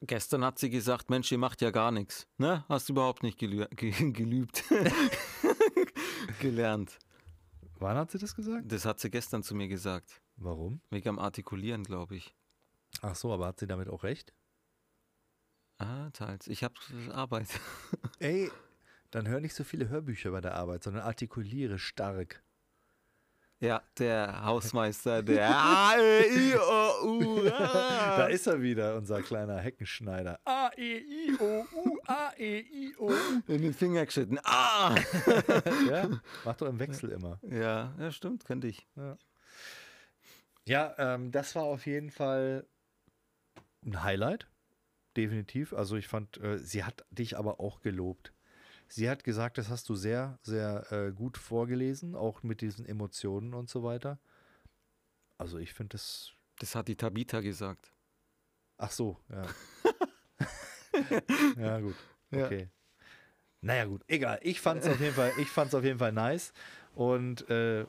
gestern 0.00 0.44
hat 0.44 0.58
sie 0.58 0.70
gesagt, 0.70 1.10
Mensch, 1.10 1.30
ihr 1.32 1.38
macht 1.38 1.60
ja 1.60 1.70
gar 1.70 1.90
nichts. 1.90 2.26
Ne? 2.38 2.64
Hast 2.68 2.88
du 2.88 2.92
überhaupt 2.92 3.22
nicht 3.22 3.38
gelü 3.38 3.66
ge 3.76 4.12
gelübt. 4.12 4.64
Gelernt. 6.40 6.98
Wann 7.78 7.96
hat 7.96 8.12
sie 8.12 8.18
das 8.18 8.34
gesagt? 8.34 8.70
Das 8.70 8.84
hat 8.84 9.00
sie 9.00 9.10
gestern 9.10 9.42
zu 9.42 9.54
mir 9.54 9.68
gesagt. 9.68 10.22
Warum? 10.36 10.80
Wegen 10.90 11.08
am 11.08 11.18
Artikulieren, 11.18 11.82
glaube 11.82 12.16
ich. 12.16 12.34
Ach 13.00 13.16
so, 13.16 13.32
aber 13.32 13.46
hat 13.46 13.58
sie 13.58 13.66
damit 13.66 13.88
auch 13.88 14.04
recht? 14.04 14.32
Ah, 15.82 16.10
teils. 16.12 16.46
Ich 16.46 16.62
habe 16.64 16.74
Arbeit. 17.12 17.48
Ey, 18.20 18.50
dann 19.10 19.26
hör 19.28 19.40
nicht 19.40 19.54
so 19.54 19.64
viele 19.64 19.88
Hörbücher 19.88 20.30
bei 20.30 20.40
der 20.40 20.54
Arbeit, 20.54 20.82
sondern 20.84 21.02
artikuliere 21.02 21.78
stark. 21.78 22.42
Ja, 23.60 23.80
der 23.98 24.44
Hausmeister, 24.44 25.22
der 25.22 25.48
A, 25.48 25.94
E, 25.96 26.50
I, 26.50 26.56
O, 26.56 27.06
U. 27.06 27.42
Da 27.44 28.24
Ah. 28.24 28.26
ist 28.26 28.46
er 28.48 28.60
wieder, 28.60 28.96
unser 28.96 29.22
kleiner 29.22 29.58
Heckenschneider. 29.58 30.38
A, 30.44 30.70
E, 30.76 30.98
I, 30.98 31.36
O, 31.38 31.64
U, 31.74 31.98
A, 32.06 32.32
E, 32.36 32.58
I, 32.60 32.94
O, 32.98 33.06
U. 33.10 33.12
In 33.46 33.62
den 33.62 33.74
Finger 33.74 34.04
geschnitten. 34.06 34.38
Ah! 34.44 34.94
Ja, 35.88 36.08
mach 36.44 36.56
doch 36.56 36.66
im 36.68 36.78
Wechsel 36.80 37.10
immer. 37.10 37.38
Ja, 37.42 37.92
ja, 37.98 38.10
stimmt, 38.10 38.44
könnte 38.44 38.66
ich. 38.68 38.86
Ja, 40.66 40.94
ähm, 40.98 41.30
das 41.32 41.54
war 41.54 41.64
auf 41.64 41.86
jeden 41.86 42.10
Fall 42.10 42.66
ein 43.84 44.02
Highlight. 44.02 44.48
Definitiv. 45.16 45.72
Also 45.72 45.96
ich 45.96 46.08
fand, 46.08 46.38
äh, 46.38 46.58
sie 46.58 46.84
hat 46.84 47.04
dich 47.10 47.36
aber 47.36 47.60
auch 47.60 47.80
gelobt. 47.80 48.32
Sie 48.88 49.08
hat 49.08 49.24
gesagt, 49.24 49.58
das 49.58 49.68
hast 49.68 49.88
du 49.88 49.94
sehr, 49.94 50.38
sehr 50.42 50.90
äh, 50.92 51.12
gut 51.12 51.38
vorgelesen, 51.38 52.14
auch 52.14 52.42
mit 52.42 52.60
diesen 52.60 52.84
Emotionen 52.84 53.54
und 53.54 53.70
so 53.70 53.82
weiter. 53.82 54.18
Also 55.38 55.58
ich 55.58 55.72
finde 55.72 55.96
das. 55.96 56.32
Das 56.58 56.74
hat 56.74 56.88
die 56.88 56.96
Tabitha 56.96 57.40
gesagt. 57.40 57.92
Ach 58.76 58.90
so, 58.90 59.18
ja. 59.30 59.46
ja, 61.56 61.80
gut. 61.80 61.96
Ja. 62.30 62.44
Okay. 62.44 62.68
Naja, 63.62 63.86
gut, 63.86 64.02
egal. 64.08 64.38
Ich 64.42 64.60
fand 64.60 64.82
es 64.82 64.88
auf 64.88 65.00
jeden 65.00 65.14
Fall, 65.14 65.32
ich 65.38 65.48
fand's 65.48 65.74
auf 65.74 65.84
jeden 65.84 65.98
Fall 65.98 66.12
nice. 66.12 66.52
Und 66.94 67.48
äh, 67.48 67.86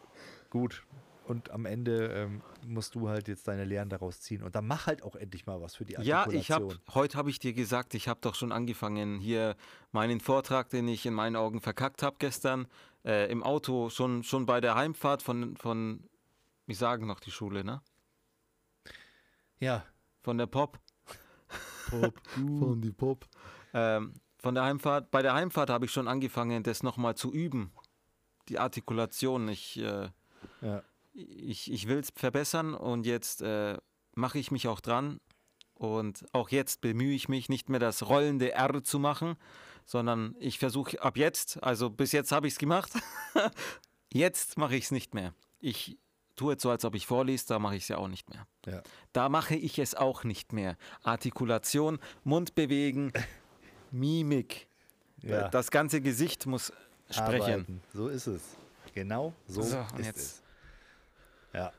gut. 0.50 0.86
Und 1.26 1.52
am 1.52 1.66
Ende 1.66 2.08
ähm, 2.14 2.42
musst 2.66 2.96
du 2.96 3.10
halt 3.10 3.28
jetzt 3.28 3.48
deine 3.48 3.66
Lehren 3.66 3.90
daraus 3.90 4.22
ziehen. 4.22 4.44
Und 4.44 4.56
dann 4.56 4.66
mach 4.68 4.88
halt 4.88 5.04
auch 5.04 5.16
endlich 5.16 5.46
mal 5.46 5.62
was 5.62 5.76
für 5.76 5.86
die 5.86 5.94
Ja, 5.94 6.30
ich 6.32 6.52
habe, 6.52 6.66
Artikulation. 6.66 6.96
heute 6.96 7.18
habe 7.18 7.30
ich 7.30 7.40
dir 7.40 7.54
gesagt, 7.54 7.94
ich 7.94 8.08
habe 8.08 8.20
doch 8.22 8.36
schon 8.36 8.52
angefangen, 8.52 9.20
hier 9.20 9.56
meinen 9.92 10.20
Vortrag, 10.20 10.70
den 10.70 10.88
ich 10.88 11.06
in 11.06 11.14
meinen 11.14 11.36
Augen 11.36 11.62
verkackt 11.62 12.04
habe 12.04 12.16
gestern, 12.20 12.68
äh, 13.06 13.30
im 13.32 13.44
Auto, 13.44 13.90
schon, 13.90 14.24
schon 14.24 14.46
bei 14.46 14.62
der 14.62 14.76
Heimfahrt 14.76 15.22
von, 15.22 15.56
von, 15.58 16.08
wie 16.66 16.74
sagen 16.74 17.06
noch 17.08 17.20
die 17.20 17.32
Schule, 17.32 17.64
ne? 17.64 17.82
Ja. 19.60 19.86
Von 20.22 20.38
der 20.38 20.48
Pop. 20.48 20.80
Pop. 21.90 22.20
Von 22.36 22.82
die 22.82 22.92
Pop. 22.92 23.28
Ähm, 23.74 24.14
von 24.38 24.56
der 24.56 24.64
Heimfahrt, 24.64 25.12
bei 25.12 25.22
der 25.22 25.34
Heimfahrt 25.34 25.70
habe 25.70 25.86
ich 25.86 25.92
schon 25.92 26.08
angefangen, 26.08 26.64
das 26.64 26.82
nochmal 26.84 27.16
zu 27.16 27.32
üben. 27.32 27.72
Die 28.50 28.58
Artikulation. 28.60 29.48
Ich, 29.50 29.78
äh, 29.80 30.10
Ja. 30.62 30.84
Ich, 31.14 31.72
ich 31.72 31.88
will 31.88 32.00
es 32.00 32.12
verbessern 32.16 32.74
und 32.74 33.06
jetzt 33.06 33.42
äh, 33.42 33.78
mache 34.16 34.40
ich 34.40 34.52
mich 34.52 34.68
auch 34.68 34.80
dran. 34.82 35.20
Und 35.76 36.26
auch 36.34 36.50
jetzt 36.50 36.82
bemühe 36.82 37.14
ich 37.14 37.30
mich, 37.30 37.50
nicht 37.50 37.68
mehr 37.70 37.80
das 37.80 38.08
rollende 38.08 38.52
R 38.54 38.84
zu 38.84 39.00
machen, 39.00 39.36
sondern 39.86 40.36
ich 40.40 40.60
versuche 40.60 41.02
ab 41.02 41.18
jetzt, 41.18 41.62
also 41.64 41.90
bis 41.90 42.12
jetzt 42.14 42.32
habe 42.32 42.48
ich 42.48 42.54
es 42.54 42.60
gemacht, 42.60 42.92
jetzt 44.14 44.58
mache 44.58 44.76
ich 44.76 44.86
es 44.86 44.92
nicht 44.92 45.14
mehr. 45.14 45.34
Ich 45.60 45.98
tue 46.36 46.54
jetzt 46.54 46.62
so, 46.64 46.70
als 46.70 46.86
ob 46.86 46.96
ich 46.96 47.06
vorlese, 47.06 47.48
da 47.48 47.60
mache 47.60 47.76
ich 47.76 47.84
es 47.84 47.90
ja 47.90 47.98
auch 47.98 48.08
nicht 48.08 48.30
mehr. 48.30 48.48
Ja. 48.66 48.82
Da 49.12 49.30
mache 49.30 49.56
ich 49.56 49.78
es 49.80 49.94
auch 49.96 50.24
nicht 50.24 50.54
mehr. 50.54 50.78
Artikulation, 51.02 52.00
Mund 52.24 52.56
bewegen, 52.56 53.12
Mimik. 53.92 54.68
Ja. 55.22 55.50
Das 55.50 55.72
ganze 55.72 56.02
Gesicht 56.02 56.46
muss 56.46 56.72
sprechen. 57.10 57.42
Arbeiten. 57.44 57.82
So 57.94 58.08
ist 58.08 58.28
es. 58.28 58.42
Genau 58.94 59.34
so, 59.48 59.62
So, 59.64 59.78
ist 59.98 60.06
jetzt- 60.06 60.18
es. 60.18 60.43
Ja. 61.54 61.72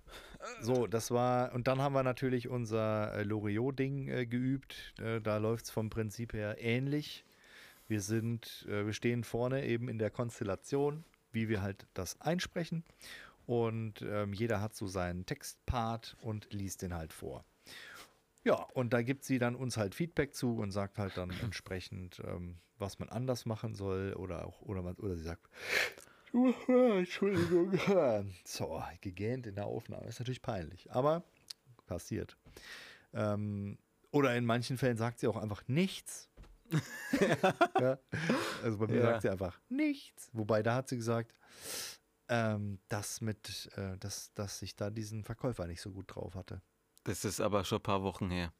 So, 0.60 0.86
das 0.86 1.10
war, 1.10 1.52
und 1.54 1.66
dann 1.66 1.80
haben 1.80 1.94
wir 1.94 2.02
natürlich 2.02 2.48
unser 2.48 3.14
äh, 3.14 3.22
Loriot-Ding 3.22 4.08
äh, 4.08 4.26
geübt. 4.26 4.94
Äh, 5.00 5.20
da 5.20 5.38
läuft 5.38 5.64
es 5.64 5.70
vom 5.70 5.90
Prinzip 5.90 6.34
her 6.34 6.56
ähnlich. 6.60 7.24
Wir 7.88 8.00
sind, 8.00 8.66
äh, 8.68 8.86
wir 8.86 8.92
stehen 8.92 9.24
vorne 9.24 9.66
eben 9.66 9.88
in 9.88 9.98
der 9.98 10.10
Konstellation, 10.10 11.04
wie 11.32 11.48
wir 11.48 11.62
halt 11.62 11.86
das 11.94 12.20
einsprechen. 12.20 12.84
Und 13.46 14.02
ähm, 14.02 14.32
jeder 14.32 14.60
hat 14.60 14.74
so 14.74 14.86
seinen 14.86 15.26
Textpart 15.26 16.16
und 16.20 16.52
liest 16.52 16.82
den 16.82 16.94
halt 16.94 17.12
vor. 17.12 17.44
Ja, 18.44 18.56
und 18.74 18.92
da 18.92 19.02
gibt 19.02 19.24
sie 19.24 19.38
dann 19.38 19.54
uns 19.54 19.76
halt 19.76 19.94
Feedback 19.94 20.34
zu 20.34 20.56
und 20.58 20.70
sagt 20.70 20.98
halt 20.98 21.16
dann 21.16 21.30
entsprechend, 21.42 22.20
ähm, 22.26 22.56
was 22.78 22.98
man 22.98 23.08
anders 23.08 23.46
machen 23.46 23.74
soll 23.74 24.14
oder 24.14 24.46
auch, 24.46 24.60
oder, 24.60 24.82
man, 24.82 24.94
oder 24.96 25.16
sie 25.16 25.22
sagt, 25.22 25.48
Entschuldigung, 26.34 27.72
so, 28.44 28.82
gegähnt 29.00 29.46
in 29.46 29.54
der 29.54 29.66
Aufnahme. 29.66 30.06
Ist 30.08 30.18
natürlich 30.18 30.42
peinlich, 30.42 30.90
aber 30.92 31.22
passiert. 31.86 32.36
Ähm, 33.12 33.78
oder 34.10 34.34
in 34.36 34.44
manchen 34.44 34.76
Fällen 34.76 34.96
sagt 34.96 35.20
sie 35.20 35.28
auch 35.28 35.36
einfach 35.36 35.62
nichts. 35.68 36.28
ja. 37.80 37.98
Also 38.62 38.78
bei 38.78 38.86
mir 38.88 38.96
Ja. 38.96 39.02
sagt 39.02 39.22
sie 39.22 39.28
einfach 39.30 39.60
nichts. 39.68 40.30
Wobei 40.32 40.62
da 40.62 40.76
hat 40.76 40.88
sie 40.88 40.96
gesagt, 40.96 41.34
ähm, 42.28 42.80
dass 42.88 43.20
mit, 43.20 43.70
äh, 43.76 43.96
dass, 43.98 44.32
dass 44.34 44.62
ich 44.62 44.74
da 44.74 44.90
diesen 44.90 45.24
Verkäufer 45.24 45.66
nicht 45.66 45.80
so 45.82 45.92
gut 45.92 46.14
drauf 46.14 46.34
hatte. 46.34 46.62
Das 47.04 47.24
ist 47.24 47.40
aber 47.40 47.64
schon 47.64 47.78
ein 47.78 47.82
paar 47.82 48.02
Wochen 48.02 48.30
her. 48.30 48.52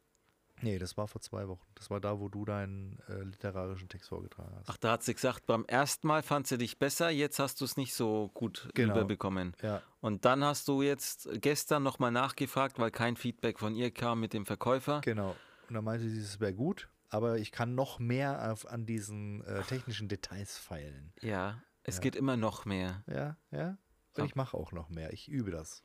Nee, 0.61 0.79
das 0.79 0.95
war 0.95 1.07
vor 1.07 1.21
zwei 1.21 1.47
Wochen. 1.49 1.65
Das 1.75 1.89
war 1.89 1.99
da, 1.99 2.19
wo 2.19 2.29
du 2.29 2.45
deinen 2.45 2.97
äh, 3.09 3.23
literarischen 3.23 3.89
Text 3.89 4.09
vorgetragen 4.09 4.55
hast. 4.57 4.69
Ach, 4.69 4.77
da 4.77 4.93
hat 4.93 5.03
sie 5.03 5.13
gesagt, 5.13 5.45
beim 5.45 5.65
ersten 5.65 6.07
Mal 6.07 6.23
fand 6.23 6.47
sie 6.47 6.57
dich 6.57 6.79
besser, 6.79 7.09
jetzt 7.09 7.39
hast 7.39 7.59
du 7.59 7.65
es 7.65 7.75
nicht 7.77 7.93
so 7.93 8.29
gut 8.33 8.69
Genau. 8.73 8.93
überbekommen. 8.93 9.53
Ja, 9.61 9.81
Und 9.99 10.23
dann 10.25 10.43
hast 10.43 10.67
du 10.69 10.81
jetzt 10.81 11.27
gestern 11.41 11.83
nochmal 11.83 12.11
nachgefragt, 12.11 12.79
weil 12.79 12.89
kein 12.91 13.17
Feedback 13.17 13.59
von 13.59 13.75
ihr 13.75 13.91
kam 13.91 14.19
mit 14.21 14.33
dem 14.33 14.45
Verkäufer. 14.45 15.01
genau. 15.01 15.35
Und 15.67 15.73
dann 15.73 15.83
meinte 15.83 16.07
sie, 16.09 16.19
es 16.19 16.39
wäre 16.39 16.53
gut, 16.53 16.89
aber 17.09 17.37
ich 17.37 17.51
kann 17.51 17.75
noch 17.75 17.99
mehr 17.99 18.51
auf, 18.51 18.65
an 18.67 18.85
diesen 18.85 19.43
äh, 19.45 19.61
technischen 19.63 20.07
Details 20.07 20.57
feilen. 20.57 21.11
Ja, 21.21 21.61
es 21.83 21.95
Ja. 21.95 22.01
geht 22.01 22.15
immer 22.15 22.37
noch 22.37 22.65
mehr. 22.65 23.03
Ja, 23.07 23.35
ja. 23.51 23.77
Und 24.17 24.25
ich 24.25 24.35
mache 24.35 24.55
auch 24.55 24.71
noch 24.71 24.89
mehr. 24.89 25.11
Ich 25.11 25.27
übe 25.27 25.51
das. 25.51 25.83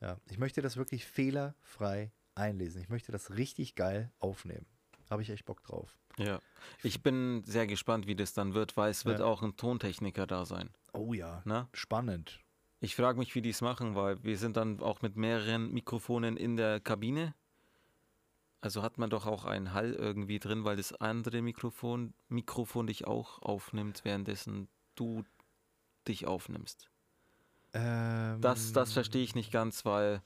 Ja, 0.00 0.18
ich 0.30 0.38
möchte 0.38 0.62
das 0.62 0.76
wirklich 0.76 1.04
fehlerfrei 1.06 2.12
einlesen. 2.34 2.80
Ich 2.82 2.88
möchte 2.88 3.12
das 3.12 3.30
richtig 3.36 3.74
geil 3.74 4.10
aufnehmen. 4.18 4.66
Habe 5.10 5.22
ich 5.22 5.30
echt 5.30 5.44
Bock 5.44 5.62
drauf. 5.62 5.96
Ja. 6.18 6.40
Ich 6.82 7.02
bin 7.02 7.42
sehr 7.44 7.66
gespannt, 7.66 8.06
wie 8.06 8.14
das 8.14 8.32
dann 8.34 8.54
wird, 8.54 8.76
weil 8.76 8.90
es 8.90 9.04
wird 9.04 9.20
Ja. 9.20 9.24
auch 9.26 9.42
ein 9.42 9.56
Tontechniker 9.56 10.26
da 10.26 10.44
sein. 10.46 10.70
Oh 10.92 11.12
ja, 11.14 11.42
Ne? 11.44 11.68
spannend. 11.72 12.40
Ich 12.80 12.96
frage 12.96 13.18
mich, 13.18 13.34
wie 13.34 13.42
die 13.42 13.50
es 13.50 13.60
machen, 13.60 13.94
weil 13.94 14.22
wir 14.24 14.36
sind 14.36 14.56
dann 14.56 14.80
auch 14.80 15.02
mit 15.02 15.16
mehreren 15.16 15.72
Mikrofonen 15.72 16.36
in 16.36 16.56
der 16.56 16.80
Kabine. 16.80 17.34
Also 18.60 18.82
hat 18.82 18.98
man 18.98 19.10
doch 19.10 19.26
auch 19.26 19.44
einen 19.44 19.72
Hall 19.72 19.92
irgendwie 19.92 20.38
drin, 20.38 20.64
weil 20.64 20.76
das 20.76 20.92
andere 20.92 21.42
Mikrofon, 21.42 22.12
Mikrofon 22.28 22.86
dich 22.86 23.06
auch 23.06 23.40
aufnimmt, 23.42 24.04
währenddessen 24.04 24.68
du 24.94 25.24
dich 26.08 26.26
aufnimmst. 26.26 26.88
Ähm, 27.74 28.40
Das, 28.40 28.72
das 28.72 28.92
verstehe 28.92 29.22
ich 29.22 29.34
nicht 29.34 29.50
ganz, 29.52 29.84
weil 29.84 30.22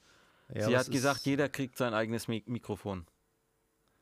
ja, 0.53 0.67
sie 0.67 0.77
hat 0.77 0.91
gesagt, 0.91 1.27
jeder 1.27 1.49
kriegt 1.49 1.77
sein 1.77 1.95
eigenes 1.95 2.29
Mi 2.29 2.43
Mikrofon. 2.47 3.07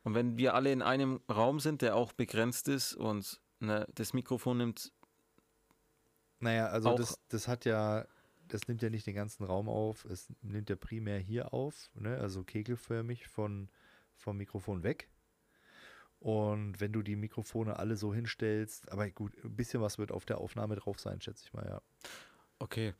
Und 0.03 0.15
wenn 0.15 0.37
wir 0.37 0.55
alle 0.55 0.71
in 0.71 0.83
einem 0.83 1.21
Raum 1.31 1.61
sind, 1.61 1.81
der 1.81 1.97
auch 1.97 2.13
begrenzt 2.13 2.69
ist 2.69 2.95
und 2.95 3.41
ne, 3.61 3.89
das 3.95 4.13
Mikrofon 4.13 4.59
nimmt, 4.59 4.93
Naja, 6.41 6.67
also 6.67 6.95
das, 6.97 7.19
das 7.29 7.49
hat 7.49 7.65
ja, 7.65 8.07
das 8.49 8.69
nimmt 8.69 8.83
ja 8.83 8.91
nicht 8.91 9.07
den 9.07 9.15
ganzen 9.15 9.45
Raum 9.45 9.69
auf. 9.69 10.05
Es 10.05 10.31
nimmt 10.43 10.69
ja 10.69 10.77
primär 10.77 11.19
hier 11.19 11.55
auf, 11.55 11.91
ne? 11.95 12.19
also 12.19 12.45
kegelförmig 12.45 13.27
von, 13.29 13.71
vom 14.15 14.37
Mikrofon 14.37 14.83
weg. 14.83 15.09
Und 16.21 16.81
wenn 16.81 16.93
du 16.93 17.03
die 17.03 17.17
Mikrofone 17.17 17.79
alle 17.79 17.97
so 17.97 18.15
hinstellst, 18.15 18.91
aber 18.91 19.11
gut, 19.11 19.33
ein 19.45 19.57
bisschen 19.57 19.83
was 19.83 19.99
wird 19.99 20.13
auf 20.13 20.25
der 20.25 20.39
Aufnahme 20.39 20.77
drauf 20.77 20.99
sein, 20.99 21.21
schätze 21.21 21.45
ich 21.45 21.53
mal, 21.53 21.67
ja. 21.67 21.83
okay. 22.59 22.95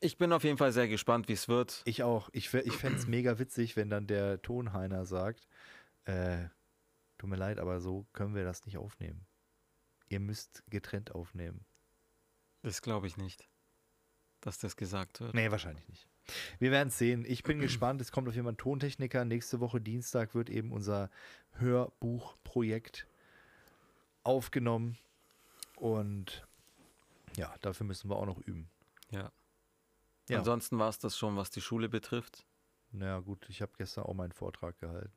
Ich 0.00 0.18
bin 0.18 0.32
auf 0.32 0.44
jeden 0.44 0.58
Fall 0.58 0.72
sehr 0.72 0.88
gespannt, 0.88 1.28
wie 1.28 1.32
es 1.32 1.48
wird. 1.48 1.82
Ich 1.84 2.02
auch. 2.02 2.28
Ich, 2.32 2.52
ich 2.52 2.74
fände 2.74 2.98
es 2.98 3.06
mega 3.06 3.38
witzig, 3.38 3.76
wenn 3.76 3.88
dann 3.88 4.06
der 4.06 4.42
Tonheiner 4.42 5.06
sagt, 5.06 5.48
äh, 6.04 6.48
tut 7.18 7.30
mir 7.30 7.36
leid, 7.36 7.58
aber 7.58 7.80
so 7.80 8.06
können 8.12 8.34
wir 8.34 8.44
das 8.44 8.66
nicht 8.66 8.76
aufnehmen. 8.76 9.26
Ihr 10.08 10.20
müsst 10.20 10.62
getrennt 10.68 11.14
aufnehmen. 11.14 11.64
Das 12.62 12.82
glaube 12.82 13.06
ich 13.06 13.16
nicht, 13.16 13.48
dass 14.40 14.58
das 14.58 14.76
gesagt 14.76 15.20
wird. 15.20 15.34
Nee, 15.34 15.50
wahrscheinlich 15.50 15.88
nicht. 15.88 16.08
Wir 16.58 16.70
werden 16.70 16.88
es 16.88 16.98
sehen. 16.98 17.24
Ich 17.26 17.42
bin 17.42 17.60
gespannt. 17.60 18.00
Es 18.00 18.12
kommt 18.12 18.28
auf 18.28 18.34
jeden 18.34 18.44
Fall 18.44 18.54
ein 18.54 18.58
Tontechniker. 18.58 19.24
Nächste 19.24 19.60
Woche 19.60 19.80
Dienstag 19.80 20.34
wird 20.34 20.50
eben 20.50 20.72
unser 20.72 21.10
Hörbuchprojekt 21.52 23.06
aufgenommen. 24.24 24.98
Und 25.76 26.46
ja, 27.36 27.54
dafür 27.60 27.86
müssen 27.86 28.10
wir 28.10 28.16
auch 28.16 28.26
noch 28.26 28.40
üben. 28.40 28.68
Ja. 29.10 29.30
Ja. 30.28 30.38
Ansonsten 30.38 30.78
war 30.78 30.88
es 30.88 30.98
das 30.98 31.16
schon, 31.16 31.36
was 31.36 31.50
die 31.50 31.60
Schule 31.60 31.88
betrifft. 31.88 32.46
Naja, 32.92 33.20
gut, 33.20 33.46
ich 33.48 33.62
habe 33.62 33.72
gestern 33.76 34.04
auch 34.04 34.14
meinen 34.14 34.32
Vortrag 34.32 34.78
gehalten. 34.78 35.12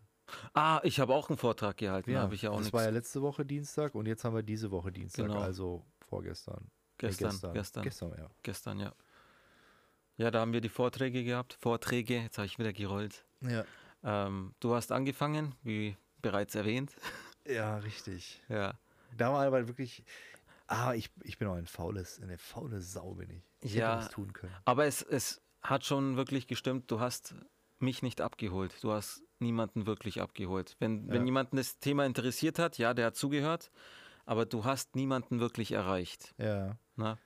Ah, 0.53 0.79
ich 0.83 0.99
habe 0.99 1.13
auch 1.15 1.29
einen 1.29 1.37
Vortrag 1.37 1.77
gehalten, 1.77 2.13
da 2.13 2.21
habe 2.21 2.35
ich 2.35 2.43
ja 2.43 2.51
auch 2.51 2.59
das 2.59 2.71
war 2.71 2.83
ja 2.83 2.89
letzte 2.89 3.21
Woche 3.23 3.45
Dienstag 3.45 3.95
und 3.95 4.05
jetzt 4.05 4.23
haben 4.23 4.35
wir 4.35 4.43
diese 4.43 4.69
Woche 4.69 4.91
Dienstag, 4.91 5.25
Genau. 5.25 5.39
also 5.39 5.83
vorgestern. 6.07 6.69
Gestern, 6.99 7.31
gestern. 7.31 7.53
gestern, 7.53 7.83
Gestern, 7.83 8.13
ja. 8.17 8.29
gestern, 8.43 8.79
ja. 8.79 8.93
Ja, 10.17 10.29
da 10.31 10.41
haben 10.41 10.53
wir 10.53 10.61
die 10.61 10.69
Vorträge 10.69 11.23
gehabt. 11.23 11.53
Vorträge, 11.53 12.21
jetzt 12.21 12.37
habe 12.37 12.45
ich 12.45 12.59
wieder 12.59 12.73
gerollt. 12.73 13.25
Ja, 13.41 13.63
Ähm, 14.03 14.53
du 14.59 14.75
hast 14.75 14.91
angefangen, 14.91 15.55
wie 15.63 15.97
bereits 16.21 16.55
erwähnt. 16.55 16.93
ja 17.45 17.77
richtig. 17.77 18.41
Ja. 18.49 18.77
Da 19.17 19.33
war 19.33 19.45
aber 19.45 19.67
wirklich. 19.67 20.03
Ah, 20.67 20.93
ich, 20.93 21.09
ich 21.23 21.37
bin 21.39 21.47
auch 21.47 21.55
ein 21.55 21.65
faules, 21.65 22.21
eine 22.21 22.37
faule 22.37 22.81
Sau 22.81 23.15
bin 23.15 23.29
ich. 23.31 23.48
Ich 23.61 23.73
Ja. 23.73 23.91
hätte 23.93 24.05
was 24.05 24.09
tun 24.11 24.33
können. 24.33 24.55
Aber 24.65 24.85
es, 24.85 25.01
es 25.01 25.41
hat 25.61 25.85
schon 25.85 26.15
wirklich 26.15 26.47
gestimmt, 26.47 26.89
du 26.91 26.99
hast 26.99 27.35
mich 27.79 28.01
nicht 28.01 28.21
abgeholt. 28.21 28.75
Du 28.81 28.91
hast 28.91 29.23
niemanden 29.39 29.85
wirklich 29.85 30.21
abgeholt. 30.21 30.75
Wenn, 30.79 31.07
wenn 31.09 31.21
Ja. 31.21 31.25
jemanden 31.25 31.57
das 31.57 31.79
Thema 31.79 32.05
interessiert 32.05 32.59
hat, 32.59 32.77
ja, 32.77 32.93
der 32.93 33.07
hat 33.07 33.15
zugehört, 33.15 33.71
aber 34.25 34.45
du 34.45 34.65
hast 34.65 34.95
niemanden 34.95 35.39
wirklich 35.39 35.71
erreicht. 35.71 36.33
Ja. 36.37 36.77
Na? 36.95 37.17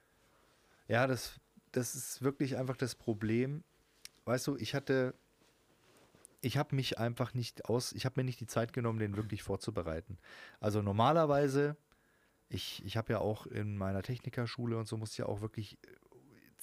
Ja, 0.88 1.08
das, 1.08 1.40
das 1.72 1.96
ist 1.96 2.22
wirklich 2.22 2.58
einfach 2.58 2.78
das 2.78 2.96
Problem. 2.96 3.64
Weißt 4.26 4.48
du, 4.48 4.56
ich 4.58 4.74
hatte, 4.76 5.16
ich 6.42 6.58
habe 6.58 6.76
mich 6.76 7.00
einfach 7.00 7.34
nicht 7.34 7.66
aus, 7.66 7.94
ich 7.94 8.06
habe 8.06 8.20
mir 8.20 8.24
nicht 8.26 8.40
die 8.40 8.48
Zeit 8.48 8.74
genommen, 8.74 9.00
den 9.00 9.16
wirklich 9.18 9.44
vorzubereiten. 9.44 10.18
Also 10.60 10.82
normalerweise, 10.82 11.78
ich, 12.50 12.84
ich 12.86 12.96
habe 12.98 13.14
ja 13.14 13.20
auch 13.20 13.48
in 13.48 13.76
meiner 13.78 14.04
Technikerschule 14.04 14.78
und 14.78 14.88
so 14.88 14.98
musste 14.98 15.14
ich 15.16 15.18
ja 15.20 15.26
auch 15.26 15.42
wirklich 15.42 15.80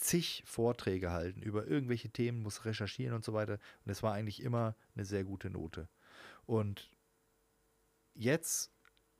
zig 0.00 0.42
Vorträge 0.46 1.10
halten 1.10 1.42
über 1.42 1.66
irgendwelche 1.66 2.10
Themen, 2.10 2.42
muss 2.42 2.64
recherchieren 2.64 3.14
und 3.14 3.24
so 3.24 3.32
weiter. 3.32 3.58
Und 3.84 3.92
es 3.92 4.02
war 4.02 4.14
eigentlich 4.14 4.42
immer 4.42 4.74
eine 4.94 5.04
sehr 5.04 5.24
gute 5.24 5.50
Note. 5.50 5.88
Und 6.46 6.90
jetzt 8.14 8.72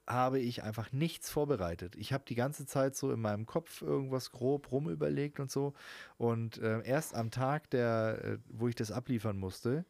habe 0.07 0.41
ich 0.41 0.63
einfach 0.63 0.91
nichts 0.91 1.31
vorbereitet. 1.31 1.95
Ich 1.97 2.13
habe 2.13 2.25
die 2.27 2.35
ganze 2.35 2.67
Zeit 2.67 2.97
so 2.97 3.13
in 3.13 3.21
meinem 3.21 3.47
Kopf 3.47 3.83
irgendwas 3.83 4.33
grob 4.33 4.73
rumüberlegt 4.73 5.39
und 5.39 5.51
so. 5.51 5.75
Und 6.17 6.59
äh, 6.59 6.83
erst 6.83 7.15
am 7.15 7.31
Tag, 7.31 7.71
der, 7.71 8.21
äh, 8.25 8.39
wo 8.49 8.67
ich 8.67 8.75
das 8.75 8.91
abliefern 8.91 9.39
musste, 9.39 9.85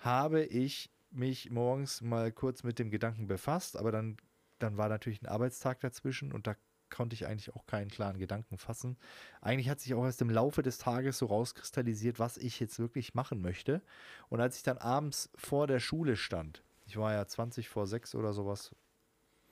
habe 0.00 0.42
ich 0.44 0.90
mich 1.10 1.50
morgens 1.50 2.00
mal 2.00 2.32
kurz 2.32 2.64
mit 2.64 2.78
dem 2.78 2.90
Gedanken 2.90 3.26
befasst, 3.26 3.76
aber 3.76 3.92
dann, 3.92 4.16
dann 4.58 4.78
war 4.78 4.88
natürlich 4.88 5.22
ein 5.22 5.28
Arbeitstag 5.28 5.80
dazwischen 5.80 6.32
und 6.32 6.46
da 6.46 6.56
konnte 6.92 7.14
ich 7.14 7.26
eigentlich 7.26 7.54
auch 7.54 7.66
keinen 7.66 7.90
klaren 7.90 8.18
Gedanken 8.18 8.58
fassen. 8.58 8.96
Eigentlich 9.40 9.68
hat 9.68 9.80
sich 9.80 9.94
auch 9.94 10.04
erst 10.04 10.22
im 10.22 10.30
Laufe 10.30 10.62
des 10.62 10.78
Tages 10.78 11.18
so 11.18 11.26
rauskristallisiert, 11.26 12.20
was 12.20 12.36
ich 12.36 12.60
jetzt 12.60 12.78
wirklich 12.78 13.14
machen 13.14 13.42
möchte. 13.42 13.82
Und 14.28 14.40
als 14.40 14.58
ich 14.58 14.62
dann 14.62 14.78
abends 14.78 15.30
vor 15.34 15.66
der 15.66 15.80
Schule 15.80 16.16
stand, 16.16 16.62
ich 16.86 16.96
war 16.96 17.12
ja 17.12 17.26
20 17.26 17.68
vor 17.68 17.86
6 17.86 18.14
oder 18.14 18.32
sowas, 18.32 18.74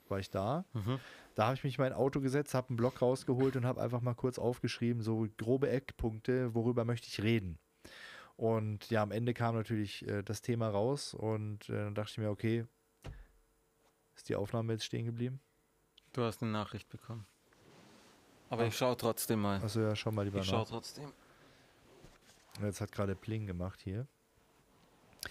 war 0.07 0.19
ich 0.19 0.29
da. 0.29 0.65
Mhm. 0.73 0.99
Da 1.35 1.45
habe 1.45 1.55
ich 1.55 1.63
mich 1.63 1.77
in 1.77 1.83
mein 1.83 1.93
Auto 1.93 2.21
gesetzt, 2.21 2.53
habe 2.53 2.69
einen 2.69 2.77
Block 2.77 3.01
rausgeholt 3.01 3.55
und 3.55 3.65
habe 3.65 3.81
einfach 3.81 4.01
mal 4.01 4.13
kurz 4.13 4.37
aufgeschrieben, 4.37 5.01
so 5.01 5.27
grobe 5.37 5.69
Eckpunkte, 5.69 6.53
worüber 6.53 6.85
möchte 6.85 7.07
ich 7.07 7.23
reden. 7.23 7.57
Und 8.35 8.89
ja, 8.89 9.01
am 9.01 9.11
Ende 9.11 9.33
kam 9.33 9.55
natürlich 9.55 10.07
äh, 10.07 10.23
das 10.23 10.41
Thema 10.41 10.69
raus 10.69 11.13
und 11.13 11.69
äh, 11.69 11.73
dann 11.73 11.95
dachte 11.95 12.11
ich 12.11 12.17
mir, 12.17 12.29
okay, 12.29 12.65
ist 14.15 14.29
die 14.29 14.35
Aufnahme 14.35 14.73
jetzt 14.73 14.85
stehen 14.85 15.05
geblieben? 15.05 15.39
Du 16.13 16.23
hast 16.23 16.41
eine 16.41 16.51
Nachricht 16.51 16.89
bekommen. 16.89 17.25
Aber 18.51 18.65
ich 18.67 18.77
schaue 18.77 18.97
trotzdem 18.97 19.41
mal. 19.41 19.63
Achso, 19.63 19.79
ja, 19.79 19.95
schau 19.95 20.11
mal 20.11 20.23
lieber 20.23 20.39
Ich 20.39 20.45
schaue 20.45 20.59
nach. 20.59 20.67
trotzdem. 20.67 21.11
Jetzt 22.61 22.81
hat 22.81 22.91
gerade 22.91 23.15
Pling 23.15 23.47
gemacht 23.47 23.79
hier. 23.81 24.05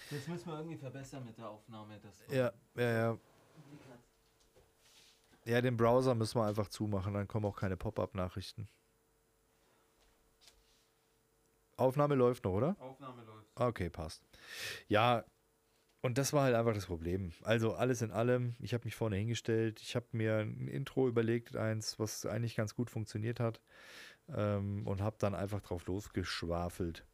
Das 0.09 0.27
müssen 0.27 0.47
wir 0.47 0.57
irgendwie 0.57 0.77
verbessern 0.77 1.23
mit 1.23 1.37
der 1.37 1.47
Aufnahme. 1.49 1.99
Das 2.01 2.15
Ja, 2.35 2.51
ja, 2.75 2.91
ja. 2.91 3.17
Ja, 5.45 5.61
den 5.61 5.77
Browser 5.77 6.15
müssen 6.15 6.39
wir 6.39 6.45
einfach 6.45 6.67
zumachen, 6.69 7.13
dann 7.13 7.27
kommen 7.27 7.45
auch 7.45 7.55
keine 7.55 7.77
Pop-up-Nachrichten. 7.77 8.67
Aufnahme 11.77 12.15
läuft 12.15 12.43
noch, 12.43 12.53
oder? 12.53 12.75
Aufnahme 12.79 13.23
läuft. 13.23 13.47
Ah, 13.55 13.67
Okay, 13.67 13.89
passt. 13.89 14.23
Ja, 14.87 15.23
und 16.01 16.17
das 16.17 16.33
war 16.33 16.43
halt 16.43 16.55
einfach 16.55 16.73
das 16.73 16.87
Problem. 16.87 17.31
Also 17.43 17.73
alles 17.73 18.01
in 18.01 18.11
allem, 18.11 18.55
ich 18.59 18.73
habe 18.73 18.85
mich 18.85 18.95
vorne 18.95 19.17
hingestellt, 19.17 19.79
ich 19.81 19.95
habe 19.95 20.05
mir 20.11 20.37
ein 20.37 20.67
Intro 20.67 21.07
überlegt, 21.07 21.55
eins, 21.55 21.99
was 21.99 22.25
eigentlich 22.25 22.55
ganz 22.55 22.75
gut 22.75 22.89
funktioniert 22.89 23.39
hat, 23.39 23.61
ähm, 24.35 24.87
und 24.87 25.01
habe 25.01 25.17
dann 25.19 25.35
einfach 25.35 25.61
drauf 25.61 25.85
losgeschwafelt. 25.85 27.05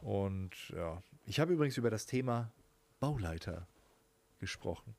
Und 0.00 0.70
ja, 0.70 1.02
ich 1.24 1.38
habe 1.38 1.52
übrigens 1.52 1.76
über 1.76 1.90
das 1.90 2.06
Thema 2.06 2.50
Bauleiter 2.98 3.66
gesprochen. 4.40 4.96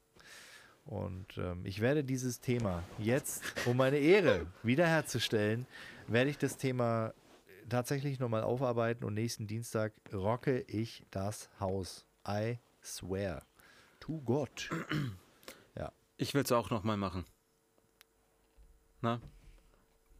Und 0.86 1.38
ähm, 1.38 1.66
ich 1.66 1.82
werde 1.82 2.04
dieses 2.04 2.40
Thema 2.40 2.84
jetzt, 2.98 3.44
um 3.66 3.76
meine 3.76 3.98
Ehre 3.98 4.48
wiederherzustellen, 4.64 5.66
werde 6.08 6.30
ich 6.30 6.38
das 6.38 6.58
Thema 6.58 7.14
tatsächlich 7.68 8.20
nochmal 8.20 8.44
aufarbeiten 8.44 9.04
und 9.04 9.16
nächsten 9.16 9.48
Dienstag 9.48 9.94
rocke 10.14 10.62
ich 10.68 11.04
das 11.10 11.50
Haus. 11.60 12.06
I 12.28 12.60
swear. 12.86 13.44
To 14.00 14.22
God. 14.22 14.70
Ich 16.18 16.34
will 16.34 16.44
es 16.44 16.52
auch 16.52 16.70
nochmal 16.70 16.98
machen. 16.98 17.26
Na? 19.02 19.20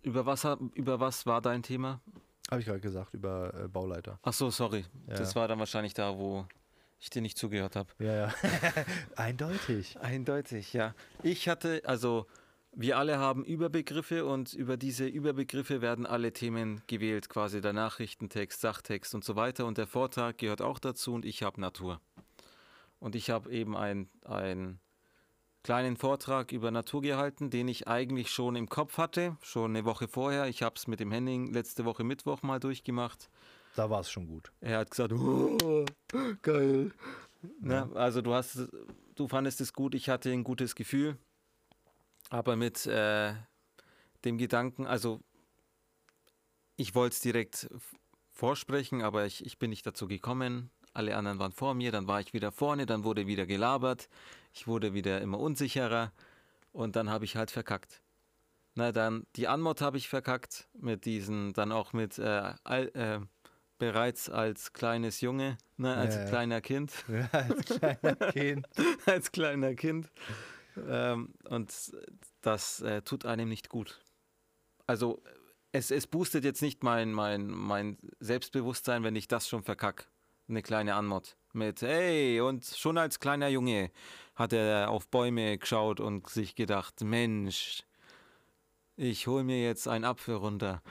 Über 0.02 0.26
was, 0.26 0.46
über 0.74 1.00
was 1.00 1.26
war 1.26 1.42
dein 1.42 1.64
Thema? 1.64 2.02
Habe 2.52 2.62
ich 2.62 2.68
gerade 2.68 2.82
gesagt, 2.82 3.14
über 3.14 3.54
äh, 3.54 3.68
Bauleiter. 3.68 4.20
Ach 4.22 4.34
so, 4.34 4.50
sorry. 4.50 4.86
Ja. 5.08 5.16
Das 5.16 5.36
war 5.36 5.48
dann 5.48 5.58
wahrscheinlich 5.58 5.94
da, 5.94 6.18
wo 6.18 6.46
ich 7.00 7.10
dir 7.10 7.22
nicht 7.22 7.38
zugehört 7.38 7.76
habe. 7.76 7.90
Ja, 8.00 8.14
ja. 8.14 8.34
Eindeutig. 9.16 9.98
Eindeutig, 10.00 10.74
ja. 10.74 10.94
Ich 11.24 11.48
hatte, 11.48 11.82
also 11.86 12.28
wir 12.74 12.98
alle 12.98 13.18
haben 13.18 13.44
Überbegriffe 13.46 14.26
und 14.26 14.54
über 14.54 14.78
diese 14.78 15.08
Überbegriffe 15.08 15.82
werden 15.82 16.06
alle 16.06 16.34
Themen 16.34 16.82
gewählt, 16.88 17.30
quasi 17.30 17.62
der 17.62 17.74
Nachrichtentext, 17.74 18.62
Sachtext 18.62 19.16
und 19.16 19.24
so 19.24 19.36
weiter. 19.36 19.66
Und 19.66 19.78
der 19.78 19.88
Vortrag 19.88 20.38
gehört 20.38 20.62
auch 20.62 20.78
dazu 20.78 21.14
und 21.14 21.26
ich 21.26 21.42
habe 21.42 21.60
Natur. 21.60 22.02
Und 23.06 23.14
ich 23.14 23.30
habe 23.30 23.52
eben 23.52 23.78
ein, 23.78 24.10
ein 24.24 24.80
kleinen 25.62 25.96
Vortrag 25.96 26.52
über 26.52 26.72
Natur 26.72 27.04
gehalten, 27.04 27.52
den 27.52 27.68
ich 27.68 27.88
eigentlich 27.88 28.32
schon 28.32 28.56
im 28.56 28.68
Kopf 28.68 28.98
hatte, 28.98 29.38
schon 29.44 29.76
eine 29.76 29.86
Woche 29.86 30.08
vorher. 30.08 30.48
Ich 30.48 30.64
habe 30.64 30.74
es 30.76 30.88
mit 30.88 31.00
dem 31.00 31.12
Henning 31.12 31.54
letzte 31.54 31.86
Woche 31.86 32.04
Mittwoch 32.04 32.42
mal 32.42 32.60
durchgemacht. 32.60 33.30
Da 33.76 33.92
war 33.92 34.00
es 34.00 34.10
schon 34.10 34.26
gut. 34.26 34.52
Er 34.60 34.80
hat 34.80 34.90
gesagt, 34.90 35.14
oh, 35.14 35.86
geil. 36.42 36.94
Ne? 37.62 37.92
Also 37.94 38.24
du 38.24 38.34
hast, 38.34 38.70
du 39.14 39.28
fandest 39.28 39.62
es 39.62 39.74
gut, 39.74 39.94
ich 39.94 40.10
hatte 40.10 40.32
ein 40.32 40.44
gutes 40.44 40.74
Gefühl, 40.74 41.16
aber 42.32 42.56
mit 42.56 42.88
äh, 42.88 43.36
dem 44.24 44.40
Gedanken, 44.40 44.88
also 44.88 45.22
ich 46.76 46.96
wollte 46.96 47.14
es 47.14 47.20
direkt 47.20 47.70
vorsprechen, 48.32 49.04
aber 49.04 49.28
ich, 49.28 49.46
ich 49.46 49.60
bin 49.60 49.70
nicht 49.70 49.86
dazu 49.86 50.08
gekommen. 50.08 50.72
Alle 50.96 51.16
anderen 51.16 51.40
waren 51.40 51.52
vor 51.52 51.74
mir, 51.74 51.92
dann 51.92 52.08
war 52.08 52.20
ich 52.20 52.34
wieder 52.34 52.52
vorne, 52.52 52.86
dann 52.86 53.04
wurde 53.04 53.28
wieder 53.28 53.46
gelabert, 53.46 54.10
ich 54.54 54.68
wurde 54.68 54.94
wieder 54.94 55.22
immer 55.22 55.40
unsicherer 55.40 56.12
und 56.72 56.96
dann 56.96 57.10
habe 57.10 57.26
ich 57.26 57.36
halt 57.36 57.52
verkackt. 57.52 58.02
Na 58.76 58.92
dann, 58.92 59.26
die 59.36 59.48
Anmod 59.48 59.82
habe 59.82 59.98
ich 59.98 60.10
verkackt 60.10 60.68
mit 60.74 61.06
diesen, 61.06 61.54
dann 61.54 61.72
auch 61.72 61.94
mit 61.94 62.18
äh, 62.18 62.54
all, 62.64 62.88
äh, 62.94 63.20
bereits 63.78 64.30
als 64.30 64.74
kleines 64.74 65.22
Junge, 65.22 65.58
ne, 65.78 65.96
als 65.96 66.16
Ja, 66.16 66.26
kleiner 66.26 66.62
Kind, 66.62 66.92
Ja, 67.08 67.30
als 67.32 67.66
kleiner 67.66 68.32
Kind. 68.32 68.68
als 69.06 69.32
kleiner 69.32 69.76
Kind. 69.76 70.12
Ähm, 70.78 71.34
und 71.50 71.74
das 72.42 72.82
äh, 72.82 73.02
tut 73.02 73.26
einem 73.26 73.50
nicht 73.50 73.70
gut. 73.70 74.02
Also 74.88 75.22
es, 75.72 75.92
es 75.92 76.08
boostet 76.08 76.44
jetzt 76.44 76.62
nicht 76.62 76.84
mein, 76.84 77.12
mein, 77.12 77.48
mein 77.48 77.98
Selbstbewusstsein, 78.20 79.04
wenn 79.04 79.16
ich 79.16 79.28
das 79.28 79.48
schon 79.48 79.64
verkack. 79.64 80.08
Eine 80.48 80.62
kleine 80.62 80.96
Anmod 80.96 81.38
mit, 81.54 81.82
hey, 81.82 82.42
und 82.42 82.66
schon 82.66 82.98
als 82.98 83.20
kleiner 83.20 83.48
Junge 83.48 83.92
hat 84.36 84.54
er 84.54 84.90
auf 84.90 85.08
Bäume 85.08 85.58
geschaut 85.58 86.00
und 86.00 86.30
sich 86.30 86.56
gedacht, 86.56 87.02
Mensch, 87.02 87.84
ich 88.96 89.28
hol 89.28 89.44
mir 89.44 89.64
jetzt 89.64 89.88
einen 89.88 90.06
Apfel 90.06 90.36
runter. 90.36 90.82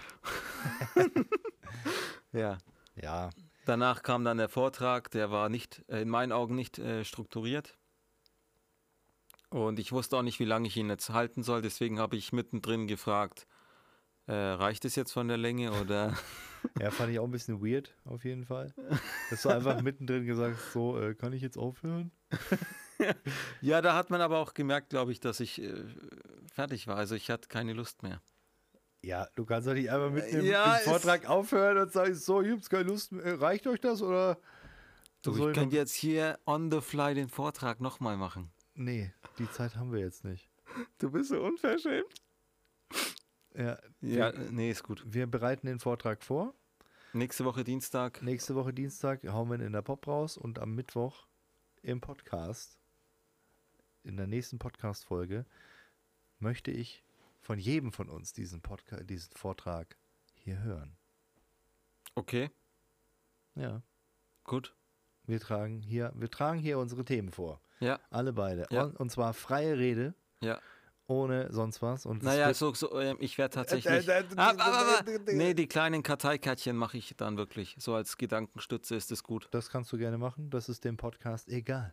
ja. 2.32 2.58
Ja, 2.96 3.30
Danach 3.64 4.02
kam 4.02 4.24
dann 4.24 4.36
der 4.36 4.50
Vortrag, 4.50 5.10
der 5.10 5.30
war 5.30 5.48
nicht, 5.48 5.84
äh, 5.88 6.02
in 6.02 6.10
meinen 6.10 6.32
Augen 6.32 6.54
nicht 6.54 6.78
äh, 6.78 7.04
strukturiert. 7.04 7.78
Und 9.48 9.78
ich 9.78 9.92
wusste 9.92 10.18
auch 10.18 10.22
nicht, 10.22 10.38
wie 10.38 10.44
lange 10.44 10.66
ich 10.66 10.76
ihn 10.76 10.90
jetzt 10.90 11.10
halten 11.10 11.42
soll, 11.42 11.62
deswegen 11.62 11.98
habe 11.98 12.16
ich 12.16 12.32
mittendrin 12.32 12.86
gefragt, 12.86 13.46
äh, 14.26 14.32
reicht 14.34 14.84
es 14.84 14.96
jetzt 14.96 15.12
von 15.12 15.28
der 15.28 15.38
Länge 15.38 15.72
oder? 15.72 16.14
ja, 16.80 16.90
fand 16.90 17.12
ich 17.12 17.18
auch 17.18 17.24
ein 17.24 17.30
bisschen 17.30 17.60
weird, 17.64 17.94
auf 18.04 18.24
jeden 18.24 18.44
Fall. 18.44 18.72
Dass 19.30 19.42
du 19.42 19.48
einfach 19.48 19.80
mittendrin 19.82 20.26
gesagt 20.26 20.56
hast, 20.56 20.72
so, 20.72 20.98
äh, 21.00 21.14
kann 21.14 21.32
ich 21.32 21.42
jetzt 21.42 21.56
aufhören? 21.56 22.10
ja, 23.60 23.80
da 23.80 23.94
hat 23.94 24.10
man 24.10 24.20
aber 24.20 24.38
auch 24.38 24.54
gemerkt, 24.54 24.90
glaube 24.90 25.12
ich, 25.12 25.20
dass 25.20 25.40
ich 25.40 25.62
äh, 25.62 25.84
fertig 26.52 26.86
war. 26.86 26.96
Also 26.96 27.14
ich 27.14 27.30
hatte 27.30 27.48
keine 27.48 27.72
Lust 27.72 28.02
mehr. 28.02 28.20
Ja, 29.02 29.28
du 29.34 29.44
kannst 29.44 29.68
doch 29.68 29.74
nicht 29.74 29.90
einfach 29.90 30.10
mit 30.10 30.32
dem, 30.32 30.44
Ja, 30.44 30.78
dem 30.78 30.84
Vortrag 30.84 31.28
aufhören 31.28 31.78
und 31.78 31.92
sagen, 31.92 32.14
so, 32.14 32.40
ihr 32.40 32.54
habt 32.54 32.70
keine 32.70 32.84
Lust 32.84 33.12
mehr. 33.12 33.40
Reicht 33.40 33.66
euch 33.66 33.80
das 33.80 34.00
oder? 34.00 34.38
Du, 35.22 35.32
soll 35.32 35.50
ich 35.50 35.58
könnte 35.58 35.76
jetzt 35.76 35.94
hier 35.94 36.38
on 36.46 36.70
the 36.70 36.80
fly 36.80 37.14
den 37.14 37.28
Vortrag 37.28 37.80
nochmal 37.80 38.16
machen. 38.16 38.50
Nee, 38.74 39.12
die 39.38 39.50
Zeit 39.50 39.76
haben 39.76 39.92
wir 39.92 40.00
jetzt 40.00 40.24
nicht. 40.24 40.48
Du 40.98 41.10
bist 41.10 41.28
so 41.28 41.40
unverschämt. 41.40 42.23
Ja, 43.56 43.78
Ja, 44.00 44.32
wir, 44.36 44.50
nee, 44.50 44.70
ist 44.70 44.82
gut. 44.82 45.02
wir 45.06 45.26
bereiten 45.26 45.66
den 45.66 45.78
Vortrag 45.80 46.22
vor. 46.22 46.54
Nächste 47.12 47.44
Woche 47.44 47.62
Dienstag. 47.62 48.22
Nächste 48.22 48.54
Woche 48.56 48.72
Dienstag 48.72 49.22
hauen 49.28 49.48
wir 49.48 49.56
ihn 49.56 49.66
in 49.66 49.72
der 49.72 49.82
Pop 49.82 50.06
raus 50.08 50.36
und 50.36 50.58
am 50.58 50.74
Mittwoch 50.74 51.26
im 51.82 52.00
Podcast, 52.00 52.78
in 54.02 54.16
der 54.16 54.26
nächsten 54.26 54.58
Podcast-Folge, 54.58 55.46
möchte 56.40 56.70
ich 56.72 57.04
von 57.40 57.58
jedem 57.58 57.92
von 57.92 58.08
uns 58.08 58.32
diesen, 58.32 58.60
Podca 58.62 58.96
diesen 59.04 59.32
Vortrag 59.36 59.96
hier 60.34 60.60
hören. 60.62 60.96
Okay, 62.16 62.50
Ja. 63.54 63.82
gut. 64.44 64.74
Wir 65.26 65.40
tragen 65.40 65.80
hier, 65.80 66.12
wir 66.16 66.30
tragen 66.30 66.58
hier 66.58 66.78
unsere 66.78 67.04
Themen 67.04 67.30
vor. 67.30 67.60
Ja, 67.80 67.98
Alle 68.10 68.32
beide. 68.32 68.66
Ja. 68.70 68.84
Und, 68.84 68.96
und 68.96 69.10
zwar 69.10 69.32
freie 69.34 69.78
Rede, 69.78 70.14
ja. 70.40 70.60
Ohne 71.06 71.52
sonst 71.52 71.82
was. 71.82 72.06
Und 72.06 72.22
Naja, 72.22 72.52
so, 72.54 72.72
so 72.74 72.98
ähm, 73.00 73.16
ich 73.20 73.36
werde 73.38 73.54
tatsächlich. 73.54 74.08
Äh, 74.08 74.20
äh, 74.20 74.24
Ah, 74.36 74.50
aber, 74.50 74.64
aber, 74.64 74.98
aber, 75.00 75.32
nee, 75.32 75.54
die 75.54 75.66
kleinen 75.66 76.02
Karteikärtchen 76.02 76.76
mache 76.76 76.96
ich 76.98 77.14
dann 77.16 77.36
wirklich. 77.36 77.76
So 77.78 77.94
als 77.94 78.16
Gedankenstütze 78.16 78.94
ist 78.96 79.12
es 79.12 79.22
gut. 79.22 79.48
das 79.50 79.68
kannst 79.70 79.92
du 79.92 79.98
gerne 79.98 80.18
machen. 80.18 80.50
Das 80.50 80.68
ist 80.68 80.84
dem 80.84 80.96
Podcast 80.96 81.48
egal. 81.48 81.92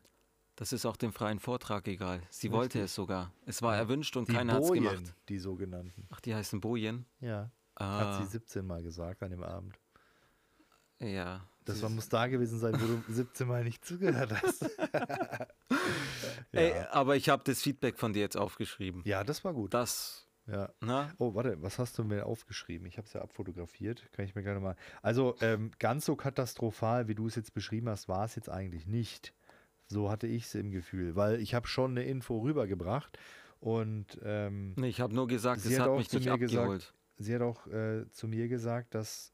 Das 0.55 0.73
ist 0.73 0.85
auch 0.85 0.97
dem 0.97 1.11
freien 1.13 1.39
Vortrag 1.39 1.87
egal. 1.87 2.21
Sie 2.29 2.51
wollte 2.51 2.75
Richtig. 2.79 2.81
es 2.83 2.95
sogar. 2.95 3.33
Es 3.45 3.61
war 3.61 3.75
erwünscht 3.75 4.15
und 4.17 4.27
Die 4.29 4.33
keiner 4.33 4.53
hat 4.53 4.63
es 4.63 4.71
gemacht. 4.71 5.15
die 5.29 5.39
sogenannten. 5.39 6.07
Ach, 6.11 6.19
die 6.19 6.35
heißen 6.35 6.59
Bojen? 6.61 7.05
Ja, 7.19 7.49
Ah, 7.75 7.99
hat 8.17 8.17
sie 8.23 8.31
17 8.31 8.65
Mal 8.67 8.83
gesagt 8.83 9.23
an 9.23 9.31
dem 9.31 9.43
Abend. 9.43 9.79
ja. 10.99 11.41
Das 11.65 11.81
war, 11.83 11.89
muss 11.89 12.09
da 12.09 12.27
gewesen 12.27 12.59
sein, 12.59 12.73
wo 12.81 12.85
du 12.85 13.03
17 13.13 13.47
Mal 13.47 13.63
nicht 13.63 13.85
zugehört 13.85 14.31
hast. 14.41 14.61
ja. 16.51 16.59
Ey, 16.59 16.73
aber 16.91 17.15
ich 17.15 17.29
habe 17.29 17.43
das 17.45 17.61
Feedback 17.61 17.97
von 17.97 18.13
dir 18.13 18.19
jetzt 18.21 18.37
aufgeschrieben. 18.37 19.01
ja, 19.05 19.23
das 19.23 19.43
war 19.43 19.53
gut. 19.53 19.73
Das, 19.73 20.27
Ja. 20.47 20.69
na? 20.81 21.11
Oh, 21.17 21.33
warte, 21.35 21.61
was 21.61 21.79
hast 21.79 21.97
du 21.97 22.03
mir 22.03 22.25
aufgeschrieben? 22.25 22.87
Ich 22.87 22.97
habe 22.97 23.07
es 23.07 23.13
ja 23.13 23.21
abfotografiert. 23.21 24.11
Kann 24.13 24.25
ich 24.25 24.35
mir 24.35 24.43
gerne 24.43 24.59
mal. 24.59 24.75
Also, 25.01 25.35
ähm, 25.41 25.71
ganz 25.79 26.05
so 26.05 26.15
katastrophal, 26.15 27.07
wie 27.07 27.15
du 27.15 27.27
es 27.27 27.35
jetzt 27.35 27.53
beschrieben 27.53 27.89
hast, 27.89 28.09
war 28.09 28.25
es 28.25 28.35
jetzt 28.35 28.49
eigentlich 28.49 28.87
nicht. 28.87 29.33
So 29.87 30.09
hatte 30.09 30.27
ich 30.27 30.45
es 30.45 30.55
im 30.55 30.71
Gefühl, 30.71 31.15
weil 31.15 31.39
ich 31.41 31.53
habe 31.53 31.67
schon 31.67 31.91
eine 31.91 32.03
Info 32.05 32.39
rübergebracht 32.39 33.17
und 33.59 34.19
ähm, 34.23 34.73
Nee, 34.77 34.87
ich 34.87 35.01
habe 35.01 35.13
nur 35.13 35.27
gesagt, 35.27 35.61
Sie 35.61 35.73
es 35.73 35.79
hat 35.79 35.85
hat 35.87 35.91
auch 35.93 35.97
mich 35.97 36.09
zu 36.09 36.15
nicht 36.17 36.25
mir 36.29 36.37
gesagt- 36.37 36.59
abgeholt. 36.61 36.93
sie 37.17 37.35
hat 37.35 37.41
auch 37.41 37.67
äh, 37.67 38.09
zu 38.11 38.27
mir 38.29 38.47
gesagt, 38.47 38.95
dass 38.95 39.33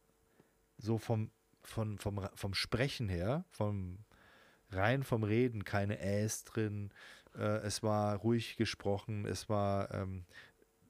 so 0.79 0.97
vom, 0.97 1.29
von, 1.69 1.97
vom, 1.97 2.27
vom 2.33 2.53
Sprechen 2.53 3.09
her, 3.09 3.45
vom 3.49 3.99
rein 4.69 5.03
vom 5.03 5.23
Reden, 5.23 5.63
keine 5.63 5.99
Äs 5.99 6.43
drin, 6.43 6.91
äh, 7.35 7.59
es 7.59 7.83
war 7.83 8.17
ruhig 8.17 8.57
gesprochen, 8.57 9.25
es 9.25 9.49
war 9.49 9.93
ähm, 9.93 10.25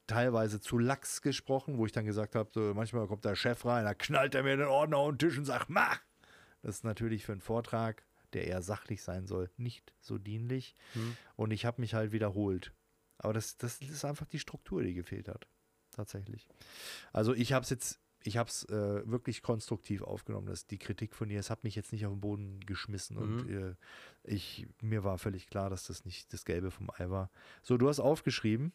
teilweise 0.06 0.60
zu 0.60 0.78
lax 0.78 1.22
gesprochen, 1.22 1.78
wo 1.78 1.86
ich 1.86 1.92
dann 1.92 2.06
gesagt 2.06 2.34
habe, 2.34 2.50
so, 2.52 2.72
manchmal 2.74 3.06
kommt 3.06 3.24
der 3.24 3.36
Chef 3.36 3.64
rein, 3.64 3.84
da 3.84 3.94
knallt 3.94 4.34
er 4.34 4.42
mir 4.42 4.56
den 4.56 4.66
Ordner 4.66 4.96
auf 4.96 5.10
den 5.10 5.18
Tisch 5.18 5.38
und 5.38 5.44
sagt, 5.44 5.70
mach! 5.70 6.00
Das 6.62 6.76
ist 6.76 6.84
natürlich 6.84 7.24
für 7.24 7.32
einen 7.32 7.40
Vortrag, 7.40 8.04
der 8.32 8.46
eher 8.46 8.62
sachlich 8.62 9.02
sein 9.02 9.26
soll, 9.26 9.50
nicht 9.56 9.94
so 10.00 10.18
dienlich. 10.18 10.74
Hm. 10.94 11.16
Und 11.36 11.52
ich 11.52 11.64
habe 11.64 11.80
mich 11.80 11.94
halt 11.94 12.10
wiederholt. 12.10 12.72
Aber 13.18 13.32
das, 13.32 13.56
das 13.58 13.80
ist 13.80 14.04
einfach 14.04 14.26
die 14.26 14.40
Struktur, 14.40 14.82
die 14.82 14.94
gefehlt 14.94 15.28
hat. 15.28 15.46
Tatsächlich. 15.92 16.48
Also 17.12 17.32
ich 17.32 17.52
habe 17.52 17.62
es 17.62 17.70
jetzt, 17.70 18.00
ich 18.24 18.36
habe 18.36 18.48
es 18.48 18.64
äh, 18.64 19.08
wirklich 19.08 19.42
konstruktiv 19.42 20.02
aufgenommen, 20.02 20.46
dass 20.46 20.66
die 20.66 20.78
Kritik 20.78 21.14
von 21.14 21.30
ihr, 21.30 21.40
es 21.40 21.50
hat 21.50 21.64
mich 21.64 21.74
jetzt 21.74 21.92
nicht 21.92 22.04
auf 22.04 22.12
den 22.12 22.20
Boden 22.20 22.60
geschmissen 22.60 23.16
und 23.16 23.48
äh, 23.48 23.74
ich, 24.24 24.66
mir 24.82 25.04
war 25.04 25.18
völlig 25.18 25.48
klar, 25.48 25.70
dass 25.70 25.86
das 25.86 26.04
nicht 26.04 26.32
das 26.32 26.44
Gelbe 26.44 26.70
vom 26.70 26.90
Ei 26.90 27.08
war. 27.10 27.30
So, 27.62 27.76
du 27.76 27.88
hast 27.88 28.00
aufgeschrieben. 28.00 28.72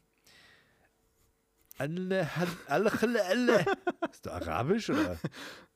Ist 4.11 4.25
du 4.25 4.31
Arabisch 4.31 4.89
oder? 4.89 5.19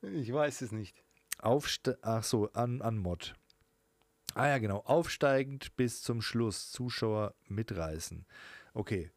Ich 0.01 0.31
weiß 0.31 0.61
es 0.61 0.71
nicht. 0.71 0.95
Aufste 1.39 1.97
Ach 2.01 2.23
so, 2.23 2.51
an, 2.53 2.81
an 2.81 2.97
Mod. 2.97 3.35
Ah 4.35 4.47
ja, 4.47 4.57
genau. 4.59 4.79
Aufsteigend 4.81 5.75
bis 5.75 6.03
zum 6.03 6.21
Schluss. 6.21 6.71
Zuschauer 6.71 7.33
mitreißen. 7.47 8.25
Okay. 8.73 9.11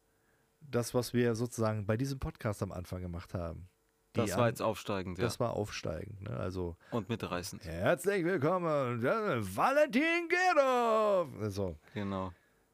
Das, 0.59 0.93
was 0.93 1.13
wir 1.13 1.35
sozusagen 1.35 1.85
bei 1.85 1.97
diesem 1.97 2.19
Podcast 2.19 2.63
am 2.63 2.71
Anfang 2.71 3.01
gemacht 3.01 3.33
haben. 3.33 3.69
Das 4.13 4.35
war 4.37 4.49
jetzt 4.49 4.61
aufsteigend, 4.61 5.17
ja. 5.17 5.23
Das 5.23 5.39
war 5.39 5.53
aufsteigend. 5.53 6.21
Ne? 6.23 6.31
Also 6.35 6.75
Und 6.91 7.07
mitreißend. 7.07 7.63
herzlich 7.63 8.25
willkommen, 8.25 9.01
Valentin 9.01 10.27
Gerov. 10.27 11.29
So, 11.51 11.77
Genau. 11.93 12.33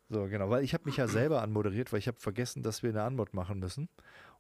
so 0.09 0.25
genau, 0.25 0.49
weil 0.49 0.63
ich 0.63 0.73
habe 0.73 0.85
mich 0.85 0.97
ja 0.97 1.07
selber 1.07 1.43
anmoderiert, 1.43 1.91
weil 1.91 1.99
ich 1.99 2.07
habe 2.07 2.19
vergessen, 2.19 2.63
dass 2.63 2.81
wir 2.81 2.89
eine 2.89 3.03
Anmod 3.03 3.33
machen 3.35 3.59
müssen. 3.59 3.87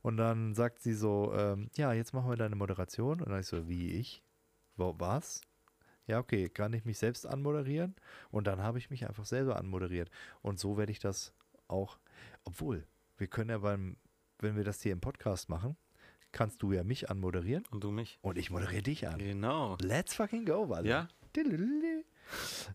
Und 0.01 0.17
dann 0.17 0.55
sagt 0.55 0.79
sie 0.81 0.93
so, 0.93 1.33
ähm, 1.35 1.69
ja, 1.75 1.93
jetzt 1.93 2.13
machen 2.13 2.29
wir 2.29 2.35
deine 2.37 2.55
Moderation. 2.55 3.21
Und 3.21 3.29
dann 3.29 3.41
ich 3.41 3.47
so, 3.47 3.67
wie 3.67 3.91
ich? 3.91 4.23
Was? 4.75 5.41
Ja, 6.07 6.19
okay, 6.19 6.49
kann 6.49 6.73
ich 6.73 6.85
mich 6.85 6.97
selbst 6.97 7.27
anmoderieren? 7.27 7.95
Und 8.31 8.47
dann 8.47 8.61
habe 8.61 8.77
ich 8.79 8.89
mich 8.89 9.07
einfach 9.07 9.25
selber 9.25 9.57
anmoderiert. 9.57 10.09
Und 10.41 10.59
so 10.59 10.77
werde 10.77 10.91
ich 10.91 10.99
das 10.99 11.33
auch, 11.67 11.99
obwohl, 12.43 12.87
wir 13.17 13.27
können 13.27 13.49
ja 13.49 13.57
beim, 13.59 13.97
wenn 14.39 14.55
wir 14.55 14.63
das 14.63 14.81
hier 14.81 14.93
im 14.93 15.01
Podcast 15.01 15.49
machen, 15.49 15.75
kannst 16.37 16.61
du 16.61 16.71
ja 16.71 16.83
mich 16.83 17.09
anmoderieren 17.09 17.65
Und 17.71 17.83
du 17.83 17.91
mich? 17.91 18.19
und 18.21 18.37
ich 18.37 18.51
moderiere 18.51 18.83
dich 18.83 19.07
an. 19.07 19.17
Genau. 19.17 19.75
Let's 19.81 20.13
fucking 20.13 20.45
go, 20.45 20.69
Walle. 20.69 20.87
Ja? 20.87 21.07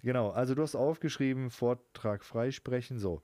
Genau, 0.02 0.30
also 0.30 0.54
du 0.54 0.62
hast 0.62 0.74
aufgeschrieben, 0.74 1.50
Vortrag 1.50 2.24
freisprechen, 2.24 2.98
so. 2.98 3.22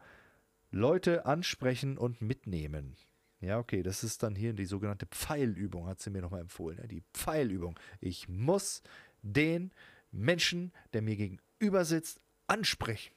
Leute 0.70 1.26
ansprechen 1.26 1.98
und 1.98 2.20
mitnehmen. 2.20 2.96
Ja, 3.40 3.58
okay, 3.58 3.82
das 3.82 4.04
ist 4.04 4.22
dann 4.22 4.34
hier 4.34 4.52
die 4.52 4.66
sogenannte 4.66 5.06
Pfeilübung, 5.06 5.86
hat 5.86 6.00
sie 6.00 6.10
mir 6.10 6.22
nochmal 6.22 6.40
empfohlen. 6.40 6.86
Die 6.88 7.02
Pfeilübung. 7.14 7.78
Ich 8.00 8.28
muss 8.28 8.82
den 9.22 9.72
Menschen, 10.10 10.72
der 10.92 11.02
mir 11.02 11.16
gegenüber 11.16 11.84
sitzt, 11.84 12.20
ansprechen. 12.46 13.14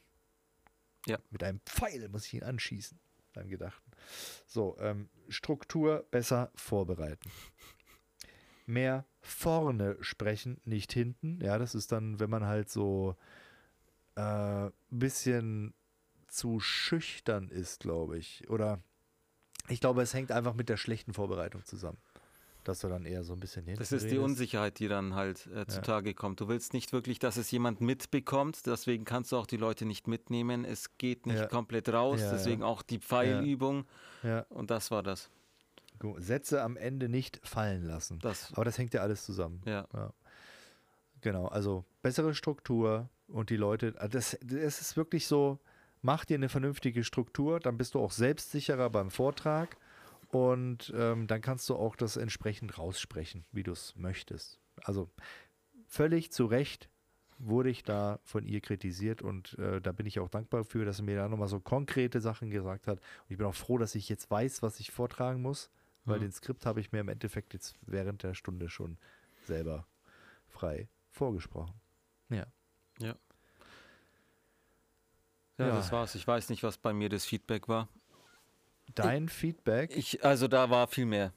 Ja. 1.08 1.18
Mit 1.32 1.44
einem 1.44 1.60
Pfeil 1.66 2.08
muss 2.10 2.26
ich 2.26 2.36
ihn 2.36 2.44
anschießen, 2.44 3.00
beim 3.34 3.50
Gedachten. 3.50 3.91
So, 4.48 4.78
ähm, 4.80 5.10
Struktur 5.30 6.06
besser 6.12 6.52
vorbereiten 6.56 7.30
mehr 8.72 9.06
vorne 9.22 9.98
sprechen, 10.02 10.60
nicht 10.66 10.94
hinten. 10.94 11.40
Ja, 11.42 11.58
das 11.60 11.76
ist 11.76 11.92
dann, 11.92 12.20
wenn 12.20 12.30
man 12.30 12.46
halt 12.46 12.70
so 12.70 13.16
ein 14.16 14.68
äh, 14.68 14.72
bisschen 14.90 15.74
zu 16.28 16.60
schüchtern 16.60 17.50
ist, 17.50 17.82
glaube 17.82 18.18
ich. 18.18 18.50
Oder 18.50 18.82
ich 19.68 19.80
glaube, 19.80 20.02
es 20.02 20.14
hängt 20.14 20.32
einfach 20.32 20.54
mit 20.54 20.70
der 20.70 20.78
schlechten 20.78 21.14
Vorbereitung 21.14 21.64
zusammen. 21.66 22.00
Dass 22.64 22.80
du 22.80 22.90
dann 22.90 23.06
eher 23.06 23.24
so 23.24 23.34
ein 23.34 23.40
bisschen 23.40 23.66
hinten 23.66 23.80
Das 23.80 23.92
ist 23.92 24.12
die. 24.12 24.18
Unsicherheit, 24.20 24.78
die 24.80 24.88
dann 24.88 25.16
halt 25.16 25.48
äh, 25.48 25.66
zutage 25.68 26.14
kommt. 26.14 26.40
Du 26.42 26.48
willst 26.48 26.74
nicht 26.74 26.94
wirklich, 26.94 27.18
dass 27.18 27.38
es 27.38 27.50
jemand 27.50 27.82
mitbekommt, 27.82 28.66
deswegen 28.68 29.04
kannst 29.04 29.32
du 29.32 29.38
auch 29.38 29.48
die 29.48 29.58
Leute 29.58 29.86
nicht 29.86 30.08
mitnehmen. 30.08 30.64
Es 30.64 30.98
geht 30.98 31.26
nicht 31.26 31.40
Ja. 31.40 31.48
komplett 31.48 31.90
raus, 31.90 32.20
Ja, 32.20 32.28
ja. 32.28 32.32
deswegen 32.34 32.62
auch 32.64 32.84
die 32.84 33.00
Pfeilübung. 33.00 33.86
Ja, 34.24 34.46
Und 34.50 34.70
das 34.70 34.92
war 34.92 35.02
das. 35.02 35.30
Sätze 36.18 36.62
am 36.64 36.78
Ende 36.78 37.10
nicht 37.10 37.40
fallen 37.44 37.84
lassen. 37.84 38.20
Das, 38.20 38.52
Aber 38.54 38.66
das 38.66 38.78
hängt 38.78 38.94
ja 38.94 39.02
alles 39.02 39.24
zusammen. 39.26 39.62
ja. 39.66 39.88
Genau, 41.22 41.46
also 41.48 41.86
bessere 42.02 42.34
Struktur 42.34 43.08
und 43.28 43.52
die 43.52 43.56
Leute, 43.56 43.94
also 43.98 44.10
das, 44.18 44.38
das 44.44 44.82
ist 44.82 44.98
wirklich 44.98 45.28
so, 45.28 45.60
mach 46.02 46.26
dir 46.26 46.34
eine 46.36 46.50
vernünftige 46.50 47.04
Struktur, 47.04 47.60
dann 47.60 47.78
bist 47.78 47.94
du 47.94 48.00
auch 48.00 48.12
selbstsicherer 48.12 48.90
beim 48.90 49.12
Vortrag 49.12 49.78
und 50.34 50.92
ähm, 50.96 51.28
dann 51.28 51.42
kannst 51.42 51.70
du 51.70 51.76
auch 51.76 51.96
das 51.96 52.18
entsprechend 52.18 52.78
raussprechen, 52.78 53.46
wie 53.52 53.64
du 53.64 53.72
es 53.72 53.96
möchtest. 53.96 54.60
Also 54.84 55.10
völlig 55.88 56.32
zu 56.32 56.46
Recht 56.46 56.90
wurde 57.38 57.70
ich 57.70 57.84
da 57.84 58.20
von 58.24 58.46
ihr 58.46 58.62
kritisiert 58.62 59.22
und 59.22 59.58
äh, 59.58 59.82
da 59.82 59.92
bin 59.92 60.06
ich 60.06 60.20
auch 60.20 60.30
dankbar 60.30 60.64
für, 60.64 60.86
dass 60.86 60.98
sie 60.98 61.04
mir 61.04 61.16
da 61.16 61.28
nochmal 61.28 61.48
so 61.48 61.60
konkrete 61.60 62.22
Sachen 62.22 62.52
gesagt 62.52 62.88
hat. 62.88 63.00
Und 63.00 63.26
ich 63.32 63.38
bin 63.38 63.48
auch 63.48 63.56
froh, 63.56 63.78
dass 63.80 63.96
ich 63.96 64.08
jetzt 64.10 64.30
weiß, 64.30 64.62
was 64.62 64.80
ich 64.80 64.92
vortragen 64.92 65.42
muss, 65.42 65.70
weil 66.06 66.18
Mhm. 66.20 66.24
den 66.24 66.32
Skript 66.32 66.66
habe 66.66 66.80
ich 66.82 66.92
mir 66.92 67.00
im 67.00 67.10
Endeffekt 67.10 67.54
jetzt 67.54 67.76
während 67.82 68.22
der 68.24 68.36
Stunde 68.36 68.70
schon 68.70 68.98
selber 69.46 69.88
frei 70.50 70.88
vorgesprochen. 71.10 71.74
Ja. 72.30 72.46
Ja. 73.00 73.16
Ja, 75.58 75.68
Ja. 75.68 75.76
das 75.76 75.92
war's. 75.92 76.16
Ich 76.16 76.26
weiß 76.28 76.50
nicht, 76.50 76.64
was 76.64 76.78
bei 76.78 76.94
mir 76.94 77.10
das 77.10 77.26
Feedback 77.26 77.68
war. 77.68 77.88
Dein 78.96 79.30
Feedback, 79.30 79.96
Ich, 79.96 80.24
also 80.26 80.48
da 80.48 80.70
war 80.70 80.88
viel 80.88 81.06
mehr. 81.06 81.34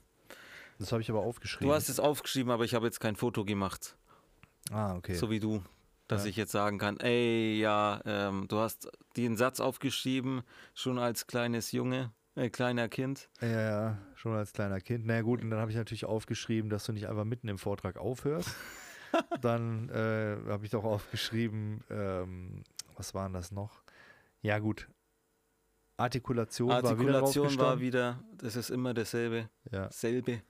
das 0.78 0.92
habe 0.92 1.02
ich 1.02 1.10
aber 1.10 1.20
aufgeschrieben. 1.20 1.68
Du 1.68 1.74
hast 1.74 1.88
es 1.88 2.00
aufgeschrieben, 2.00 2.50
aber 2.52 2.64
ich 2.64 2.74
habe 2.74 2.86
jetzt 2.86 3.00
kein 3.00 3.16
Foto 3.16 3.44
gemacht. 3.44 3.96
ah, 4.70 4.94
okay. 4.96 5.14
So 5.14 5.30
wie 5.30 5.40
du. 5.40 5.62
Dass 6.08 6.24
Ja. 6.24 6.30
ich 6.30 6.36
jetzt 6.36 6.52
sagen 6.52 6.78
kann, 6.78 6.98
ey, 7.00 7.58
ja, 7.58 8.00
ähm, 8.04 8.46
du 8.48 8.58
hast 8.58 8.90
den 9.16 9.36
Satz 9.36 9.58
aufgeschrieben, 9.60 10.42
schon 10.74 10.98
als 10.98 11.26
kleines 11.26 11.72
Junge, 11.72 12.12
äh, 12.34 12.50
kleiner 12.50 12.88
Kind. 12.90 13.30
ja, 13.40 13.48
ja, 13.48 13.98
schon 14.14 14.34
als 14.34 14.52
kleiner 14.52 14.80
Kind. 14.82 15.06
Na 15.06 15.14
ja, 15.14 15.22
gut, 15.22 15.40
und 15.42 15.48
dann 15.50 15.60
habe 15.60 15.70
ich 15.70 15.76
natürlich 15.78 16.04
aufgeschrieben, 16.04 16.68
dass 16.68 16.84
du 16.84 16.92
nicht 16.92 17.08
einfach 17.08 17.24
mitten 17.24 17.48
im 17.48 17.56
Vortrag 17.56 17.96
aufhörst. 17.96 18.54
dann 19.40 19.88
äh, 19.88 20.36
habe 20.50 20.64
ich 20.66 20.70
doch 20.72 20.84
aufgeschrieben, 20.84 21.82
ähm, 21.88 22.64
was 22.96 23.14
waren 23.14 23.32
das 23.32 23.50
noch? 23.50 23.80
Ja, 24.42 24.58
gut. 24.58 24.88
Artikulation, 25.96 26.68
war 26.68 26.82
wieder 26.82 26.90
Artikulation 26.90 27.58
war 27.58 27.80
wieder, 27.80 28.22
das 28.38 28.56
ist 28.56 28.70
immer 28.70 28.94
dasselbe. 28.94 29.48
Ja. 29.70 29.90
Selbe. 29.90 30.42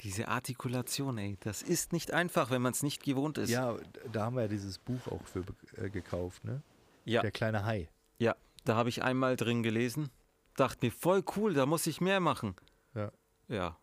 Diese 0.00 0.28
Artikulation, 0.28 1.16
ey, 1.18 1.36
das 1.40 1.62
ist 1.62 1.92
nicht 1.92 2.12
einfach, 2.12 2.50
wenn 2.50 2.60
man 2.62 2.72
es 2.72 2.82
nicht 2.82 3.02
gewohnt 3.02 3.38
ist. 3.38 3.50
ja, 3.50 3.76
da 4.12 4.24
haben 4.24 4.36
wir 4.36 4.42
ja 4.42 4.48
dieses 4.48 4.78
Buch 4.78 5.06
auch 5.08 5.24
für 5.26 5.44
äh, 5.76 5.88
gekauft, 5.88 6.44
ne? 6.44 6.62
ja, 7.04 7.22
Der 7.22 7.30
kleine 7.30 7.64
Hai. 7.64 7.88
ja. 8.18 8.34
Da 8.66 8.76
habe 8.76 8.88
ich 8.88 9.02
einmal 9.02 9.36
drin 9.36 9.62
gelesen, 9.62 10.08
dachte 10.56 10.86
mir, 10.86 10.90
voll 10.90 11.22
cool, 11.36 11.52
da 11.52 11.66
muss 11.66 11.86
ich 11.86 12.00
mehr 12.00 12.18
machen. 12.18 12.56
Ja. 12.94 13.12
Ja, 13.48 13.76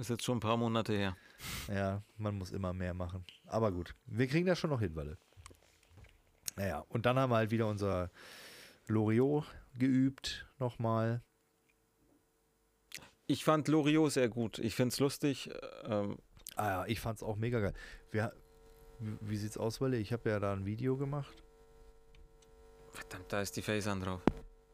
ist 0.00 0.10
jetzt 0.10 0.24
schon 0.24 0.38
ein 0.38 0.40
paar 0.40 0.56
Monate 0.56 0.92
her. 0.94 1.16
Ja, 1.68 2.02
man 2.16 2.36
muss 2.36 2.50
immer 2.50 2.72
mehr 2.72 2.92
machen. 2.92 3.24
Aber 3.46 3.70
gut, 3.70 3.94
wir 4.06 4.26
kriegen 4.26 4.46
das 4.46 4.58
schon 4.58 4.70
noch 4.70 4.80
hin, 4.80 4.96
Walle. 4.96 5.16
Naja, 6.56 6.84
und 6.88 7.06
dann 7.06 7.16
haben 7.18 7.30
wir 7.30 7.36
halt 7.36 7.52
wieder 7.52 7.68
unser 7.68 8.10
Loriot 8.86 9.44
geübt, 9.76 10.46
nochmal. 10.58 11.22
Ich 13.26 13.44
fand 13.44 13.68
Loriot 13.68 14.12
sehr 14.12 14.28
gut. 14.28 14.58
Ich 14.58 14.74
finde 14.74 14.92
es 14.92 15.00
lustig. 15.00 15.50
Ähm, 15.84 16.18
Ah 16.56 16.68
ja, 16.68 16.86
ich 16.86 17.00
fand's 17.00 17.22
auch 17.22 17.36
mega 17.36 17.60
geil. 17.60 17.74
Wie, 18.12 18.22
wie 19.20 19.36
sieht's 19.36 19.58
aus, 19.58 19.80
Walle? 19.80 19.96
Ich 19.96 20.12
habe 20.12 20.30
ja 20.30 20.38
da 20.38 20.52
ein 20.52 20.64
Video 20.64 20.96
gemacht. 20.96 21.34
verdammt, 22.92 23.32
da 23.32 23.40
ist 23.40 23.56
die 23.56 23.62
Facean 23.62 24.00
drauf. 24.00 24.22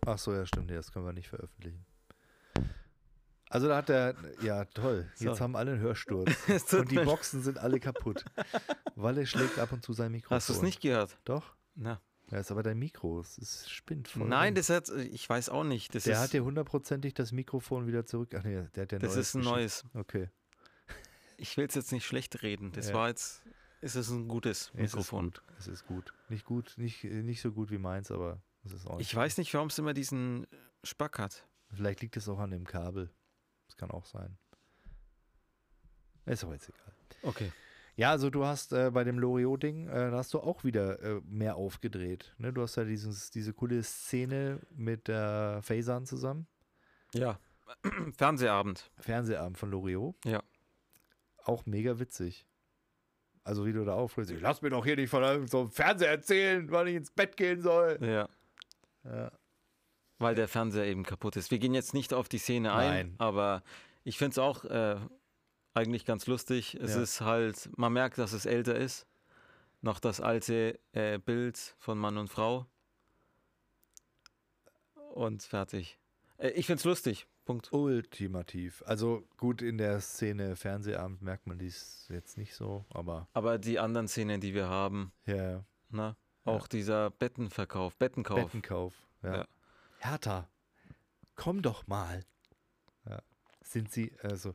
Ach 0.07 0.19
so, 0.19 0.33
ja, 0.35 0.45
stimmt, 0.45 0.71
das 0.71 0.93
können 0.93 1.07
wir 1.07 1.13
nicht 1.13 1.29
veröffentlichen. 1.29 1.87
Also 3.49 3.67
da 3.67 3.79
hat 3.79 3.89
der, 3.89 4.15
ja 4.43 4.65
toll, 4.67 5.09
jetzt 5.13 5.23
Sorry. 5.23 5.39
haben 5.39 5.57
alle 5.57 5.73
einen 5.73 5.81
Hörsturz. 5.81 6.31
Es 6.49 6.73
und 6.73 6.91
die 6.91 6.99
Boxen 6.99 7.43
sind 7.43 7.59
alle 7.59 7.81
kaputt. 7.81 8.25
Walle 8.95 9.27
schlägt 9.27 9.59
ab 9.59 9.73
und 9.73 9.83
zu 9.83 9.93
sein 9.93 10.13
Mikrofon. 10.13 10.37
Hast 10.37 10.51
du 10.51 10.53
es 10.53 10.63
nicht 10.63 10.81
gehört? 10.81 11.19
Doch? 11.25 11.57
Na. 11.75 12.01
Ja, 12.31 12.39
ist 12.39 12.51
aber 12.53 12.62
dein 12.62 12.78
Mikro, 12.78 13.20
es 13.20 13.39
ist, 13.39 13.70
spinnt 13.70 14.07
voll. 14.09 14.28
Nein, 14.28 14.55
das 14.55 14.68
hat, 14.70 14.89
ich 14.89 15.28
weiß 15.28 15.49
auch 15.49 15.64
nicht. 15.64 15.95
Das 15.95 16.05
Der 16.05 16.14
ist, 16.14 16.20
hat 16.20 16.33
dir 16.33 16.45
hundertprozentig 16.45 17.12
das 17.14 17.33
Mikrofon 17.33 17.87
wieder 17.89 18.07
zurück. 18.07 18.35
Ach 18.37 18.45
nee, 18.45 18.62
der 18.74 18.83
hat 18.83 18.93
ja 18.93 18.99
das 19.01 19.16
ist 19.16 19.35
ein 19.35 19.43
neues. 19.43 19.85
Okay. 19.95 20.28
Ich 21.37 21.57
will 21.57 21.66
es 21.66 21.74
jetzt 21.74 21.91
nicht 21.91 22.07
schlecht 22.07 22.43
reden. 22.43 22.70
Das 22.72 22.89
Ja. 22.91 22.95
war 22.95 23.09
jetzt, 23.09 23.43
ist 23.81 23.97
es 23.97 24.11
ein 24.11 24.28
gutes 24.28 24.61
Es 24.61 24.66
ist 24.66 24.74
Mikrofon. 24.95 25.24
gut. 25.31 25.43
Es 25.59 25.66
ist 25.66 25.87
gut. 25.87 26.12
Nicht 26.28 26.45
gut, 26.45 26.74
nicht, 26.76 27.03
nicht 27.03 27.41
so 27.41 27.51
gut 27.51 27.70
wie 27.70 27.78
meins, 27.78 28.11
aber 28.12 28.41
es 28.64 28.72
ist 28.72 28.87
auch 28.87 28.99
nicht 28.99 29.09
Ich 29.09 29.16
weiß 29.16 29.39
nicht, 29.39 29.53
warum 29.55 29.68
es 29.68 29.78
immer 29.78 29.95
diesen 29.95 30.47
Spack 30.85 31.18
hat. 31.18 31.45
Vielleicht 31.72 32.01
liegt 32.03 32.16
es 32.16 32.28
auch 32.28 32.39
an 32.39 32.51
dem 32.51 32.66
Kabel. 32.66 33.11
Das 33.66 33.76
kann 33.76 33.91
auch 33.91 34.05
sein. 34.07 34.37
Ist 36.26 36.45
aber 36.45 36.53
jetzt 36.53 36.68
egal. 36.68 36.95
Okay. 37.22 37.53
Ja, 38.01 38.13
also 38.13 38.31
du 38.31 38.47
hast 38.47 38.73
äh, 38.73 38.91
bei 38.91 39.05
dem 39.05 39.19
Loriot-Ding, 39.19 39.87
äh, 39.87 40.11
da 40.11 40.17
hast 40.17 40.33
du 40.33 40.41
auch 40.41 40.65
wieder 40.65 41.03
äh, 41.03 41.21
mehr 41.27 41.57
aufgedreht. 41.57 42.35
Ne? 42.39 42.51
Du 42.51 42.63
hast 42.63 42.77
ja 42.77 42.85
dieses, 42.85 43.31
diese 43.31 43.53
coole 43.53 43.83
Szene 43.83 44.61
mit 44.75 45.07
der 45.07 45.61
Fasan 45.63 46.07
zusammen. 46.07 46.47
Ja. 47.13 47.39
Fernsehabend. 48.17 48.91
Fernsehabend 49.01 49.59
von 49.59 49.71
Loriot. 49.71 50.17
Ja. 50.25 50.43
Auch 51.45 51.67
mega 51.67 51.99
witzig. 51.99 52.47
Also 53.45 53.67
wie 53.67 53.73
du 53.75 53.85
da 53.85 53.93
aufregst, 53.93 54.31
ich 54.31 54.41
lass 54.41 54.63
mir 54.63 54.71
doch 54.71 54.87
hier 54.87 54.97
nicht 54.97 55.11
von 55.11 55.47
so 55.47 55.61
einem 55.61 55.71
Fernseher 55.71 56.09
erzählen, 56.09 56.71
wann 56.71 56.87
ich 56.87 56.95
ins 56.95 57.11
Bett 57.11 57.37
gehen 57.37 57.61
soll. 57.61 57.99
Ja. 58.01 58.31
Ja. 59.05 59.31
Weil 60.19 60.35
der 60.35 60.49
Fernseher 60.49 60.87
eben 60.87 61.03
kaputt 61.03 61.37
ist. 61.37 61.51
Wir 61.51 61.59
gehen 61.59 61.75
jetzt 61.75 61.93
nicht 61.93 62.15
auf 62.15 62.31
die 62.31 62.39
Szene 62.39 62.73
ein, 62.73 63.09
Nein. 63.09 63.15
aber 63.19 63.63
ich 64.05 64.17
finde 64.17 64.31
es 64.31 64.39
auch 64.39 64.65
äh, 64.65 64.97
eigentlich 65.75 66.05
ganz 66.05 66.27
lustig. 66.27 66.75
Es 66.75 66.95
Ja. 66.95 67.03
ist 67.03 67.21
halt, 67.21 67.71
man 67.77 67.93
merkt, 67.93 68.18
dass 68.18 68.33
es 68.33 68.47
älter 68.47 68.77
ist. 68.77 69.07
Noch 69.83 69.99
das 69.99 70.21
alte 70.21 70.79
äh, 70.93 71.18
Bild 71.18 71.57
von 71.79 71.97
Mann 71.99 72.18
und 72.18 72.29
Frau. 72.29 72.66
Und 75.14 75.43
fertig. 75.43 75.99
Äh, 76.39 76.51
ich 76.51 76.66
finde 76.66 76.81
es 76.81 76.85
lustig. 76.85 77.27
Punkt. 77.45 77.73
Ultimativ. 77.73 78.83
Also 78.87 79.27
gut, 79.37 79.62
in 79.62 79.79
der 79.79 80.01
Szene 80.01 80.55
Fernsehabend 80.55 81.23
merkt 81.23 81.47
man 81.47 81.59
dies 81.59 82.07
jetzt 82.09 82.37
nicht 82.37 82.55
so, 82.55 82.85
aber 82.91 83.27
Aber 83.33 83.59
die 83.59 83.79
anderen 83.81 84.07
Szenen, 84.07 84.41
die 84.41 84.55
wir 84.55 84.68
haben, 84.68 85.12
ja, 85.27 85.64
na, 85.89 86.16
auch 86.45 86.68
dieser 86.68 87.11
Bettenverkauf, 87.11 87.97
Bettenkauf. 87.97 88.45
Bettenkauf. 88.45 88.95
Ja. 89.23 89.37
Ja. 89.39 89.47
Hertha, 89.99 90.49
komm 91.35 91.62
doch 91.62 91.87
mal. 91.87 92.25
Sind 93.62 93.91
Sie, 93.93 94.12
also, 94.23 94.55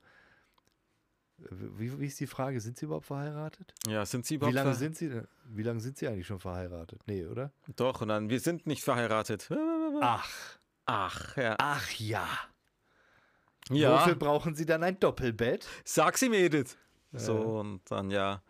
wie, 1.37 1.99
wie 1.99 2.05
ist 2.05 2.19
die 2.19 2.27
Frage? 2.27 2.59
Sind 2.61 2.77
Sie 2.77 2.85
überhaupt 2.85 3.05
verheiratet? 3.05 3.73
Ja, 3.87 4.05
sind 4.05 4.25
Sie 4.25 4.35
Wie 4.35 4.35
überhaupt 4.37 4.55
lange 4.55 4.71
ver- 4.71 4.77
sind 4.79 4.95
Sie, 4.97 5.09
denn- 5.09 5.27
wie 5.45 5.63
lange 5.63 5.79
sind 5.79 5.97
Sie 5.97 6.07
eigentlich 6.07 6.27
schon 6.27 6.39
verheiratet? 6.39 7.01
Nee, 7.07 7.25
oder? 7.25 7.51
Doch, 7.75 8.01
und 8.01 8.07
dann, 8.09 8.29
wir 8.29 8.39
sind 8.39 8.65
nicht 8.67 8.83
verheiratet. 8.83 9.49
Ach, 10.01 10.29
Ach, 10.85 11.35
ja. 11.37 11.55
ach 11.57 11.91
ja. 11.93 12.27
Ja, 13.71 13.99
Wofür 14.01 14.15
brauchen 14.15 14.53
Sie 14.55 14.65
dann 14.65 14.83
ein 14.83 14.99
Doppelbett? 14.99 15.67
sag's 15.83 16.21
ihm, 16.21 16.33
Edith. 16.33 16.77
So, 17.11 17.35
und 17.59 17.81
dann, 17.89 18.11
ja. 18.11 18.43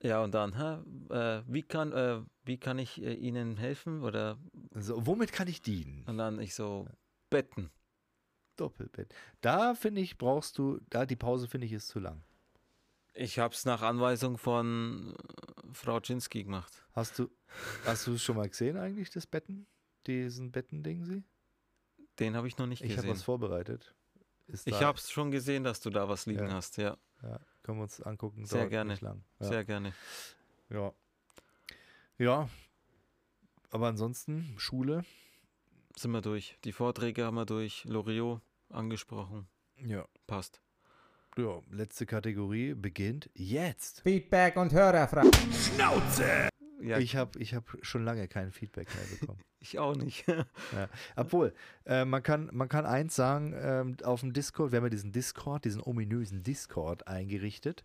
Ja, 0.00 0.22
und 0.24 0.32
dann, 0.34 0.56
hä, 0.56 0.78
äh, 1.14 1.42
wie, 1.46 1.62
kann, 1.62 1.92
äh, 1.92 2.20
wie 2.44 2.56
kann 2.58 2.78
ich 2.78 3.00
äh, 3.02 3.12
Ihnen 3.14 3.56
helfen? 3.56 4.02
Oder, 4.02 4.38
So, 4.74 5.06
womit 5.06 5.32
kann 5.32 5.46
ich 5.48 5.60
dienen? 5.62 6.04
und 6.06 6.16
dann 6.18 6.40
ich 6.40 6.54
so, 6.54 6.88
Betten. 7.30 7.70
Doppelbett. 8.62 9.12
Da 9.40 9.74
finde 9.74 10.00
ich, 10.00 10.16
brauchst 10.18 10.56
du, 10.58 10.80
da 10.90 11.04
die 11.06 11.16
Pause 11.16 11.48
finde 11.48 11.66
ich 11.66 11.72
ist 11.72 11.88
zu 11.88 11.98
lang. 11.98 12.22
Ich 13.14 13.38
hab's 13.38 13.64
nach 13.64 13.82
Anweisung 13.82 14.38
von 14.38 15.14
äh, 15.18 15.74
Frau 15.74 16.00
Czynski 16.00 16.44
gemacht. 16.44 16.72
Hast 16.92 17.18
du, 17.18 17.28
hast 17.84 18.06
du 18.06 18.14
es 18.14 18.22
schon 18.22 18.36
mal 18.36 18.48
gesehen 18.48 18.76
eigentlich, 18.76 19.10
das 19.10 19.26
Betten? 19.26 19.66
Diesen 20.06 20.50
Bettending, 20.52 21.04
Sie? 21.04 21.22
Den 22.18 22.36
habe 22.36 22.46
ich 22.48 22.56
noch 22.58 22.66
nicht 22.66 22.82
Ich 22.82 22.92
habe 22.92 23.02
gesehen. 23.02 23.10
was 23.10 23.22
vorbereitet. 23.22 23.94
Ist 24.46 24.66
Ich 24.66 24.74
da- 24.78 24.86
hab's 24.86 25.10
schon 25.10 25.30
gesehen, 25.30 25.64
dass 25.64 25.80
du 25.80 25.90
da 25.90 26.08
was 26.08 26.26
liegen 26.26 26.46
Ja. 26.46 26.52
hast, 26.54 26.76
ja. 26.78 26.96
Ja, 27.22 27.38
können 27.62 27.78
wir 27.78 27.82
uns 27.84 28.00
angucken. 28.00 28.44
Sehr 28.46 28.68
gerne. 28.68 28.92
Nicht 28.92 29.02
lang. 29.02 29.22
Ja. 29.40 29.46
Sehr 29.46 29.64
gerne. 29.64 29.92
Ja. 30.70 30.92
Ja. 32.18 32.48
Aber 33.70 33.88
ansonsten, 33.88 34.54
Schule. 34.58 35.04
Sind 35.96 36.10
wir 36.12 36.20
durch. 36.22 36.56
Die 36.64 36.72
Vorträge 36.72 37.24
haben 37.24 37.34
wir 37.34 37.44
durch. 37.46 37.84
Loriot 37.84 38.40
angesprochen. 38.72 39.48
Ja. 39.76 40.04
Passt. 40.26 40.60
Ja, 41.36 41.60
letzte 41.70 42.04
Kategorie 42.04 42.74
beginnt 42.74 43.30
jetzt. 43.34 44.02
Feedback 44.02 44.56
und 44.56 44.72
Hörerfragen. 44.72 45.32
Schnauze! 45.52 46.51
Ja, 46.82 46.98
ich, 46.98 47.04
Ich 47.04 47.16
habe 47.16 47.38
ich 47.38 47.54
hab 47.54 47.64
schon 47.82 48.04
lange 48.04 48.28
kein 48.28 48.50
Feedback 48.50 48.88
mehr 48.94 49.18
bekommen. 49.18 49.38
auch 49.78 49.94
nicht. 49.96 50.26
ja. 50.26 50.44
Obwohl, 51.16 51.54
äh, 51.86 52.04
man, 52.04 52.22
kann, 52.22 52.50
man 52.52 52.68
kann 52.68 52.84
eins 52.84 53.14
sagen, 53.14 53.54
ähm, 53.56 53.96
auf 54.02 54.20
dem 54.20 54.32
Discord, 54.32 54.72
wir 54.72 54.78
haben 54.78 54.86
ja 54.86 54.90
diesen 54.90 55.12
Discord, 55.12 55.64
diesen 55.64 55.82
ominösen 55.82 56.42
Discord 56.42 57.06
eingerichtet. 57.06 57.84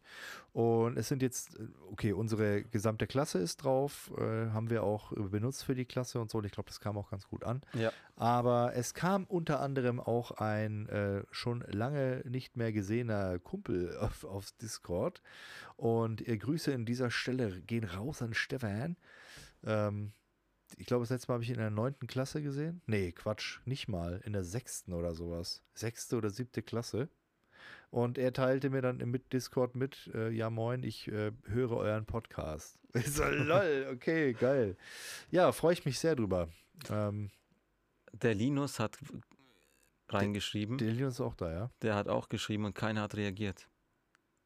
Und 0.54 0.98
es 0.98 1.08
sind 1.08 1.22
jetzt, 1.22 1.60
äh, 1.60 1.68
okay, 1.92 2.14
unsere 2.14 2.64
gesamte 2.64 3.08
Klasse 3.08 3.40
ist 3.40 3.64
drauf, 3.64 4.12
äh, 4.18 4.50
haben 4.50 4.70
wir 4.70 4.84
auch 4.84 5.12
benutzt 5.12 5.64
für 5.64 5.76
die 5.76 5.86
Klasse 5.86 6.20
und 6.20 6.32
so. 6.32 6.40
Und 6.40 6.46
ich 6.46 6.52
glaube, 6.52 6.70
das 6.70 6.80
kam 6.80 6.98
auch 6.98 7.10
ganz 7.10 7.28
gut 7.28 7.44
an. 7.44 7.62
ja. 7.74 7.92
Aber 8.16 8.74
es 8.76 8.96
kam 8.96 9.26
unter 9.26 9.60
anderem 9.60 10.00
auch 10.00 10.32
ein 10.32 10.90
äh, 10.90 11.22
schon 11.30 11.62
lange 11.68 12.24
nicht 12.28 12.58
mehr 12.58 12.72
gesehener 12.72 13.38
Kumpel 13.38 13.96
auf, 14.02 14.24
aufs 14.24 14.58
Discord. 14.58 15.22
Und 15.78 16.28
äh, 16.28 16.38
Grüße 16.38 16.72
in 16.72 16.86
dieser 16.86 17.12
Stelle 17.12 17.62
gehen 17.62 17.86
raus 17.86 18.22
an 18.22 18.34
Stefan. 18.34 18.98
Ähm, 19.64 20.12
ich 20.76 20.86
glaube, 20.86 21.04
das 21.04 21.12
letzte 21.12 21.30
Mal 21.30 21.36
habe 21.36 21.44
ich 21.44 21.50
ihn 21.50 21.56
in 21.56 21.62
der 21.62 21.70
neunten 21.70 22.08
Klasse 22.08 22.42
gesehen. 22.42 22.82
Nee, 22.88 23.12
Quatsch, 23.14 23.60
nicht 23.66 23.88
mal. 23.88 24.22
In 24.26 24.34
der 24.34 24.44
sechsten 24.44 24.92
oder 24.94 25.16
sowas. 25.16 25.64
Sechste 25.74 26.18
oder 26.18 26.30
siebte 26.30 26.62
Klasse. 26.62 27.10
Und 27.90 28.18
er 28.18 28.34
teilte 28.34 28.70
mir 28.70 28.82
dann 28.82 29.00
im 29.00 29.12
mit 29.12 29.32
Discord 29.32 29.76
mit, 29.76 30.12
äh, 30.14 30.30
ja 30.30 30.50
moin, 30.50 30.84
ich 30.84 31.08
äh, 31.08 31.32
höre 31.46 31.72
euren 31.78 32.06
Podcast. 32.06 32.80
Ich 32.94 33.14
so, 33.14 33.24
lol, 33.24 33.92
okay, 33.94 34.34
geil. 34.34 34.76
Ja, 35.30 35.52
freue 35.52 35.74
ich 35.74 35.86
mich 35.86 36.00
sehr 36.00 36.16
drüber. 36.16 36.50
Ähm, 36.90 37.30
Der 38.14 38.34
Linus 38.34 38.80
hat 38.80 38.98
reingeschrieben. 40.10 40.80
Der 40.80 40.92
Leon 40.92 41.10
ist 41.10 41.22
auch 41.22 41.36
da, 41.36 41.52
ja? 41.52 41.72
Der 41.84 41.94
hat 41.94 42.08
auch 42.08 42.28
geschrieben 42.28 42.66
und 42.66 42.74
keiner 42.74 43.02
hat 43.02 43.16
reagiert. 43.16 43.70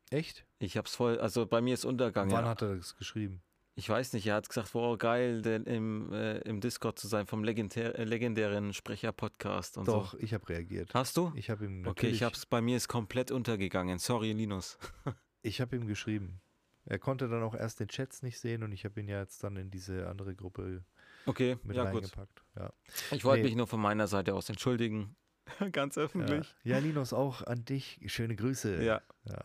Echt? 0.10 0.46
Ich 0.64 0.78
hab's 0.78 0.96
voll, 0.96 1.20
also 1.20 1.46
bei 1.48 1.60
mir 1.60 1.74
ist 1.74 1.86
Untergang. 1.86 2.30
Wann 2.32 2.44
Ja. 2.46 2.50
hat 2.52 2.62
er 2.62 2.76
das 2.76 2.96
geschrieben? 2.96 3.42
Ich 3.76 3.90
weiß 3.90 4.14
nicht, 4.14 4.28
er 4.28 4.36
hat 4.36 4.48
gesagt, 4.48 4.76
wow, 4.76 4.98
geil, 4.98 5.42
denn 5.42 5.64
im, 5.64 6.12
äh, 6.14 6.38
im 6.40 6.60
Discord 6.60 7.00
zu 7.00 7.08
sein 7.08 7.26
vom 7.26 7.44
legendär, 7.44 7.98
äh, 7.98 8.04
legendären 8.04 8.74
Sprecher-Podcast 8.74 9.78
und 9.78 9.88
Doch, 9.88 10.12
so. 10.12 10.20
ich 10.20 10.34
habe 10.36 10.48
reagiert. 10.50 10.94
Hast 10.94 11.18
du? 11.18 11.32
Ich 11.36 11.50
habe 11.50 11.66
ihm 11.66 11.88
Okay, 11.88 12.08
ich 12.10 12.22
hab's, 12.22 12.46
bei 12.46 12.62
mir 12.62 12.78
ist 12.78 12.88
komplett 12.90 13.32
untergegangen. 13.32 13.98
Sorry, 13.98 14.34
Linus. 14.34 14.78
ich 15.42 15.62
habe 15.62 15.76
ihm 15.78 15.88
geschrieben. 15.88 16.42
Er 16.86 17.00
konnte 17.00 17.28
dann 17.28 17.42
auch 17.44 17.56
erst 17.56 17.80
den 17.80 17.88
Chats 17.88 18.22
nicht 18.22 18.40
sehen 18.40 18.62
und 18.64 18.72
ich 18.72 18.86
habe 18.86 19.00
ihn 19.00 19.08
ja 19.08 19.20
jetzt 19.22 19.44
dann 19.44 19.56
in 19.56 19.72
diese 19.72 20.08
andere 20.10 20.36
Gruppe 20.36 20.84
Okay, 21.26 21.58
mit 21.64 21.76
ja 21.78 21.86
gut. 21.86 22.04
reingepackt. 22.04 22.44
Ja. 22.58 22.74
Ich 23.12 23.24
wollte 23.24 23.42
Nee. 23.44 23.50
mich 23.50 23.56
nur 23.56 23.68
von 23.68 23.80
meiner 23.80 24.08
Seite 24.08 24.36
aus 24.36 24.50
entschuldigen. 24.50 25.16
Ganz 25.72 25.96
Ja. 25.96 26.04
öffentlich. 26.04 26.54
ja, 26.64 26.78
Linus, 26.78 27.14
auch 27.14 27.42
an 27.44 27.64
dich. 27.66 28.00
Schöne 28.08 28.36
Grüße. 28.36 28.84
Ja. 28.84 29.02
Ja, 29.26 29.44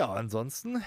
ja 0.00 0.12
ansonsten 0.14 0.82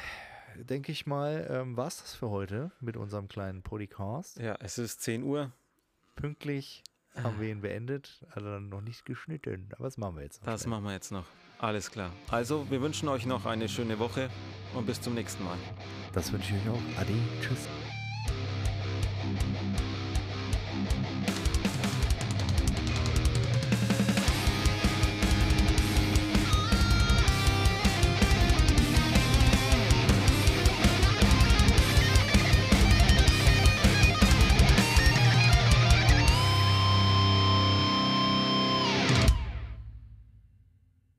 denke 0.55 0.91
ich 0.91 1.05
mal, 1.05 1.47
ähm, 1.47 1.77
war 1.77 1.87
es 1.87 1.97
das 1.97 2.15
für 2.15 2.31
heute 2.31 2.71
mit 2.79 2.97
unserem 2.97 3.27
kleinen 3.27 3.61
Podcast. 3.61 4.39
Ja, 4.39 4.55
es 4.59 4.79
ist 4.79 5.01
10 5.01 5.21
Uhr. 5.21 5.51
Pünktlich 6.15 6.83
haben 7.15 7.39
wir 7.39 7.49
ihn 7.49 7.61
beendet, 7.61 8.25
hat 8.31 8.37
er 8.43 8.53
dann 8.53 8.69
noch 8.69 8.81
nicht 8.81 9.05
geschnitten. 9.05 9.69
Aber 9.73 9.83
das 9.83 9.97
machen 9.97 10.15
wir 10.15 10.23
jetzt 10.23 10.41
noch. 10.41 10.51
Das 10.51 10.61
schnell. 10.61 10.71
machen 10.71 10.85
wir 10.85 10.93
jetzt 10.93 11.11
noch. 11.11 11.25
Alles 11.59 11.91
klar. 11.91 12.11
Also, 12.29 12.69
wir 12.71 12.81
wünschen 12.81 13.07
euch 13.07 13.27
noch 13.27 13.45
eine 13.45 13.69
schöne 13.69 13.99
Woche 13.99 14.29
und 14.73 14.87
bis 14.87 14.99
zum 14.99 15.13
nächsten 15.13 15.43
Mal. 15.43 15.57
Das 16.13 16.31
wünsche 16.33 16.55
ich 16.55 16.61
euch 16.61 16.69
auch. 16.69 16.99
Ade. 16.99 17.13
Tschüss. 17.41 17.67